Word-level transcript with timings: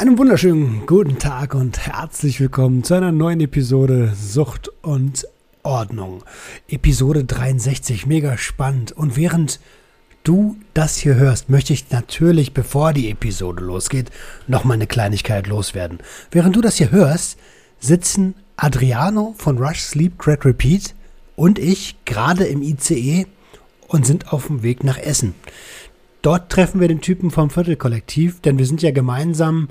Einen 0.00 0.16
wunderschönen 0.16 0.86
guten 0.86 1.18
Tag 1.18 1.54
und 1.54 1.86
herzlich 1.86 2.40
willkommen 2.40 2.82
zu 2.82 2.94
einer 2.94 3.12
neuen 3.12 3.38
Episode 3.40 4.14
Sucht 4.18 4.70
und 4.80 5.26
Ordnung. 5.62 6.24
Episode 6.68 7.24
63, 7.26 8.06
mega 8.06 8.38
spannend. 8.38 8.92
Und 8.92 9.18
während 9.18 9.60
du 10.22 10.56
das 10.72 10.96
hier 10.96 11.16
hörst, 11.16 11.50
möchte 11.50 11.74
ich 11.74 11.90
natürlich, 11.90 12.54
bevor 12.54 12.94
die 12.94 13.10
Episode 13.10 13.62
losgeht, 13.62 14.08
nochmal 14.46 14.76
eine 14.76 14.86
Kleinigkeit 14.86 15.46
loswerden. 15.46 15.98
Während 16.30 16.56
du 16.56 16.62
das 16.62 16.76
hier 16.76 16.92
hörst, 16.92 17.38
sitzen 17.78 18.34
Adriano 18.56 19.34
von 19.36 19.58
Rush 19.58 19.80
Sleep 19.80 20.18
Crack 20.18 20.46
Repeat 20.46 20.94
und 21.36 21.58
ich 21.58 21.96
gerade 22.06 22.44
im 22.44 22.62
ICE 22.62 23.26
und 23.86 24.06
sind 24.06 24.32
auf 24.32 24.46
dem 24.46 24.62
Weg 24.62 24.82
nach 24.82 24.96
Essen. 24.96 25.34
Dort 26.22 26.52
treffen 26.52 26.80
wir 26.80 26.88
den 26.88 27.00
Typen 27.00 27.30
vom 27.30 27.48
Viertelkollektiv, 27.48 28.40
denn 28.40 28.58
wir 28.58 28.66
sind 28.66 28.82
ja 28.82 28.90
gemeinsam 28.90 29.68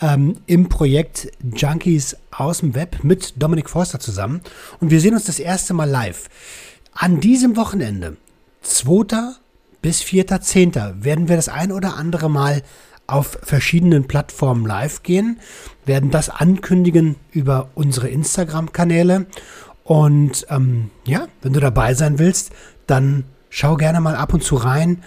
ähm, 0.00 0.36
im 0.46 0.68
Projekt 0.68 1.28
Junkies 1.42 2.16
aus 2.30 2.58
dem 2.58 2.74
Web 2.74 3.02
mit 3.02 3.34
Dominik 3.40 3.70
Forster 3.70 4.00
zusammen. 4.00 4.40
Und 4.80 4.90
wir 4.90 5.00
sehen 5.00 5.14
uns 5.14 5.24
das 5.24 5.38
erste 5.38 5.74
Mal 5.74 5.88
live. 5.88 6.28
An 6.92 7.20
diesem 7.20 7.56
Wochenende, 7.56 8.16
2. 8.62 9.34
bis 9.82 10.02
4.10., 10.02 11.04
werden 11.04 11.28
wir 11.28 11.36
das 11.36 11.48
ein 11.48 11.72
oder 11.72 11.96
andere 11.96 12.30
Mal 12.30 12.62
auf 13.06 13.38
verschiedenen 13.42 14.08
Plattformen 14.08 14.66
live 14.66 15.02
gehen, 15.02 15.38
werden 15.84 16.10
das 16.10 16.28
ankündigen 16.28 17.16
über 17.30 17.68
unsere 17.74 18.08
Instagram-Kanäle. 18.08 19.26
Und 19.84 20.46
ähm, 20.50 20.90
ja, 21.04 21.28
wenn 21.42 21.52
du 21.52 21.60
dabei 21.60 21.94
sein 21.94 22.18
willst, 22.18 22.50
dann 22.86 23.24
schau 23.50 23.76
gerne 23.76 24.00
mal 24.00 24.16
ab 24.16 24.34
und 24.34 24.42
zu 24.42 24.56
rein. 24.56 25.04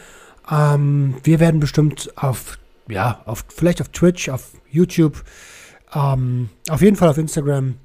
Ähm, 0.50 1.16
wir 1.23 1.40
werden 1.40 1.60
bestimmt 1.60 2.12
auf, 2.16 2.58
ja, 2.88 3.22
auf, 3.26 3.44
vielleicht 3.50 3.82
auf 3.82 3.90
Twitch, 3.90 4.30
auf 4.30 4.52
YouTube, 4.72 5.23
ähm, 5.94 6.50
auf 6.70 6.81
jeden 6.81 6.95
Fall 6.95 7.09
auf 7.09 7.17
Instagram 7.17 7.75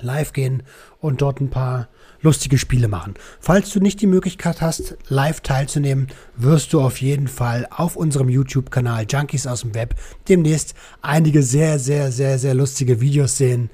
live 0.00 0.32
gehen 0.32 0.62
und 1.00 1.20
dort 1.20 1.40
ein 1.40 1.50
paar 1.50 1.88
lustige 2.20 2.56
Spiele 2.56 2.88
machen. 2.88 3.14
Falls 3.40 3.70
du 3.70 3.80
nicht 3.80 4.00
die 4.00 4.06
Möglichkeit 4.06 4.60
hast, 4.60 4.96
live 5.08 5.40
teilzunehmen, 5.40 6.08
wirst 6.36 6.72
du 6.72 6.80
auf 6.80 7.00
jeden 7.00 7.28
Fall 7.28 7.66
auf 7.70 7.96
unserem 7.96 8.28
YouTube-Kanal 8.28 9.06
Junkies 9.08 9.46
aus 9.46 9.62
dem 9.62 9.74
Web 9.74 9.96
demnächst 10.28 10.74
einige 11.02 11.42
sehr, 11.42 11.78
sehr, 11.78 12.12
sehr, 12.12 12.38
sehr 12.38 12.54
lustige 12.54 13.00
Videos 13.00 13.36
sehen. 13.36 13.70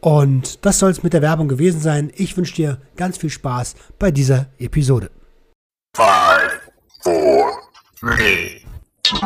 Und 0.00 0.64
das 0.64 0.78
soll 0.78 0.90
es 0.90 1.02
mit 1.02 1.12
der 1.12 1.22
Werbung 1.22 1.48
gewesen 1.48 1.80
sein. 1.80 2.12
Ich 2.14 2.36
wünsche 2.36 2.54
dir 2.54 2.78
ganz 2.96 3.18
viel 3.18 3.30
Spaß 3.30 3.74
bei 3.98 4.12
dieser 4.12 4.46
Episode. 4.58 5.10
Five, 5.96 6.70
four, 7.02 7.50
three, 7.98 8.62
two, 9.02 9.16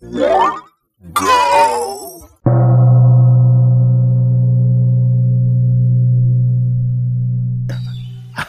one, 0.00 0.67
go! 1.14 1.24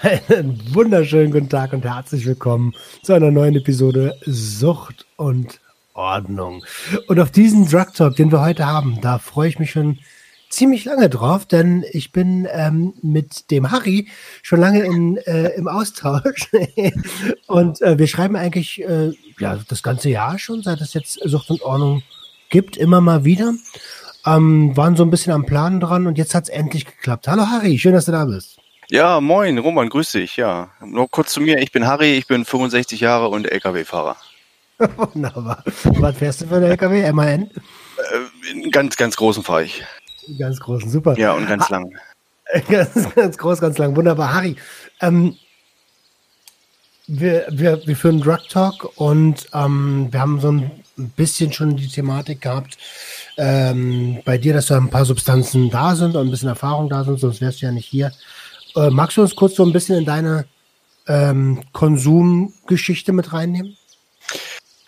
Einen 0.01 0.59
wunderschönen 0.73 1.31
guten 1.31 1.49
Tag 1.49 1.73
und 1.73 1.83
herzlich 1.83 2.25
willkommen 2.25 2.73
zu 3.03 3.13
einer 3.13 3.31
neuen 3.31 3.55
Episode 3.55 4.15
Sucht 4.25 5.05
und 5.17 5.59
Ordnung. 5.93 6.63
Und 7.07 7.19
auf 7.19 7.31
diesen 7.31 7.67
Drug 7.67 7.93
Talk, 7.93 8.15
den 8.15 8.31
wir 8.31 8.41
heute 8.41 8.65
haben, 8.65 8.99
da 9.01 9.19
freue 9.19 9.49
ich 9.49 9.59
mich 9.59 9.71
schon 9.71 9.99
ziemlich 10.49 10.85
lange 10.85 11.09
drauf, 11.09 11.45
denn 11.45 11.83
ich 11.91 12.11
bin 12.11 12.47
ähm, 12.51 12.93
mit 13.03 13.51
dem 13.51 13.71
Harry 13.71 14.07
schon 14.41 14.59
lange 14.59 14.83
in, 14.83 15.17
äh, 15.17 15.49
im 15.49 15.67
Austausch 15.67 16.49
und 17.47 17.81
äh, 17.81 17.99
wir 17.99 18.07
schreiben 18.07 18.35
eigentlich 18.35 18.81
äh, 18.81 19.11
ja 19.39 19.59
das 19.67 19.83
ganze 19.83 20.09
Jahr 20.09 20.39
schon, 20.39 20.63
seit 20.63 20.81
es 20.81 20.93
jetzt 20.93 21.19
Sucht 21.23 21.51
und 21.51 21.61
Ordnung 21.61 22.01
gibt, 22.49 22.77
immer 22.77 23.01
mal 23.01 23.23
wieder. 23.23 23.53
Ähm, 24.25 24.75
waren 24.75 24.95
so 24.95 25.03
ein 25.03 25.09
bisschen 25.09 25.31
am 25.31 25.45
Plan 25.45 25.79
dran 25.79 26.05
und 26.05 26.17
jetzt 26.17 26.35
hat 26.35 26.43
es 26.43 26.49
endlich 26.49 26.85
geklappt. 26.85 27.27
Hallo 27.27 27.47
Harry, 27.47 27.79
schön, 27.79 27.93
dass 27.93 28.05
du 28.05 28.11
da 28.11 28.25
bist. 28.25 28.57
Ja, 28.89 29.21
moin, 29.21 29.57
Roman, 29.59 29.87
grüß 29.87 30.13
dich, 30.13 30.35
ja. 30.35 30.69
Nur 30.83 31.09
kurz 31.09 31.31
zu 31.31 31.41
mir, 31.41 31.59
ich 31.59 31.71
bin 31.71 31.85
Harry, 31.85 32.17
ich 32.17 32.27
bin 32.27 32.43
65 32.43 32.99
Jahre 32.99 33.29
und 33.29 33.49
LKW-Fahrer. 33.49 34.17
Wunderbar. 35.13 35.63
Was 35.83 36.17
fährst 36.17 36.41
du 36.41 36.47
für 36.47 36.55
eine 36.55 36.67
LKW? 36.67 37.11
MAN? 37.11 37.43
Äh, 37.43 38.51
einen 38.51 38.71
ganz, 38.71 38.97
ganz 38.97 39.15
großen 39.15 39.43
fahre 39.43 39.65
ich. 39.65 39.83
Ganz 40.37 40.59
großen, 40.59 40.89
super. 40.89 41.17
Ja, 41.17 41.33
und 41.33 41.47
ganz 41.47 41.69
lang. 41.69 41.93
Ganz, 42.67 43.13
ganz 43.13 43.37
groß, 43.37 43.61
ganz 43.61 43.77
lang. 43.77 43.95
Wunderbar. 43.95 44.33
Harry, 44.33 44.55
ähm, 45.01 45.35
wir, 47.05 47.45
wir, 47.51 47.85
wir 47.85 47.95
führen 47.95 48.21
Drug 48.21 48.39
Talk 48.49 48.89
und 48.99 49.47
ähm, 49.53 50.07
wir 50.09 50.19
haben 50.19 50.39
so 50.39 50.51
ein 50.51 50.78
bisschen 51.07 51.53
schon 51.53 51.77
die 51.77 51.87
Thematik 51.87 52.41
gehabt 52.41 52.77
ähm, 53.37 54.19
bei 54.25 54.37
dir, 54.37 54.53
dass 54.53 54.67
da 54.67 54.77
ein 54.77 54.89
paar 54.89 55.05
Substanzen 55.05 55.69
da 55.69 55.95
sind 55.95 56.15
und 56.15 56.27
ein 56.27 56.31
bisschen 56.31 56.49
Erfahrung 56.49 56.89
da 56.89 57.05
sind, 57.05 57.19
sonst 57.19 57.39
wärst 57.39 57.61
du 57.61 57.67
ja 57.67 57.71
nicht 57.71 57.85
hier. 57.85 58.11
Äh, 58.75 58.89
magst 58.89 59.17
du 59.17 59.21
uns 59.21 59.35
kurz 59.35 59.55
so 59.55 59.65
ein 59.65 59.73
bisschen 59.73 59.97
in 59.97 60.05
deine 60.05 60.45
ähm, 61.07 61.61
Konsumgeschichte 61.71 63.13
mit 63.13 63.33
reinnehmen? 63.33 63.77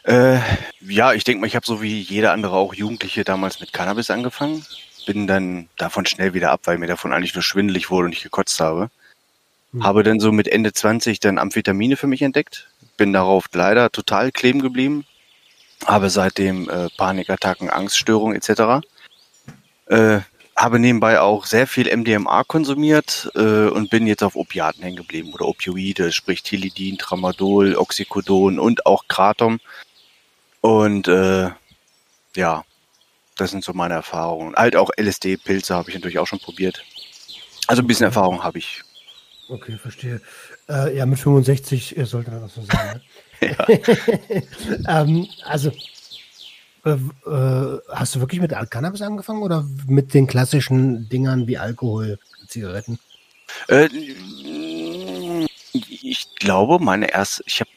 Äh, 0.04 0.40
ja, 0.82 1.14
ich 1.14 1.24
denke 1.24 1.42
mal, 1.42 1.48
ich 1.48 1.56
habe 1.56 1.66
so 1.66 1.82
wie 1.82 2.02
jeder 2.02 2.32
andere 2.34 2.56
auch 2.56 2.74
Jugendliche 2.74 3.24
damals 3.24 3.60
mit 3.60 3.74
Cannabis 3.74 4.10
angefangen. 4.10 4.66
Bin 5.06 5.28
dann 5.28 5.68
davon 5.78 6.06
schnell 6.06 6.34
wieder 6.34 6.52
ab, 6.52 6.62
weil 6.66 6.78
mir 6.78 6.88
davon 6.88 7.14
eigentlich 7.14 7.34
nur 7.34 7.44
schwindelig 7.44 7.90
wurde 7.90 8.06
und 8.06 8.14
ich 8.14 8.24
gekotzt 8.24 8.60
habe. 8.60 8.90
Hm. 9.74 9.84
Habe 9.84 10.04
dann 10.04 10.20
so 10.20 10.32
mit 10.32 10.48
Ende 10.48 10.74
20 10.74 11.20
dann 11.20 11.38
Amphetamine 11.38 11.98
für 11.98 12.08
mich 12.08 12.22
entdeckt. 12.22 12.70
Bin 12.98 13.14
darauf 13.14 13.46
leider 13.54 13.92
total 13.92 14.32
kleben 14.32 14.62
geblieben. 14.62 15.06
Habe 15.86 16.10
seitdem 16.10 16.70
äh, 16.70 16.90
Panikattacken, 16.98 17.70
Angststörungen 17.70 18.36
etc. 18.36 18.86
Äh, 19.88 20.20
habe 20.56 20.80
nebenbei 20.80 21.20
auch 21.20 21.46
sehr 21.46 21.66
viel 21.66 21.96
MDMA 21.96 22.44
konsumiert 22.44 23.32
äh, 23.36 23.68
und 23.68 23.90
bin 23.90 24.06
jetzt 24.06 24.24
auf 24.24 24.36
Opiaten 24.36 24.84
hängen 24.84 24.98
geblieben 24.98 25.34
oder 25.34 25.46
Opioide, 25.48 26.12
sprich 26.12 26.44
Tilidin, 26.44 26.98
Tramadol, 26.98 27.76
Oxycodon 27.76 28.60
und 28.60 28.86
auch 28.86 29.08
Kratom. 29.08 29.60
Und 30.62 31.08
äh, 31.08 31.50
ja, 32.36 32.64
das 33.38 33.52
sind 33.52 33.64
so 33.64 33.74
meine 33.74 33.96
Erfahrungen. 33.96 34.56
Halt 34.56 34.76
auch 34.76 34.92
LSD-Pilze 34.96 35.74
habe 35.74 35.90
ich 35.90 35.96
natürlich 35.96 36.20
auch 36.20 36.28
schon 36.28 36.40
probiert. 36.40 36.84
Also 37.68 37.82
ein 37.82 37.88
bisschen. 37.88 38.06
Erfahrung 38.06 38.44
habe 38.44 38.60
ich. 38.60 38.84
Okay, 39.50 39.78
verstehe. 39.78 40.22
Äh, 40.70 40.98
ja, 40.98 41.06
mit 41.06 41.20
65 41.20 41.98
äh, 41.98 42.06
sollte 42.06 42.32
das 42.32 42.54
so 42.54 42.62
sein. 42.62 42.96
Ne? 42.96 43.02
ähm, 44.88 45.28
also, 45.46 45.72
äh, 46.86 46.92
äh, 46.92 47.80
hast 47.90 48.16
du 48.16 48.20
wirklich 48.20 48.42
mit 48.42 48.54
Cannabis 48.70 49.02
angefangen 49.02 49.42
oder 49.42 49.66
mit 49.88 50.14
den 50.14 50.28
klassischen 50.28 51.10
Dingern 51.10 51.48
wie 51.48 51.58
Alkohol, 51.58 52.20
Zigaretten? 52.48 53.00
Äh, 53.68 53.90
ich 55.74 56.28
glaube, 56.36 56.80
meine 56.80 57.12
erste, 57.12 57.44
ich 57.46 57.62
habe, 57.62 57.70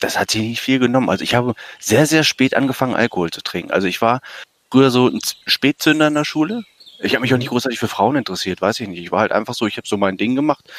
das 0.00 0.18
hat 0.18 0.30
sich 0.30 0.42
nicht 0.42 0.60
viel 0.60 0.78
genommen. 0.78 1.10
Also 1.10 1.24
ich 1.24 1.34
habe 1.34 1.54
sehr, 1.78 2.06
sehr 2.06 2.24
spät 2.24 2.54
angefangen, 2.54 2.94
Alkohol 2.94 3.30
zu 3.30 3.42
trinken. 3.42 3.70
Also 3.70 3.86
ich 3.86 4.00
war 4.02 4.20
früher 4.70 4.90
so 4.90 5.08
ein 5.08 5.20
Spätzünder 5.46 6.08
in 6.08 6.14
der 6.14 6.24
Schule. 6.24 6.64
Ich 7.00 7.14
habe 7.14 7.22
mich 7.22 7.34
auch 7.34 7.38
nicht 7.38 7.48
großartig 7.48 7.80
für 7.80 7.88
Frauen 7.88 8.16
interessiert, 8.16 8.60
weiß 8.60 8.80
ich 8.80 8.88
nicht. 8.88 9.00
Ich 9.00 9.10
war 9.10 9.20
halt 9.20 9.32
einfach 9.32 9.54
so, 9.54 9.66
ich 9.66 9.76
habe 9.76 9.88
so 9.88 9.96
mein 9.96 10.16
Ding 10.16 10.36
gemacht. 10.36 10.72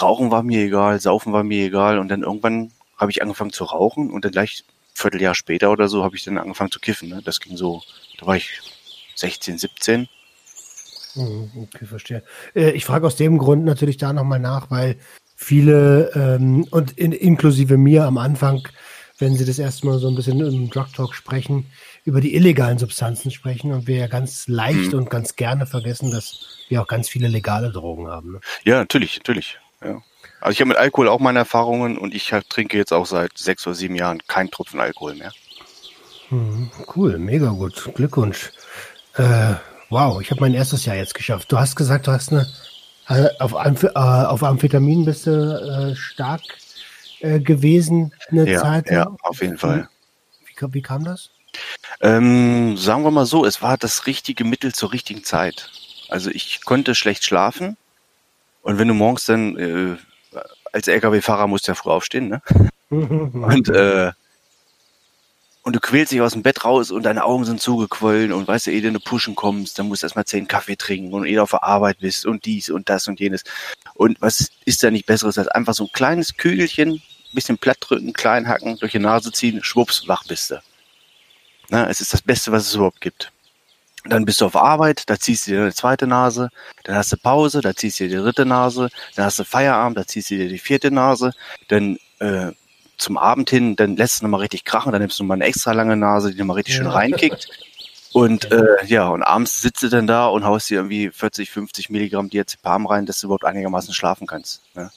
Rauchen 0.00 0.30
war 0.30 0.42
mir 0.42 0.64
egal, 0.64 1.00
Saufen 1.00 1.32
war 1.32 1.44
mir 1.44 1.66
egal 1.66 1.98
und 1.98 2.08
dann 2.08 2.22
irgendwann 2.22 2.72
habe 2.96 3.10
ich 3.10 3.22
angefangen 3.22 3.52
zu 3.52 3.64
rauchen 3.64 4.10
und 4.10 4.24
dann 4.24 4.32
gleich 4.32 4.64
ein 4.66 4.72
Vierteljahr 4.94 5.34
später 5.34 5.70
oder 5.70 5.88
so 5.88 6.02
habe 6.04 6.16
ich 6.16 6.24
dann 6.24 6.38
angefangen 6.38 6.70
zu 6.70 6.80
kiffen. 6.80 7.08
Ne? 7.08 7.20
Das 7.24 7.40
ging 7.40 7.56
so, 7.56 7.82
da 8.18 8.26
war 8.26 8.36
ich 8.36 8.60
16, 9.16 9.58
17. 9.58 10.08
Mhm, 11.14 11.50
Okay, 11.74 11.86
verstehe. 11.86 12.22
Äh, 12.54 12.70
ich 12.72 12.84
frage 12.84 13.06
aus 13.06 13.16
dem 13.16 13.38
Grund 13.38 13.64
natürlich 13.64 13.96
da 13.96 14.12
nochmal 14.12 14.40
nach, 14.40 14.70
weil 14.70 14.96
viele 15.34 16.10
ähm, 16.14 16.66
und 16.70 16.92
in, 16.92 17.12
inklusive 17.12 17.76
mir 17.76 18.04
am 18.04 18.18
Anfang, 18.18 18.66
wenn 19.18 19.34
sie 19.34 19.44
das 19.46 19.58
erste 19.58 19.86
Mal 19.86 19.98
so 19.98 20.08
ein 20.08 20.14
bisschen 20.14 20.40
im 20.40 20.68
Drug 20.70 20.88
Talk 20.94 21.14
sprechen, 21.14 21.66
über 22.04 22.20
die 22.20 22.34
illegalen 22.34 22.78
Substanzen 22.78 23.30
sprechen 23.30 23.72
und 23.72 23.86
wir 23.86 23.96
ja 23.96 24.06
ganz 24.08 24.46
leicht 24.46 24.92
Mhm. 24.92 24.98
und 24.98 25.10
ganz 25.10 25.36
gerne 25.36 25.66
vergessen, 25.66 26.10
dass 26.10 26.46
wir 26.68 26.82
auch 26.82 26.86
ganz 26.86 27.08
viele 27.08 27.28
legale 27.28 27.70
Drogen 27.72 28.08
haben. 28.08 28.32
Ne? 28.32 28.40
Ja, 28.64 28.78
natürlich, 28.78 29.16
natürlich. 29.18 29.58
Ja. 29.82 30.02
Also 30.40 30.52
ich 30.52 30.60
habe 30.60 30.68
mit 30.68 30.76
Alkohol 30.76 31.08
auch 31.08 31.20
meine 31.20 31.40
Erfahrungen 31.40 31.98
und 31.98 32.14
ich 32.14 32.32
trinke 32.48 32.76
jetzt 32.76 32.92
auch 32.92 33.06
seit 33.06 33.36
sechs 33.38 33.66
oder 33.66 33.74
sieben 33.74 33.94
Jahren 33.94 34.20
keinen 34.26 34.50
Tropfen 34.50 34.80
Alkohol 34.80 35.14
mehr. 35.14 35.32
Mhm, 36.30 36.70
Cool, 36.94 37.18
mega 37.18 37.50
gut. 37.50 37.90
Glückwunsch. 37.94 38.50
Äh, 39.14 39.54
Wow, 39.88 40.20
ich 40.20 40.32
habe 40.32 40.40
mein 40.40 40.54
erstes 40.54 40.84
Jahr 40.84 40.96
jetzt 40.96 41.14
geschafft. 41.14 41.52
Du 41.52 41.58
hast 41.58 41.76
gesagt, 41.76 42.08
du 42.08 42.10
hast 42.12 42.32
eine 42.32 42.44
äh, 43.08 43.28
auf, 43.38 43.54
Amph 43.54 43.84
äh, 43.84 43.88
auf 43.94 44.42
Amphetamin 44.42 45.04
bist 45.04 45.26
du 45.26 45.30
äh, 45.30 45.94
stark 45.94 46.42
äh, 47.20 47.38
gewesen 47.38 48.12
eine 48.28 48.50
Ja, 48.50 48.60
Zeit. 48.62 48.90
ja, 48.90 49.06
auf 49.22 49.42
jeden 49.42 49.58
Fall. 49.58 49.88
Wie, 50.44 50.54
kam- 50.54 50.74
wie 50.74 50.82
kam 50.82 51.04
das? 51.04 51.30
Ähm, 52.00 52.76
sagen 52.76 53.04
wir 53.04 53.12
mal 53.12 53.26
so, 53.26 53.44
es 53.44 53.62
war 53.62 53.76
das 53.78 54.06
richtige 54.06 54.42
Mittel 54.42 54.74
zur 54.74 54.92
richtigen 54.92 55.22
Zeit. 55.22 55.70
Also 56.08 56.30
ich 56.30 56.64
konnte 56.64 56.96
schlecht 56.96 57.22
schlafen 57.24 57.76
und 58.66 58.78
wenn 58.78 58.88
du 58.88 58.94
morgens 58.94 59.24
dann 59.26 59.56
äh, 59.56 59.96
als 60.72 60.88
LKW-Fahrer 60.88 61.46
musst 61.46 61.68
du 61.68 61.70
ja 61.70 61.76
früh 61.76 61.90
aufstehen, 61.90 62.28
ne? 62.28 62.42
Und 62.90 63.68
äh, 63.68 64.12
und 65.62 65.74
du 65.74 65.80
quälst 65.80 66.12
dich 66.12 66.20
aus 66.20 66.32
dem 66.32 66.44
Bett 66.44 66.64
raus 66.64 66.92
und 66.92 67.02
deine 67.02 67.24
Augen 67.24 67.44
sind 67.44 67.60
zugequollen 67.60 68.32
und 68.32 68.46
weißt 68.46 68.68
du, 68.68 68.70
ehe 68.70 68.82
du 68.82 68.86
in 68.86 68.92
eine 68.92 69.00
Pushen 69.00 69.34
kommst, 69.34 69.76
dann 69.76 69.88
musst 69.88 70.02
du 70.02 70.06
erstmal 70.06 70.24
zehn 70.24 70.46
Kaffee 70.46 70.76
trinken 70.76 71.12
und 71.12 71.26
ehe 71.26 71.34
du 71.34 71.42
auf 71.42 71.50
der 71.50 71.64
Arbeit 71.64 71.98
bist 71.98 72.24
und 72.24 72.44
dies 72.44 72.70
und 72.70 72.88
das 72.88 73.08
und 73.08 73.18
jenes. 73.18 73.42
Und 73.94 74.20
was 74.20 74.52
ist 74.64 74.84
da 74.84 74.92
nicht 74.92 75.06
Besseres 75.06 75.38
als 75.38 75.48
einfach 75.48 75.74
so 75.74 75.84
ein 75.84 75.92
kleines 75.92 76.36
Kügelchen, 76.36 77.02
bisschen 77.32 77.58
platt 77.58 77.78
drücken, 77.80 78.12
klein 78.12 78.46
hacken, 78.46 78.78
durch 78.78 78.92
die 78.92 79.00
Nase 79.00 79.32
ziehen, 79.32 79.60
schwupps, 79.64 80.06
wach 80.06 80.22
bist 80.28 80.52
du. 80.52 80.62
Na, 81.68 81.90
es 81.90 82.00
ist 82.00 82.12
das 82.12 82.22
Beste, 82.22 82.52
was 82.52 82.68
es 82.68 82.74
überhaupt 82.76 83.00
gibt. 83.00 83.32
Dann 84.10 84.24
bist 84.24 84.40
du 84.40 84.46
auf 84.46 84.56
Arbeit, 84.56 85.08
da 85.08 85.18
ziehst 85.18 85.46
du 85.46 85.52
dir 85.52 85.60
eine 85.62 85.74
zweite 85.74 86.06
Nase, 86.06 86.50
dann 86.84 86.96
hast 86.96 87.12
du 87.12 87.16
Pause, 87.16 87.60
da 87.60 87.74
ziehst 87.74 88.00
du 88.00 88.04
dir 88.08 88.16
die 88.16 88.22
dritte 88.22 88.46
Nase, 88.46 88.88
dann 89.14 89.24
hast 89.26 89.38
du 89.38 89.44
Feierabend, 89.44 89.98
da 89.98 90.06
ziehst 90.06 90.30
du 90.30 90.36
dir 90.36 90.48
die 90.48 90.58
vierte 90.58 90.90
Nase, 90.90 91.32
dann 91.68 91.98
äh, 92.20 92.52
zum 92.98 93.18
Abend 93.18 93.50
hin, 93.50 93.76
dann 93.76 93.96
lässt 93.96 94.20
du 94.20 94.24
nochmal 94.24 94.40
richtig 94.40 94.64
krachen, 94.64 94.92
dann 94.92 95.00
nimmst 95.02 95.18
du 95.18 95.24
nochmal 95.24 95.36
eine 95.36 95.44
extra 95.44 95.72
lange 95.72 95.96
Nase, 95.96 96.32
die 96.32 96.38
nochmal 96.38 96.56
richtig 96.56 96.76
schön 96.76 96.86
Ja. 96.86 96.92
reinkickt. 96.92 97.48
Und 98.12 98.50
äh, 98.50 98.84
ja, 98.86 99.08
und 99.08 99.22
abends 99.22 99.60
sitzt 99.60 99.82
du 99.82 99.88
dann 99.88 100.06
da 100.06 100.26
und 100.26 100.44
haust 100.44 100.70
dir 100.70 100.76
irgendwie 100.76 101.10
40, 101.10 101.50
50 101.50 101.90
Milligramm 101.90 102.30
Diazepam 102.30 102.86
rein, 102.86 103.04
dass 103.04 103.20
du 103.20 103.26
überhaupt 103.26 103.44
einigermaßen 103.44 103.92
schlafen 103.92 104.26
kannst. 104.26 104.62
Ne? 104.74 104.90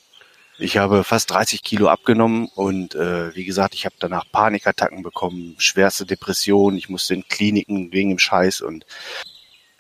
Ich 0.60 0.78
habe 0.78 1.04
fast 1.04 1.32
30 1.32 1.64
Kilo 1.64 1.88
abgenommen 1.88 2.50
und 2.54 2.94
äh, 2.94 3.34
wie 3.34 3.46
gesagt, 3.46 3.74
ich 3.74 3.86
habe 3.86 3.96
danach 4.00 4.26
Panikattacken 4.32 5.04
bekommen, 5.04 5.56
schwerste 5.58 6.06
Depressionen, 6.06 6.78
ich 6.78 6.90
musste 6.90 7.14
in 7.14 7.28
Kliniken 7.28 7.94
wegen 7.94 8.10
dem 8.10 8.20
Scheiß 8.20 8.62
und 8.62 8.86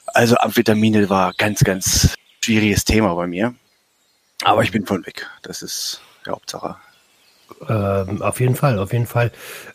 also 0.07 0.37
Amphetamine 0.37 1.09
war 1.09 1.33
ganz, 1.37 1.63
ganz 1.63 2.15
schwieriges 2.41 2.85
Thema 2.85 3.13
bei 3.13 3.27
mir. 3.27 3.53
Aber 4.43 4.63
ich 4.63 4.71
bin 4.71 4.85
von 4.85 5.05
weg. 5.05 5.27
Das 5.41 5.61
ist 5.61 6.01
die 6.25 6.31
Hauptsache. 6.31 6.77
Ähm, 7.67 8.21
auf 8.21 8.39
jeden 8.39 8.55
Fall, 8.55 8.79
auf 8.79 8.93
jeden 8.93 9.05
Fall. 9.05 9.31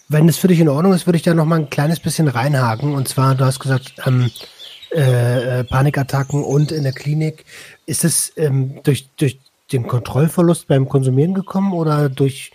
Wenn 0.08 0.28
es 0.28 0.38
für 0.38 0.48
dich 0.48 0.60
in 0.60 0.68
Ordnung 0.68 0.94
ist, 0.94 1.06
würde 1.06 1.18
ich 1.18 1.22
da 1.22 1.34
noch 1.34 1.44
mal 1.44 1.60
ein 1.60 1.70
kleines 1.70 2.00
bisschen 2.00 2.28
reinhaken. 2.28 2.94
Und 2.94 3.08
zwar, 3.08 3.34
du 3.34 3.44
hast 3.44 3.60
gesagt, 3.60 3.94
ähm, 4.06 4.30
äh, 4.94 5.60
äh, 5.60 5.64
Panikattacken 5.64 6.42
und 6.42 6.72
in 6.72 6.84
der 6.84 6.92
Klinik. 6.92 7.44
Ist 7.84 8.04
es 8.04 8.32
ähm, 8.36 8.80
durch, 8.84 9.08
durch 9.16 9.38
den 9.72 9.86
Kontrollverlust 9.86 10.68
beim 10.68 10.88
Konsumieren 10.88 11.34
gekommen 11.34 11.72
oder 11.72 12.08
durch 12.08 12.52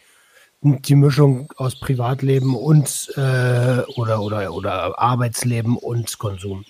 die 0.62 0.96
Mischung 0.96 1.52
aus 1.56 1.80
Privatleben 1.80 2.56
und 2.56 3.12
äh, 3.16 3.82
oder, 3.96 4.22
oder, 4.22 4.54
oder 4.54 5.00
Arbeitsleben 5.00 5.78
und 5.78 6.18
Konsum? 6.20 6.66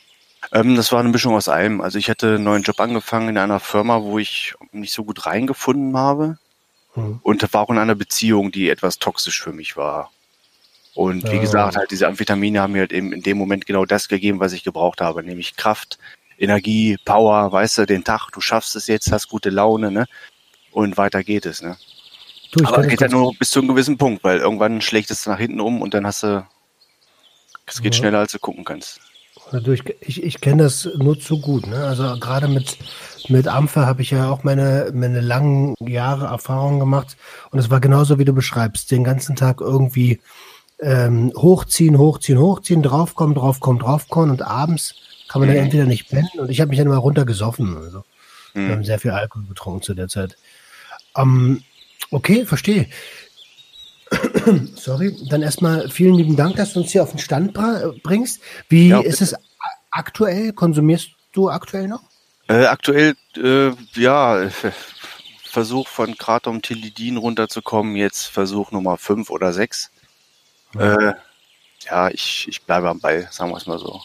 Ähm, 0.52 0.76
das 0.76 0.92
war 0.92 1.00
eine 1.00 1.10
Mischung 1.10 1.36
aus 1.36 1.50
allem. 1.50 1.82
Also 1.82 1.98
ich 1.98 2.10
hatte 2.10 2.36
einen 2.36 2.44
neuen 2.44 2.64
Job 2.64 2.80
angefangen 2.80 3.30
in 3.30 3.38
einer 3.38 3.60
Firma, 3.60 4.02
wo 4.04 4.20
ich 4.20 4.54
nicht 4.72 4.94
so 4.94 5.04
gut 5.04 5.26
reingefunden 5.26 5.98
habe. 5.98 6.38
Hm. 6.94 7.20
Und 7.24 7.54
war 7.54 7.62
auch 7.62 7.70
in 7.70 7.78
einer 7.78 7.96
Beziehung, 7.96 8.52
die 8.52 8.70
etwas 8.70 9.00
toxisch 9.00 9.42
für 9.42 9.54
mich 9.54 9.76
war. 9.78 10.12
Und 10.96 11.24
wie 11.32 11.38
Ah. 11.38 11.42
gesagt, 11.42 11.76
halt 11.76 11.92
diese 11.92 12.08
Amphetamine 12.08 12.62
haben 12.62 12.74
mir 12.74 12.80
halt 12.80 12.94
eben 12.94 13.14
in 13.14 13.22
dem 13.22 13.38
Moment 13.38 13.66
genau 13.66 13.86
das 13.86 14.08
gegeben, 14.08 14.40
was 14.40 14.54
ich 14.54 14.64
gebraucht 14.64 15.02
habe, 15.02 15.24
nämlich 15.24 15.56
Kraft, 15.56 16.00
Energie, 16.40 16.98
Power, 17.04 17.52
weißt 17.52 17.80
du, 17.80 17.86
den 17.86 18.04
Tag, 18.04 18.30
du 18.32 18.42
schaffst 18.42 18.76
es 18.76 18.88
jetzt, 18.88 19.12
hast 19.12 19.28
gute 19.28 19.50
Laune, 19.50 19.92
ne? 19.92 20.06
Und 20.72 20.98
weiter 20.98 21.24
geht 21.24 21.46
es, 21.46 21.62
ne? 21.62 21.78
Du, 22.52 22.66
Aber 22.66 22.80
es 22.80 22.88
geht 22.88 23.02
ja 23.02 23.08
nur 23.10 23.34
bis 23.38 23.52
zu 23.52 23.60
einem 23.60 23.68
gewissen 23.68 23.98
Punkt, 23.98 24.24
weil 24.24 24.40
irgendwann 24.40 24.82
schlägt 24.82 25.12
es 25.12 25.26
nach 25.28 25.38
hinten 25.38 25.60
um 25.60 25.82
und 25.82 25.94
dann 25.94 26.08
hast 26.08 26.24
du, 26.24 26.48
es 27.66 27.82
geht 27.82 27.94
Ja. 27.94 28.00
schneller, 28.00 28.20
als 28.20 28.32
du 28.32 28.40
gucken 28.40 28.66
kannst. 28.66 29.00
Dadurch, 29.52 29.84
ich, 30.02 30.24
ich 30.24 30.42
kenne 30.42 30.64
das 30.64 30.88
nur 30.98 31.20
zu 31.20 31.40
gut. 31.40 31.66
Ne? 31.68 31.84
Also 31.84 32.04
gerade 32.20 32.48
mit, 32.48 32.78
mit 33.30 33.48
Ampfe 33.48 33.86
habe 33.86 34.02
ich 34.02 34.12
ja 34.12 34.30
auch 34.30 34.44
meine, 34.44 34.92
meine 34.94 35.22
langen 35.22 35.76
Jahre 35.80 36.28
Erfahrung 36.28 36.80
gemacht. 36.80 37.18
Und 37.52 37.60
es 37.60 37.70
war 37.70 37.80
genauso, 37.80 38.20
wie 38.20 38.26
du 38.26 38.34
beschreibst. 38.34 38.92
Den 38.92 39.04
ganzen 39.04 39.36
Tag 39.36 39.62
irgendwie 39.62 40.20
ähm, 40.80 41.34
hochziehen, 41.36 41.98
hochziehen, 41.98 42.40
hochziehen, 42.40 42.84
draufkommen, 42.84 43.34
draufkommen, 43.34 43.80
draufkommen. 43.80 44.32
Und 44.32 44.44
abends 44.44 44.96
kann 45.30 45.40
man 45.40 45.48
dann 45.50 45.58
Mhm. 45.58 45.64
entweder 45.64 45.86
nicht 45.86 46.10
pennen. 46.10 46.28
Und 46.38 46.50
ich 46.50 46.60
habe 46.60 46.70
mich 46.70 46.78
dann 46.78 46.88
immer 46.88 46.98
runtergesoffen. 46.98 47.78
Also. 47.78 48.04
Wir 48.54 48.64
Hm. 48.64 48.72
haben 48.72 48.84
sehr 48.84 49.00
viel 49.00 49.12
Alkohol 49.12 49.46
getrunken 49.48 49.82
zu 49.84 49.94
der 49.94 50.08
Zeit. 50.10 50.36
Ähm, 51.16 51.64
okay, 52.12 52.46
verstehe. 52.46 52.88
Sorry, 54.76 55.16
dann 55.30 55.42
erstmal 55.44 55.90
vielen 55.90 56.16
lieben 56.16 56.36
Dank, 56.36 56.56
dass 56.56 56.74
du 56.74 56.82
uns 56.82 56.92
hier 56.92 57.04
auf 57.04 57.12
den 57.12 57.20
Stand 57.20 57.54
bra- 57.54 57.94
bringst. 58.04 58.42
Wie 58.68 58.90
Ja, 58.90 59.02
ist 59.02 59.22
es 59.22 59.36
aktuell? 59.92 60.52
Konsumierst 60.54 61.12
du 61.32 61.50
aktuell 61.50 61.88
noch? 61.88 62.02
Äh, 62.48 62.66
aktuell, 62.66 63.16
äh, 63.38 63.72
ja, 63.94 64.42
äh, 64.42 64.50
Versuch 65.44 65.88
von 65.88 66.18
Kratom 66.18 66.62
Tilidin 66.64 67.18
runterzukommen, 67.18 67.96
jetzt 67.96 68.26
Versuch 68.26 68.72
Nummer 68.72 68.98
5 68.98 69.30
oder 69.30 69.54
6. 69.54 69.92
Äh, 70.78 71.14
ja, 71.90 72.10
ich, 72.10 72.48
ich 72.48 72.62
bleibe 72.64 72.90
am 72.90 73.00
Ball, 73.00 73.28
sagen 73.32 73.52
wir 73.52 73.58
es 73.58 73.68
mal 73.68 73.78
so. 73.80 74.02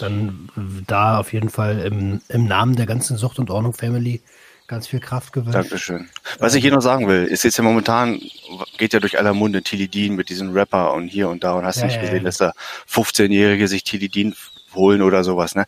Dann 0.00 0.48
äh, 0.56 0.82
da 0.86 1.18
auf 1.18 1.32
jeden 1.32 1.50
Fall 1.50 1.80
im, 1.80 2.20
im 2.28 2.46
Namen 2.46 2.76
der 2.76 2.86
ganzen 2.86 3.16
Sucht 3.16 3.38
und 3.38 3.50
Ordnung 3.50 3.72
Family 3.72 4.22
ganz 4.70 4.86
viel 4.86 5.00
Kraft 5.00 5.32
gewünscht. 5.32 5.56
Dankeschön. 5.56 6.08
Was 6.38 6.54
ich 6.54 6.62
hier 6.62 6.70
noch 6.70 6.80
sagen 6.80 7.08
will, 7.08 7.24
ist 7.24 7.42
jetzt 7.42 7.58
ja 7.58 7.64
momentan, 7.64 8.20
geht 8.78 8.92
ja 8.92 9.00
durch 9.00 9.18
aller 9.18 9.34
Munde 9.34 9.62
Tilidin 9.62 10.14
mit 10.14 10.28
diesen 10.28 10.52
Rapper 10.52 10.94
und 10.94 11.08
hier 11.08 11.28
und 11.28 11.42
da 11.42 11.54
und 11.54 11.64
hast 11.64 11.78
Ja, 11.78 11.86
nicht 11.86 11.96
ja, 11.96 12.02
gesehen, 12.02 12.18
ja. 12.18 12.22
dass 12.22 12.36
da 12.36 12.52
15-Jährige 12.88 13.66
sich 13.66 13.82
Tilidin 13.82 14.36
holen 14.72 15.02
oder 15.02 15.24
sowas, 15.24 15.56
ne? 15.56 15.66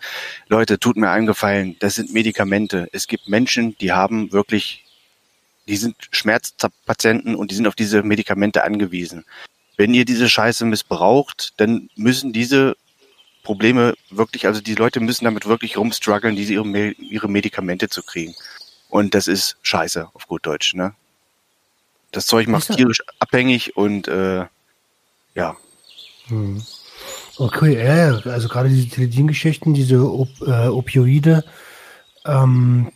Leute, 0.49 0.79
tut 0.79 0.97
mir 0.97 1.11
einen 1.11 1.27
Gefallen, 1.27 1.75
das 1.81 1.97
sind 1.97 2.13
Medikamente. 2.13 2.89
Es 2.93 3.09
gibt 3.09 3.29
Menschen, 3.29 3.77
die 3.79 3.91
haben 3.91 4.31
wirklich, 4.31 4.85
die 5.67 5.77
sind 5.77 5.97
Schmerzpatienten 6.13 7.35
und 7.35 7.51
die 7.51 7.57
sind 7.57 7.67
auf 7.67 7.75
diese 7.75 8.05
Medikamente 8.05 8.63
angewiesen. 8.63 9.25
Wenn 9.77 9.95
ihr 9.95 10.05
diese 10.05 10.29
Scheiße 10.29 10.65
missbraucht, 10.65 11.55
dann 11.57 11.89
müssen 11.97 12.33
diese 12.33 12.77
Probleme 13.43 13.95
wirklich, 14.11 14.47
also 14.47 14.61
die 14.61 14.75
Leute 14.75 15.01
müssen 15.01 15.25
damit 15.25 15.47
wirklich 15.47 15.77
rumstruggeln, 15.77 16.37
diese 16.37 16.55
ihre, 16.55 16.91
ihre 16.93 17.29
Medikamente 17.29 17.89
zu 17.89 18.03
kriegen. 18.03 18.35
Und 18.89 19.15
das 19.15 19.27
ist 19.27 19.57
scheiße, 19.63 20.09
auf 20.15 20.29
gut 20.29 20.47
Deutsch, 20.47 20.75
ne? 20.75 20.95
Das 22.13 22.27
Zeug 22.27 22.47
macht 22.47 22.65
Ist 22.65 22.69
ja- 22.71 22.77
tierisch 22.77 23.03
abhängig 23.19 23.77
und 23.77 24.07
äh, 24.09 24.45
ja. 25.35 25.57
Hm. 26.27 26.63
Okay, 27.39 27.75
ja, 27.83 28.13
ja, 28.13 28.31
also 28.31 28.49
gerade 28.49 28.69
diese 28.69 28.89
Teledin-Geschichten, 28.89 29.73
diese 29.75 30.07
Op 30.09 30.29
äh, 30.43 30.69
Opioide, 30.69 31.45
ähm, 32.27 32.93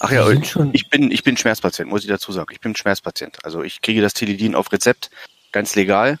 Ach 0.00 0.10
ja, 0.10 0.24
Die 0.24 0.32
sind 0.32 0.46
schon- 0.46 0.70
ich 0.74 0.88
bin, 0.90 1.10
ich 1.10 1.22
bin 1.22 1.36
Schmerzpatient, 1.36 1.88
muss 1.88 2.02
ich 2.02 2.08
dazu 2.08 2.32
sagen. 2.32 2.48
Ich 2.52 2.60
bin 2.60 2.74
Schmerzpatient. 2.74 3.44
Also 3.44 3.62
ich 3.62 3.80
kriege 3.80 4.02
das 4.02 4.12
Tilidin 4.12 4.54
auf 4.54 4.72
Rezept, 4.72 5.10
ganz 5.52 5.76
legal. 5.76 6.18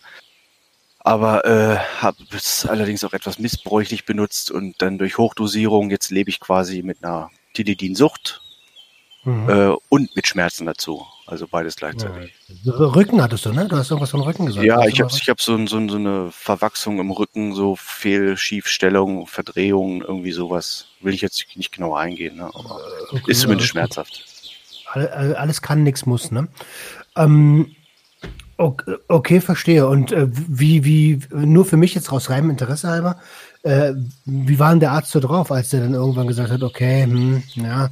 Aber 1.04 1.44
äh, 1.44 1.76
habe 2.00 2.16
es 2.34 2.64
allerdings 2.64 3.04
auch 3.04 3.12
etwas 3.12 3.38
missbräuchlich 3.38 4.06
benutzt 4.06 4.50
und 4.50 4.80
dann 4.80 4.96
durch 4.96 5.18
Hochdosierung, 5.18 5.90
jetzt 5.90 6.10
lebe 6.10 6.30
ich 6.30 6.40
quasi 6.40 6.82
mit 6.82 7.04
einer 7.04 7.30
Tilidin-Sucht 7.52 8.40
mhm. 9.24 9.48
äh, 9.50 9.74
und 9.90 10.16
mit 10.16 10.26
Schmerzen 10.26 10.64
dazu. 10.64 11.06
Also 11.26 11.46
beides 11.46 11.76
gleichzeitig. 11.76 12.34
Ja. 12.62 12.72
Rücken 12.72 13.22
hattest 13.22 13.44
du, 13.44 13.52
ne? 13.52 13.66
Du 13.68 13.76
hast 13.76 13.90
irgendwas 13.90 14.10
von 14.10 14.20
Rücken 14.22 14.46
gesagt. 14.46 14.64
Ja, 14.64 14.82
ich 14.86 15.00
habe 15.00 15.10
ich 15.14 15.28
hab 15.28 15.40
so, 15.40 15.58
so, 15.66 15.88
so 15.88 15.96
eine 15.96 16.30
Verwachsung 16.32 16.98
im 16.98 17.10
Rücken, 17.10 17.54
so 17.54 17.76
Fehlschiefstellung, 17.76 19.26
Verdrehung, 19.26 20.02
irgendwie 20.02 20.32
sowas. 20.32 20.86
Will 21.00 21.14
ich 21.14 21.20
jetzt 21.20 21.44
nicht 21.54 21.72
genau 21.72 21.94
eingehen, 21.94 22.36
ne? 22.36 22.44
aber 22.44 22.80
Okay, 23.10 23.30
ist 23.30 23.40
zumindest 23.40 23.68
schmerzhaft. 23.70 24.24
Alle- 24.90 25.12
alle- 25.12 25.38
Alles 25.38 25.60
kann, 25.60 25.82
nichts 25.82 26.06
muss, 26.06 26.30
ne? 26.30 26.48
Ähm, 27.16 27.74
okay, 28.56 28.96
okay, 29.08 29.40
verstehe. 29.40 29.86
Und 29.86 30.12
äh, 30.12 30.26
wie, 30.30 30.84
wie, 30.84 31.20
nur 31.32 31.64
für 31.64 31.76
mich 31.76 31.94
jetzt 31.94 32.10
aus 32.10 32.30
reinem 32.30 32.50
Interesse 32.50 32.88
halber, 32.88 33.18
äh, 33.62 33.92
wie 34.24 34.58
war 34.58 34.70
denn 34.70 34.80
der 34.80 34.92
Arzt 34.92 35.10
so 35.10 35.20
drauf, 35.20 35.50
als 35.50 35.70
der 35.70 35.80
dann 35.80 35.94
irgendwann 35.94 36.26
gesagt 36.26 36.50
hat, 36.50 36.62
okay, 36.62 37.04
hm, 37.04 37.42
ja, 37.54 37.90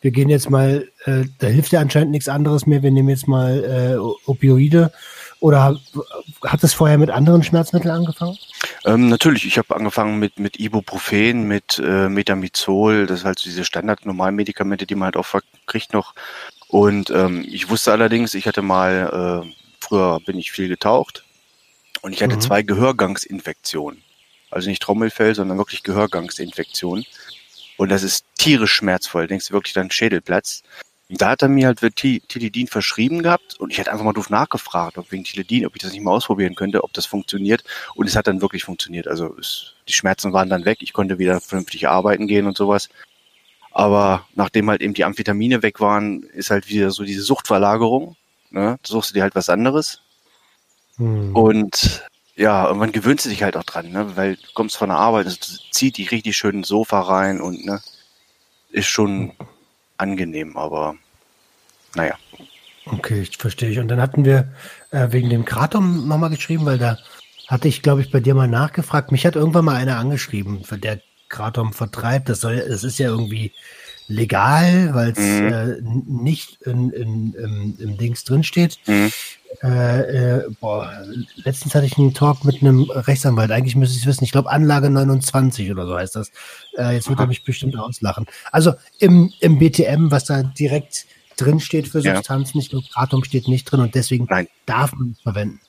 wir 0.00 0.10
gehen 0.10 0.28
jetzt 0.28 0.50
mal, 0.50 0.88
äh, 1.04 1.24
da 1.38 1.48
hilft 1.48 1.72
ja 1.72 1.80
anscheinend 1.80 2.12
nichts 2.12 2.28
anderes 2.28 2.66
mehr, 2.66 2.82
wir 2.82 2.90
nehmen 2.90 3.08
jetzt 3.08 3.26
mal 3.26 3.64
äh, 3.64 4.28
Opioide. 4.28 4.92
Oder 5.40 5.78
hat 6.44 6.64
es 6.64 6.74
vorher 6.74 6.98
mit 6.98 7.10
anderen 7.10 7.44
Schmerzmitteln 7.44 7.94
angefangen? 7.94 8.36
Ähm, 8.84 9.08
natürlich, 9.08 9.46
ich 9.46 9.56
habe 9.56 9.76
angefangen 9.76 10.18
mit, 10.18 10.40
mit 10.40 10.58
Ibuprofen, 10.58 11.46
mit 11.46 11.78
äh, 11.78 12.08
Metamizol, 12.08 13.06
das 13.06 13.20
ist 13.20 13.24
halt 13.24 13.44
diese 13.44 13.64
Standard-Normalmedikamente, 13.64 14.84
die 14.84 14.96
man 14.96 15.06
halt 15.06 15.16
auch 15.16 15.40
kriegt 15.66 15.92
noch. 15.92 16.14
Und 16.66 17.10
ähm, 17.10 17.46
ich 17.48 17.70
wusste 17.70 17.92
allerdings, 17.92 18.34
ich 18.34 18.48
hatte 18.48 18.62
mal, 18.62 19.44
äh, 19.44 19.57
früher 19.88 20.20
bin 20.20 20.38
ich 20.38 20.52
viel 20.52 20.68
getaucht 20.68 21.24
und 22.02 22.12
ich 22.12 22.22
hatte 22.22 22.36
Mhm. 22.36 22.40
zwei 22.40 22.62
Gehörgangsinfektionen. 22.62 24.02
Also 24.50 24.68
nicht 24.68 24.82
Trommelfell, 24.82 25.34
sondern 25.34 25.58
wirklich 25.58 25.82
Gehörgangsinfektion. 25.82 27.04
Und 27.76 27.90
das 27.90 28.02
ist 28.02 28.24
tierisch 28.38 28.72
schmerzvoll. 28.72 29.26
Denkst 29.26 29.48
du 29.48 29.54
wirklich, 29.54 29.74
dann 29.74 29.90
Schädelplatz. 29.90 30.62
Und 31.10 31.22
da 31.22 31.30
hat 31.30 31.42
er 31.42 31.48
mir 31.48 31.68
halt 31.68 31.80
Tilidin 31.96 32.66
verschrieben 32.66 33.22
gehabt 33.22 33.58
und 33.58 33.70
ich 33.70 33.78
hätte 33.78 33.90
einfach 33.90 34.04
mal 34.04 34.12
doof 34.12 34.28
nachgefragt, 34.28 34.98
ob 34.98 35.10
wegen 35.10 35.24
Tilidin, 35.24 35.64
ob 35.64 35.74
ich 35.74 35.80
das 35.82 35.92
nicht 35.92 36.02
mal 36.02 36.10
ausprobieren 36.12 36.54
könnte, 36.54 36.84
ob 36.84 36.92
das 36.92 37.06
funktioniert. 37.06 37.64
Und 37.94 38.06
es 38.06 38.16
hat 38.16 38.26
dann 38.26 38.42
wirklich 38.42 38.64
funktioniert. 38.64 39.08
Also 39.08 39.34
es, 39.38 39.74
die 39.88 39.94
Schmerzen 39.94 40.34
waren 40.34 40.50
dann 40.50 40.66
weg, 40.66 40.78
ich 40.82 40.92
konnte 40.92 41.18
wieder 41.18 41.40
vernünftig 41.40 41.88
arbeiten 41.88 42.26
gehen 42.26 42.46
und 42.46 42.58
sowas. 42.58 42.90
Aber 43.70 44.26
nachdem 44.34 44.68
halt 44.68 44.82
eben 44.82 44.92
die 44.94 45.04
Amphetamine 45.04 45.62
weg 45.62 45.80
waren, 45.80 46.22
ist 46.24 46.50
halt 46.50 46.68
wieder 46.68 46.90
so 46.90 47.04
diese 47.04 47.22
Suchtverlagerung. 47.22 48.16
Ne? 48.50 48.78
Suchst 48.84 49.10
du 49.10 49.14
dir 49.14 49.22
halt 49.22 49.34
was 49.34 49.48
anderes. 49.48 50.02
Hm. 50.96 51.34
Und 51.34 52.08
ja, 52.34 52.66
irgendwann 52.66 52.92
gewöhnst 52.92 53.24
du 53.24 53.30
dich 53.30 53.42
halt 53.42 53.56
auch 53.56 53.64
dran, 53.64 53.90
ne? 53.90 54.16
weil 54.16 54.36
du 54.36 54.52
kommst 54.54 54.76
von 54.76 54.90
der 54.90 54.98
Arbeit, 54.98 55.26
es 55.26 55.38
zieht 55.72 55.98
dich 55.98 56.12
richtig 56.12 56.36
schön 56.36 56.58
ins 56.58 56.68
Sofa 56.68 57.00
rein 57.00 57.40
und 57.40 57.64
ne, 57.66 57.80
ist 58.70 58.86
schon 58.86 59.32
angenehm, 59.96 60.56
aber 60.56 60.94
naja. 61.94 62.14
Okay, 62.86 63.22
ich 63.22 63.36
verstehe 63.36 63.70
ich. 63.70 63.78
Und 63.78 63.88
dann 63.88 64.00
hatten 64.00 64.24
wir 64.24 64.52
äh, 64.92 65.08
wegen 65.10 65.30
dem 65.30 65.44
Kratom 65.44 66.06
nochmal 66.06 66.30
geschrieben, 66.30 66.64
weil 66.64 66.78
da 66.78 66.96
hatte 67.48 67.68
ich, 67.68 67.82
glaube 67.82 68.02
ich, 68.02 68.10
bei 68.10 68.20
dir 68.20 68.34
mal 68.34 68.48
nachgefragt. 68.48 69.10
Mich 69.10 69.26
hat 69.26 69.36
irgendwann 69.36 69.64
mal 69.64 69.76
einer 69.76 69.96
angeschrieben, 69.96 70.62
der 70.70 71.00
Kratom 71.28 71.72
vertreibt. 71.72 72.28
Das 72.28 72.40
soll, 72.40 72.64
das 72.68 72.84
ist 72.84 72.98
ja 72.98 73.08
irgendwie 73.08 73.52
legal, 74.08 74.94
weil 74.94 75.10
es 75.10 75.18
mhm. 75.18 75.52
äh, 75.52 76.12
nicht 76.22 76.62
in, 76.62 76.90
in, 76.90 77.34
in, 77.34 77.78
im 77.78 77.96
Dings 77.98 78.24
drinsteht. 78.24 78.78
Mhm. 78.86 79.12
Äh, 79.62 80.00
äh, 80.00 80.50
boah, 80.60 80.92
letztens 81.36 81.74
hatte 81.74 81.86
ich 81.86 81.96
einen 81.98 82.14
Talk 82.14 82.44
mit 82.44 82.62
einem 82.62 82.90
Rechtsanwalt. 82.90 83.50
Eigentlich 83.50 83.76
müsste 83.76 83.96
ich 83.96 84.02
es 84.02 84.06
wissen. 84.06 84.24
Ich 84.24 84.32
glaube, 84.32 84.50
Anlage 84.50 84.90
29 84.90 85.70
oder 85.70 85.86
so 85.86 85.96
heißt 85.96 86.16
das. 86.16 86.30
Äh, 86.76 86.94
jetzt 86.94 87.08
wird 87.08 87.20
er 87.20 87.26
mich 87.26 87.44
bestimmt 87.44 87.76
auslachen. 87.78 88.26
Also 88.50 88.74
im, 88.98 89.32
im 89.40 89.58
BTM, 89.58 90.10
was 90.10 90.24
da 90.24 90.42
direkt 90.42 91.06
drin 91.36 91.60
steht 91.60 91.88
für 91.88 92.02
Substanzen, 92.02 92.58
ja. 92.58 92.62
ich 92.62 92.70
glaube, 92.70 92.86
Kratom 92.92 93.24
steht 93.24 93.48
nicht 93.48 93.64
drin 93.64 93.80
und 93.80 93.94
deswegen 93.94 94.26
Nein. 94.28 94.48
darf 94.66 94.92
man 94.92 95.12
es 95.16 95.22
verwenden. 95.22 95.60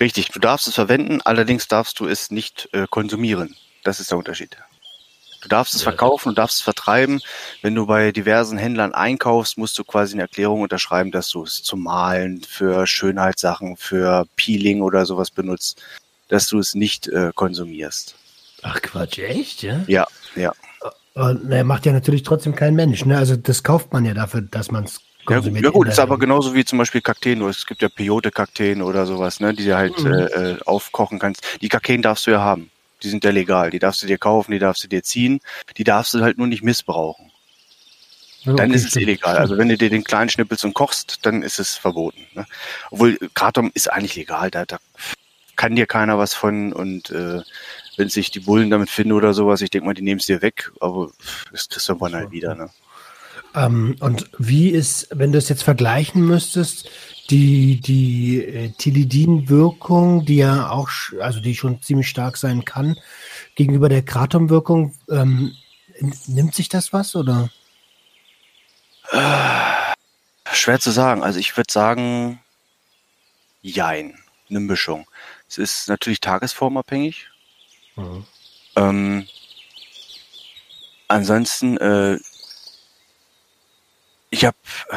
Richtig, 0.00 0.28
du 0.28 0.38
darfst 0.38 0.66
es 0.66 0.74
verwenden, 0.74 1.20
allerdings 1.22 1.68
darfst 1.68 2.00
du 2.00 2.06
es 2.06 2.30
nicht 2.30 2.68
äh, 2.72 2.86
konsumieren. 2.88 3.54
Das 3.84 4.00
ist 4.00 4.10
der 4.10 4.18
Unterschied. 4.18 4.56
Du 5.40 5.48
darfst 5.48 5.74
es 5.74 5.82
verkaufen, 5.82 6.30
du 6.30 6.34
darfst 6.34 6.58
es 6.58 6.62
vertreiben. 6.62 7.20
Wenn 7.62 7.74
du 7.74 7.86
bei 7.86 8.10
diversen 8.10 8.58
Händlern 8.58 8.92
einkaufst, 8.92 9.56
musst 9.56 9.78
du 9.78 9.84
quasi 9.84 10.14
eine 10.14 10.22
Erklärung 10.22 10.62
unterschreiben, 10.62 11.12
dass 11.12 11.28
du 11.28 11.44
es 11.44 11.62
zum 11.62 11.84
Malen, 11.84 12.42
für 12.42 12.86
Schönheitssachen, 12.86 13.76
für 13.76 14.26
Peeling 14.36 14.82
oder 14.82 15.06
sowas 15.06 15.30
benutzt, 15.30 15.80
dass 16.28 16.48
du 16.48 16.58
es 16.58 16.74
nicht 16.74 17.08
äh, 17.08 17.30
konsumierst. 17.34 18.16
Ach 18.62 18.82
Quatsch, 18.82 19.18
echt, 19.18 19.62
ja? 19.62 19.84
Ja, 19.86 20.06
ja. 20.34 20.52
Und 21.14 21.50
er 21.50 21.64
macht 21.64 21.86
ja 21.86 21.92
natürlich 21.92 22.22
trotzdem 22.22 22.54
kein 22.54 22.74
Mensch, 22.74 23.04
ne? 23.04 23.16
Also 23.16 23.36
das 23.36 23.62
kauft 23.62 23.92
man 23.92 24.04
ja 24.04 24.14
dafür, 24.14 24.42
dass 24.42 24.70
man 24.70 24.84
es 24.84 25.00
konsumiert. 25.24 25.64
Ja, 25.64 25.70
ja 25.70 25.72
gut, 25.72 25.88
ist 25.88 25.98
aber 25.98 26.18
genauso 26.18 26.54
wie 26.54 26.64
zum 26.64 26.78
Beispiel 26.78 27.00
Kakteen. 27.00 27.42
Es 27.42 27.66
gibt 27.66 27.82
ja 27.82 27.88
Peyote-Kakteen 27.88 28.82
oder 28.82 29.06
sowas, 29.06 29.40
ne? 29.40 29.54
Die 29.54 29.64
du 29.64 29.76
halt 29.76 29.98
mhm. 30.02 30.12
äh, 30.12 30.24
äh 30.24 30.58
aufkochen 30.64 31.18
kannst. 31.18 31.42
Die 31.60 31.68
Kakteen 31.68 32.02
darfst 32.02 32.26
du 32.26 32.32
ja 32.32 32.40
haben. 32.40 32.70
Die 33.02 33.08
sind 33.08 33.24
ja 33.24 33.30
legal. 33.30 33.70
Die 33.70 33.78
darfst 33.78 34.02
du 34.02 34.06
dir 34.06 34.18
kaufen, 34.18 34.52
die 34.52 34.58
darfst 34.58 34.84
du 34.84 34.88
dir 34.88 35.02
ziehen. 35.02 35.40
Die 35.76 35.84
darfst 35.84 36.14
du 36.14 36.20
halt 36.20 36.38
nur 36.38 36.46
nicht 36.46 36.62
missbrauchen. 36.62 37.30
Ja, 38.42 38.54
dann 38.54 38.70
okay, 38.70 38.76
ist 38.76 38.84
es 38.84 38.90
stimmt. 38.90 39.02
illegal. 39.02 39.36
Also 39.36 39.58
wenn 39.58 39.68
du 39.68 39.76
dir 39.76 39.90
den 39.90 40.04
kleinen 40.04 40.30
schnippelst 40.30 40.64
und 40.64 40.74
kochst, 40.74 41.26
dann 41.26 41.42
ist 41.42 41.58
es 41.58 41.76
verboten. 41.76 42.24
Ne? 42.34 42.46
Obwohl 42.90 43.18
Kratom 43.34 43.70
ist 43.74 43.90
eigentlich 43.92 44.16
legal. 44.16 44.50
Da, 44.50 44.64
da 44.64 44.78
kann 45.56 45.76
dir 45.76 45.86
keiner 45.86 46.18
was 46.18 46.34
von 46.34 46.72
und 46.72 47.10
äh, 47.10 47.40
wenn 47.96 48.08
sich 48.08 48.30
die 48.30 48.40
Bullen 48.40 48.70
damit 48.70 48.90
finden 48.90 49.12
oder 49.12 49.34
sowas, 49.34 49.60
ich 49.60 49.70
denke 49.70 49.86
mal, 49.86 49.94
die 49.94 50.02
nehmen 50.02 50.20
es 50.20 50.26
dir 50.26 50.40
weg, 50.40 50.70
aber 50.80 51.10
das 51.50 51.68
kriegst 51.68 51.88
du 51.88 51.92
irgendwann 51.92 52.14
halt 52.14 52.30
wieder. 52.30 52.54
Ne? 52.54 52.70
Ähm, 53.54 53.96
und 54.00 54.30
wie 54.38 54.70
ist, 54.70 55.08
wenn 55.10 55.32
du 55.32 55.38
es 55.38 55.48
jetzt 55.48 55.64
vergleichen 55.64 56.24
müsstest, 56.24 56.88
die, 57.30 57.80
die 57.80 58.42
äh, 58.42 58.70
Tilidin-Wirkung, 58.70 60.24
die 60.24 60.36
ja 60.36 60.70
auch, 60.70 60.88
also 61.20 61.40
die 61.40 61.54
schon 61.54 61.82
ziemlich 61.82 62.08
stark 62.08 62.36
sein 62.36 62.64
kann, 62.64 62.96
gegenüber 63.54 63.88
der 63.88 64.02
Kratom-Wirkung, 64.02 64.94
ähm, 65.10 65.54
nimmt 66.26 66.54
sich 66.54 66.68
das 66.68 66.92
was 66.92 67.14
oder? 67.16 67.50
Äh, 69.10 69.94
schwer 70.52 70.80
zu 70.80 70.90
sagen. 70.90 71.22
Also 71.22 71.38
ich 71.38 71.56
würde 71.56 71.72
sagen, 71.72 72.40
jein, 73.62 74.18
eine 74.48 74.60
Mischung. 74.60 75.06
Es 75.48 75.58
ist 75.58 75.88
natürlich 75.88 76.20
tagesformabhängig. 76.20 77.28
Mhm. 77.96 78.26
Ähm, 78.76 79.28
ansonsten, 81.08 81.76
äh, 81.78 82.18
ich 84.30 84.44
habe, 84.44 84.56
äh, 84.90 84.96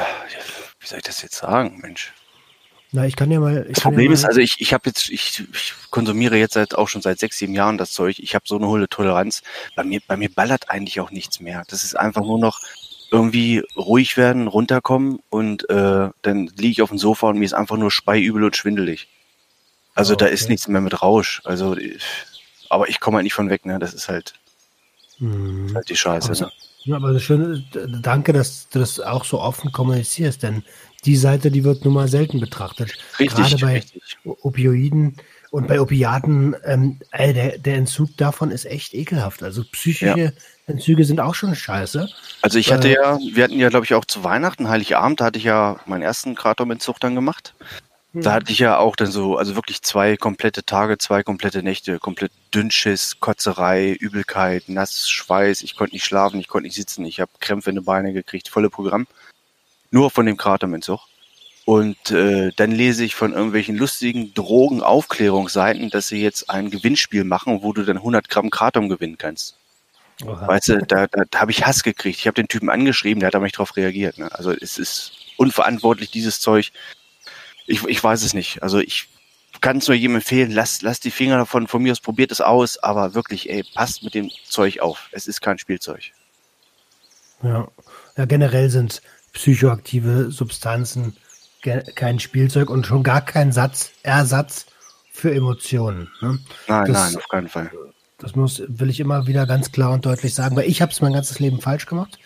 wie 0.80 0.88
soll 0.88 1.00
ich 1.00 1.06
das 1.06 1.22
jetzt 1.22 1.36
sagen, 1.36 1.80
Mensch? 1.82 2.14
Na, 2.94 3.06
ich 3.06 3.16
kann 3.16 3.32
ja 3.32 3.40
mal. 3.40 3.66
das 3.70 3.82
Problem 3.82 4.08
ja 4.08 4.14
ist, 4.14 4.26
also 4.26 4.42
ich, 4.42 4.60
ich 4.60 4.74
habe 4.74 4.90
jetzt, 4.90 5.10
ich, 5.10 5.44
ich 5.54 5.74
konsumiere 5.92 6.36
jetzt 6.36 6.56
seit 6.56 6.76
auch 6.76 6.90
schon 6.90 7.02
seit 7.02 7.20
sechs, 7.20 7.38
sieben 7.38 7.54
Jahren 7.54 7.78
das 7.78 7.92
Zeug. 7.92 8.20
Ich 8.20 8.36
habe 8.36 8.44
so 8.48 8.58
eine 8.58 8.68
hohe 8.68 8.88
Toleranz. 8.90 9.44
Bei 9.76 9.84
mir, 9.84 10.02
bei 10.06 10.18
mir 10.18 10.30
ballert 10.30 10.70
eigentlich 10.70 11.00
auch 11.00 11.10
nichts 11.10 11.40
mehr. 11.40 11.64
Das 11.70 11.86
ist 11.86 11.98
einfach 11.98 12.22
nur 12.22 12.38
noch 12.38 12.60
irgendwie 13.10 13.64
ruhig 13.78 14.18
werden, 14.18 14.48
runterkommen 14.48 15.20
und 15.30 15.70
äh, 15.70 16.10
dann 16.22 16.48
liege 16.58 16.72
ich 16.72 16.82
auf 16.82 16.90
dem 16.90 16.98
Sofa 16.98 17.28
und 17.28 17.40
mir 17.40 17.46
ist 17.46 17.54
einfach 17.54 17.78
nur 17.78 17.92
speiübel 17.92 18.44
und 18.44 18.56
schwindelig. 18.56 19.08
Also 19.96 20.14
oh, 20.14 20.16
okay. 20.16 20.26
da 20.26 20.32
ist 20.32 20.50
nichts 20.50 20.68
mehr 20.68 20.82
mit 20.82 21.02
Rausch. 21.02 21.42
Also, 21.44 21.76
aber 22.70 22.90
ich 22.90 23.00
komme 23.00 23.18
halt 23.18 23.24
nicht 23.24 23.34
von 23.34 23.50
weg, 23.50 23.66
ne? 23.66 23.80
Das 23.80 23.94
ist 23.94 24.08
halt, 24.08 24.34
hm. 25.18 25.72
halt 25.76 25.90
die 25.90 25.98
Scheiße. 25.98 26.30
Also, 26.30 26.46
ne? 26.46 26.52
Ja, 26.84 26.96
aber 26.96 27.14
das 27.14 27.24
Schöne, 27.24 27.64
danke, 28.02 28.34
dass 28.34 28.70
du 28.70 28.80
das 28.80 29.00
auch 29.00 29.26
so 29.26 29.40
offen 29.40 29.72
kommunizierst, 29.72 30.44
denn 30.44 30.64
die 31.06 31.16
Seite, 31.16 31.52
die 31.52 31.64
wird 31.64 31.86
nun 31.86 31.94
mal 31.94 32.08
selten 32.08 32.40
betrachtet. 32.40 32.98
Richtig, 33.20 33.36
Gerade 33.36 33.58
bei 33.58 33.74
richtig. 33.76 34.18
Opioiden 34.24 35.18
und 35.52 35.68
bei 35.68 35.82
Opiaten, 35.82 36.56
ähm, 36.64 37.00
ey, 37.12 37.34
der, 37.34 37.58
der 37.58 37.76
Entzug 37.76 38.16
davon 38.18 38.52
ist 38.52 38.66
echt 38.66 38.94
ekelhaft. 38.94 39.44
Also 39.44 39.64
psychische 39.72 40.18
ja. 40.18 40.32
Entzüge 40.68 41.04
sind 41.04 41.20
auch 41.20 41.36
schon 41.36 41.56
scheiße. 41.56 42.08
Also 42.42 42.58
ich 42.58 42.72
hatte 42.72 42.88
äh, 42.88 42.94
ja, 42.94 43.20
wir 43.34 43.44
hatten 43.44 43.60
ja, 43.60 43.70
glaube 43.70 43.86
ich, 43.86 43.94
auch 43.94 44.06
zu 44.06 44.24
Weihnachten, 44.24 44.70
Heiligabend, 44.70 45.20
da 45.20 45.26
hatte 45.26 45.40
ich 45.40 45.46
ja 45.46 45.80
meinen 45.86 46.04
ersten 46.04 46.36
Kratom-Entzug 46.36 47.00
dann 47.00 47.16
gemacht. 47.16 47.54
Da 48.14 48.34
hatte 48.34 48.52
ich 48.52 48.60
ja 48.60 48.78
auch 48.78 48.98
dann 48.98 49.10
so, 49.10 49.38
also 49.38 49.56
wirklich 49.56 49.82
zwei 49.84 50.18
komplette 50.18 50.66
Tage, 50.66 50.98
zwei 50.98 51.24
komplette 51.24 51.64
Nächte, 51.64 51.98
komplett 51.98 52.34
Dünnschiss, 52.54 53.22
Kotzerei, 53.22 53.94
Übelkeit, 53.94 54.68
nass, 54.68 55.10
Schweiß, 55.10 55.62
ich 55.62 55.78
konnte 55.78 55.96
nicht 55.96 56.04
schlafen, 56.04 56.40
ich 56.40 56.50
konnte 56.50 56.68
nicht 56.68 56.76
sitzen, 56.76 57.06
ich 57.06 57.22
habe 57.22 57.32
Krämpfe 57.40 57.70
in 57.70 57.78
den 57.78 57.86
Beine 57.86 58.12
gekriegt, 58.12 58.50
volle 58.50 58.70
Programm. 58.70 59.08
Nur 59.92 60.12
von 60.12 60.26
dem 60.26 60.36
Kraterentzug. 60.36 61.00
Und 61.64 62.12
äh, 62.12 62.52
dann 62.56 62.72
lese 62.72 63.06
ich 63.06 63.16
von 63.16 63.34
irgendwelchen 63.34 63.78
lustigen 63.78 64.34
Drogenaufklärungsseiten, 64.34 65.90
dass 65.90 66.10
sie 66.10 66.22
jetzt 66.22 66.50
ein 66.50 66.70
Gewinnspiel 66.70 67.24
machen, 67.24 67.62
wo 67.62 67.72
du 67.72 67.84
dann 67.84 67.98
100 67.98 68.28
Gramm 68.28 68.50
Kratom 68.50 68.90
gewinnen 68.90 69.18
kannst. 69.18 69.56
Oha. 70.26 70.48
Weißt 70.48 70.70
du, 70.70 70.80
da, 70.80 71.08
da, 71.08 71.24
da 71.30 71.40
habe 71.40 71.52
ich 71.52 71.66
Hass 71.66 71.84
gekriegt. 71.84 72.20
Ich 72.20 72.28
habe 72.28 72.36
den 72.36 72.48
Typen 72.48 72.70
angeschrieben, 72.70 73.22
der 73.22 73.28
hat 73.28 73.36
aber 73.36 73.46
nicht 73.46 73.56
darauf 73.56 73.78
reagiert. 73.78 74.18
Ne? 74.18 74.30
Also 74.34 74.52
es 74.52 74.78
ist 74.78 75.14
unverantwortlich, 75.38 76.12
dieses 76.12 76.42
Zeug 76.42 76.72
ich, 77.72 77.84
ich 77.86 78.04
weiß 78.04 78.24
es 78.24 78.34
nicht. 78.34 78.62
Also 78.62 78.80
ich 78.80 79.08
kann 79.62 79.78
es 79.78 79.88
nur 79.88 79.96
jedem 79.96 80.16
empfehlen, 80.16 80.52
lasst 80.52 80.82
lass 80.82 81.00
die 81.00 81.12
Finger 81.12 81.38
davon, 81.38 81.68
von 81.68 81.82
mir 81.84 81.92
aus 81.92 82.00
probiert 82.00 82.32
es 82.32 82.42
aus, 82.42 82.78
aber 82.78 83.14
wirklich, 83.14 83.50
ey, 83.50 83.64
passt 83.76 84.04
mit 84.04 84.14
dem 84.14 84.30
Zeug 84.48 84.80
auf. 84.80 85.10
Es 85.12 85.28
ist 85.28 85.42
kein 85.42 85.58
Spielzeug. 85.58 86.12
Ja, 87.44 87.68
ja 88.18 88.26
generell 88.26 88.70
sind 88.70 89.02
psychoaktive 89.34 90.32
Substanzen 90.32 91.16
kein 91.96 92.20
Spielzeug 92.20 92.70
und 92.70 92.88
schon 92.88 93.04
gar 93.04 93.22
kein 93.22 93.52
Satz, 93.52 93.92
Ersatz 94.04 94.66
für 95.12 95.34
Emotionen. 95.34 96.10
Ne? 96.22 96.40
Nein, 96.68 96.92
das, 96.92 97.12
nein, 97.12 97.18
auf 97.18 97.28
keinen 97.28 97.50
Fall. 97.50 97.72
Das 98.18 98.36
muss, 98.36 98.64
will 98.68 98.90
ich 98.90 99.00
immer 99.00 99.28
wieder 99.28 99.46
ganz 99.46 99.72
klar 99.72 99.92
und 99.92 100.06
deutlich 100.06 100.34
sagen, 100.34 100.56
weil 100.56 100.68
ich 100.68 100.82
habe 100.82 100.92
es 100.92 101.02
mein 101.02 101.14
ganzes 101.14 101.40
Leben 101.40 101.62
falsch 101.62 101.86
gemacht. 101.86 102.18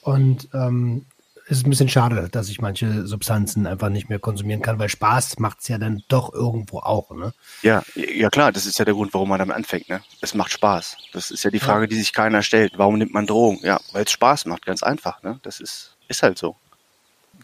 Und 0.00 0.48
ähm, 0.54 1.06
es 1.50 1.58
ist 1.58 1.66
ein 1.66 1.70
bisschen 1.70 1.88
schade, 1.88 2.28
dass 2.30 2.48
ich 2.48 2.60
manche 2.60 3.08
Substanzen 3.08 3.66
einfach 3.66 3.88
nicht 3.88 4.08
mehr 4.08 4.20
konsumieren 4.20 4.62
kann, 4.62 4.78
weil 4.78 4.88
Spaß 4.88 5.40
macht 5.40 5.60
es 5.60 5.68
ja 5.68 5.78
dann 5.78 6.04
doch 6.06 6.32
irgendwo 6.32 6.78
auch, 6.78 7.10
ne? 7.10 7.32
Ja, 7.62 7.82
ja 7.96 8.30
klar, 8.30 8.52
das 8.52 8.66
ist 8.66 8.78
ja 8.78 8.84
der 8.84 8.94
Grund, 8.94 9.12
warum 9.14 9.30
man 9.30 9.40
damit 9.40 9.56
anfängt, 9.56 9.88
ne? 9.88 10.00
Es 10.20 10.32
macht 10.34 10.52
Spaß. 10.52 10.96
Das 11.12 11.32
ist 11.32 11.42
ja 11.42 11.50
die 11.50 11.58
Frage, 11.58 11.82
ja. 11.82 11.86
die 11.88 11.96
sich 11.96 12.12
keiner 12.12 12.44
stellt. 12.44 12.74
Warum 12.78 12.98
nimmt 12.98 13.12
man 13.12 13.26
Drogen? 13.26 13.58
Ja, 13.64 13.80
weil 13.90 14.04
es 14.04 14.12
Spaß 14.12 14.46
macht, 14.46 14.64
ganz 14.64 14.84
einfach, 14.84 15.24
ne? 15.24 15.40
Das 15.42 15.58
ist, 15.58 15.96
ist 16.06 16.22
halt 16.22 16.38
so. 16.38 16.54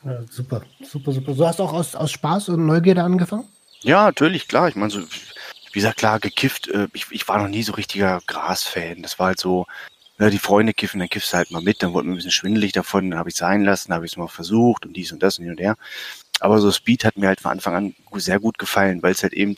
Ja, 0.05 0.21
super, 0.31 0.63
super, 0.85 1.11
super. 1.11 1.35
Du 1.35 1.45
hast 1.45 1.61
auch 1.61 1.73
aus, 1.73 1.97
aus 1.97 2.13
Spaß 2.13 2.51
und 2.51 2.65
Neugierde 2.65 3.03
angefangen? 3.03 3.49
Ja, 3.81 4.05
natürlich, 4.05 4.47
klar. 4.47 4.69
Ich 4.69 4.77
meine, 4.77 4.91
so, 4.91 5.01
wie 5.01 5.81
gesagt, 5.81 5.99
klar, 5.99 6.21
gekifft. 6.21 6.69
Äh, 6.69 6.87
ich, 6.93 7.07
ich 7.11 7.27
war 7.27 7.39
noch 7.39 7.49
nie 7.49 7.65
so 7.65 7.73
richtiger 7.73 8.21
Gras-Fan. 8.29 9.03
Das 9.03 9.19
war 9.19 9.29
halt 9.29 9.41
so, 9.41 9.67
ja, 10.19 10.31
die 10.31 10.39
Freunde 10.39 10.73
kiffen, 10.75 11.01
dann 11.01 11.09
kiffst 11.11 11.33
du 11.33 11.37
halt 11.37 11.51
mal 11.51 11.63
mit, 11.63 11.83
dann 11.83 11.93
wurde 11.93 12.07
mir 12.09 12.15
ein 12.15 12.17
bisschen 12.17 12.31
schwindelig 12.31 12.73
davon, 12.73 13.11
dann 13.11 13.19
habe 13.19 13.29
ich 13.29 13.37
sein 13.37 13.65
lassen, 13.65 13.93
habe 13.93 14.07
ich 14.07 14.13
es 14.13 14.17
mal 14.17 14.29
versucht 14.29 14.87
und 14.87 14.95
dies 14.95 15.13
und 15.13 15.23
das 15.23 15.39
und 15.39 15.45
hin 15.45 15.53
und 15.53 15.61
her. 15.61 15.77
Aber 16.41 16.59
so 16.61 16.71
Speed 16.73 17.05
hat 17.05 17.17
mir 17.17 17.29
halt 17.29 17.41
von 17.41 17.53
Anfang 17.53 17.75
an 17.75 17.95
sehr 18.15 18.41
gut 18.41 18.59
gefallen, 18.59 19.03
weil 19.03 19.13
es 19.13 19.23
halt 19.23 19.33
eben 19.35 19.57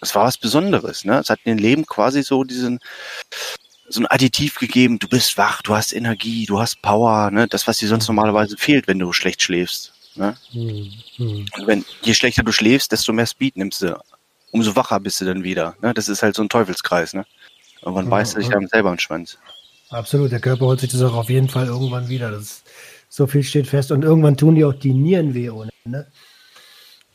das 0.00 0.16
war 0.16 0.24
was 0.24 0.36
Besonderes, 0.36 1.04
ne? 1.04 1.20
Es 1.20 1.30
hat 1.30 1.38
dem 1.46 1.58
Leben 1.58 1.86
quasi 1.86 2.24
so 2.24 2.42
diesen, 2.42 2.80
so 3.88 4.00
ein 4.00 4.06
Additiv 4.06 4.56
gegeben, 4.56 4.98
du 4.98 5.06
bist 5.08 5.38
wach, 5.38 5.62
du 5.62 5.76
hast 5.76 5.92
Energie, 5.92 6.44
du 6.46 6.58
hast 6.58 6.82
Power, 6.82 7.30
ne? 7.30 7.46
Das, 7.46 7.68
was 7.68 7.78
dir 7.78 7.88
sonst 7.88 8.08
normalerweise 8.08 8.56
fehlt, 8.56 8.88
wenn 8.88 8.98
du 8.98 9.12
schlecht 9.12 9.42
schläfst. 9.42 9.92
Ne? 10.16 10.36
Hm, 10.50 10.92
hm. 11.16 11.46
Und 11.56 11.66
wenn, 11.66 11.84
je 12.02 12.14
schlechter 12.14 12.42
du 12.42 12.52
schläfst, 12.52 12.90
desto 12.92 13.12
mehr 13.12 13.26
Speed 13.26 13.56
nimmst 13.56 13.80
du. 13.82 13.98
Umso 14.50 14.74
wacher 14.76 15.00
bist 15.00 15.20
du 15.20 15.24
dann 15.24 15.44
wieder. 15.44 15.76
Ne? 15.80 15.94
Das 15.94 16.08
ist 16.08 16.22
halt 16.22 16.34
so 16.34 16.42
ein 16.42 16.48
Teufelskreis, 16.48 17.14
ne? 17.14 17.24
Irgendwann 17.80 18.06
Ja, 18.06 18.10
beißt 18.10 18.34
sich 18.34 18.46
ja. 18.46 18.52
dann 18.52 18.66
selber 18.66 18.90
im 18.90 18.98
Schwanz. 18.98 19.38
Absolut, 19.92 20.32
der 20.32 20.40
Körper 20.40 20.66
holt 20.66 20.80
sich 20.80 20.90
das 20.90 21.02
auch 21.02 21.14
auf 21.14 21.28
jeden 21.28 21.48
Fall 21.48 21.66
irgendwann 21.66 22.08
wieder. 22.08 22.30
Das, 22.30 22.62
so 23.08 23.26
viel 23.26 23.42
steht 23.42 23.66
fest. 23.66 23.92
Und 23.92 24.02
irgendwann 24.02 24.36
tun 24.36 24.54
die 24.54 24.64
auch 24.64 24.72
die 24.72 24.94
Nieren 24.94 25.34
weh 25.34 25.50
ohne 25.50 25.70
Ende. 25.84 26.06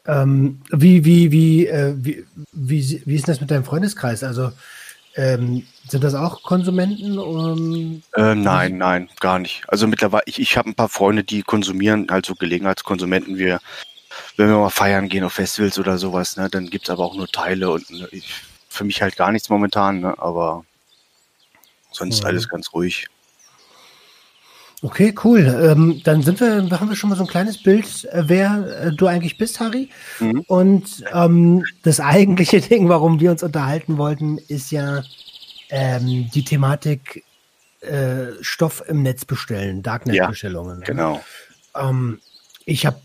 Ähm, 0.06 0.62
wie, 0.70 1.04
wie, 1.04 1.32
wie, 1.32 1.68
äh, 1.68 1.96
wie, 1.98 2.24
wie, 2.52 3.02
wie 3.04 3.16
ist 3.16 3.28
das 3.28 3.42
mit 3.42 3.50
deinem 3.50 3.66
Freundeskreis? 3.66 4.24
Also 4.24 4.52
ähm, 5.16 5.66
sind 5.90 6.04
das 6.04 6.14
auch 6.14 6.44
Konsumenten? 6.44 7.18
Um, 7.18 8.04
Äh, 8.16 8.36
nein, 8.36 8.78
nein, 8.78 9.10
gar 9.20 9.40
nicht. 9.40 9.64
Also 9.68 9.88
mittlerweile, 9.88 10.24
ich, 10.28 10.40
ich 10.40 10.56
habe 10.56 10.70
ein 10.70 10.76
paar 10.76 10.90
Freunde, 10.90 11.24
die 11.24 11.42
konsumieren, 11.42 12.08
halt 12.12 12.28
so 12.28 12.36
Gelegenheitskonsumenten. 12.36 13.38
Wir, 13.38 13.60
wenn 14.38 14.50
wir 14.50 14.58
mal 14.58 14.70
feiern 14.70 15.10
gehen 15.10 15.24
auf 15.24 15.34
Festivals 15.34 15.80
oder 15.80 15.98
sowas, 15.98 16.38
ne, 16.38 16.48
dann 16.50 16.70
gibt's 16.70 16.92
aber 16.92 17.04
auch 17.04 17.16
nur 17.16 17.28
Teile 17.28 17.72
und 17.72 17.90
ne, 17.90 18.08
ich, 18.12 18.32
für 18.70 18.84
mich 18.84 19.02
halt 19.02 19.16
gar 19.16 19.32
nichts 19.32 19.50
momentan, 19.50 20.02
ne, 20.02 20.14
aber 20.20 20.64
sonst 21.98 22.22
Mhm. 22.22 22.28
alles 22.28 22.48
ganz 22.50 22.74
ruhig. 22.74 23.08
okay, 24.84 25.14
cool. 25.24 25.40
Ähm, 25.62 26.02
dann 26.04 26.22
sind 26.22 26.40
wir, 26.40 26.70
haben 26.80 26.90
wir 26.90 26.96
schon 26.96 27.10
mal 27.10 27.16
so 27.16 27.24
ein 27.24 27.28
kleines 27.30 27.62
Bild, 27.62 28.06
äh, 28.12 28.24
wer 28.28 28.82
äh, 28.86 28.92
du 28.96 29.08
eigentlich 29.08 29.38
bist, 29.38 29.60
Harry. 29.60 29.90
Mhm. 30.20 30.42
Und 30.48 31.04
ähm, 31.14 31.66
das 31.84 32.00
eigentliche 32.00 32.62
Ding, 32.70 32.88
warum 32.90 33.20
wir 33.20 33.32
uns 33.32 33.42
unterhalten 33.44 33.98
wollten, 33.98 34.38
ist 34.38 34.72
ja 34.72 35.04
ähm, 35.70 36.30
die 36.34 36.46
Thematik 36.46 37.24
äh, 37.82 38.28
Stoff 38.42 38.84
im 38.88 39.02
Netz 39.04 39.26
bestellen, 39.26 39.82
Darknet-Bestellungen. 39.84 40.80
ne? 40.80 40.86
Genau. 40.86 41.22
Ähm, 41.76 42.20
ich 42.66 42.86
habe 42.86 43.00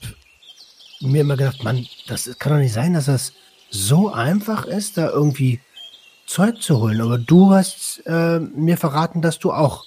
mir 1.00 1.22
immer 1.22 1.36
gedacht, 1.36 1.64
Mann, 1.64 1.86
das 2.06 2.30
kann 2.38 2.52
doch 2.52 2.58
nicht 2.58 2.72
sein, 2.74 2.94
dass 2.94 3.06
das 3.06 3.32
so 3.70 4.12
einfach 4.12 4.66
ist, 4.66 4.98
da 4.98 5.08
irgendwie 5.10 5.60
Zeug 6.26 6.60
zu 6.62 6.78
holen. 6.80 7.00
Aber 7.00 7.18
du 7.18 7.50
hast 7.52 8.02
äh, 8.06 8.38
mir 8.40 8.76
verraten, 8.76 9.22
dass 9.22 9.38
du 9.38 9.52
auch 9.52 9.84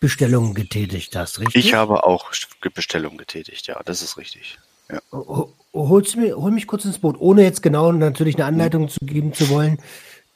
Bestellungen 0.00 0.54
getätigt 0.54 1.16
hast, 1.16 1.40
richtig? 1.40 1.64
Ich 1.66 1.74
habe 1.74 2.04
auch 2.04 2.30
Bestellungen 2.74 3.16
getätigt, 3.18 3.66
ja, 3.66 3.80
das 3.84 4.02
ist 4.02 4.16
richtig. 4.18 4.58
Ja. 4.90 5.00
Ho- 5.12 5.52
Holst 5.72 6.16
mir, 6.16 6.36
hol 6.36 6.50
mich 6.50 6.66
kurz 6.66 6.84
ins 6.84 6.98
Boot, 6.98 7.16
ohne 7.18 7.42
jetzt 7.42 7.62
genau 7.62 7.90
natürlich 7.90 8.36
eine 8.36 8.44
Anleitung 8.44 8.88
zu 8.88 8.98
geben 9.02 9.32
zu 9.32 9.48
wollen. 9.48 9.78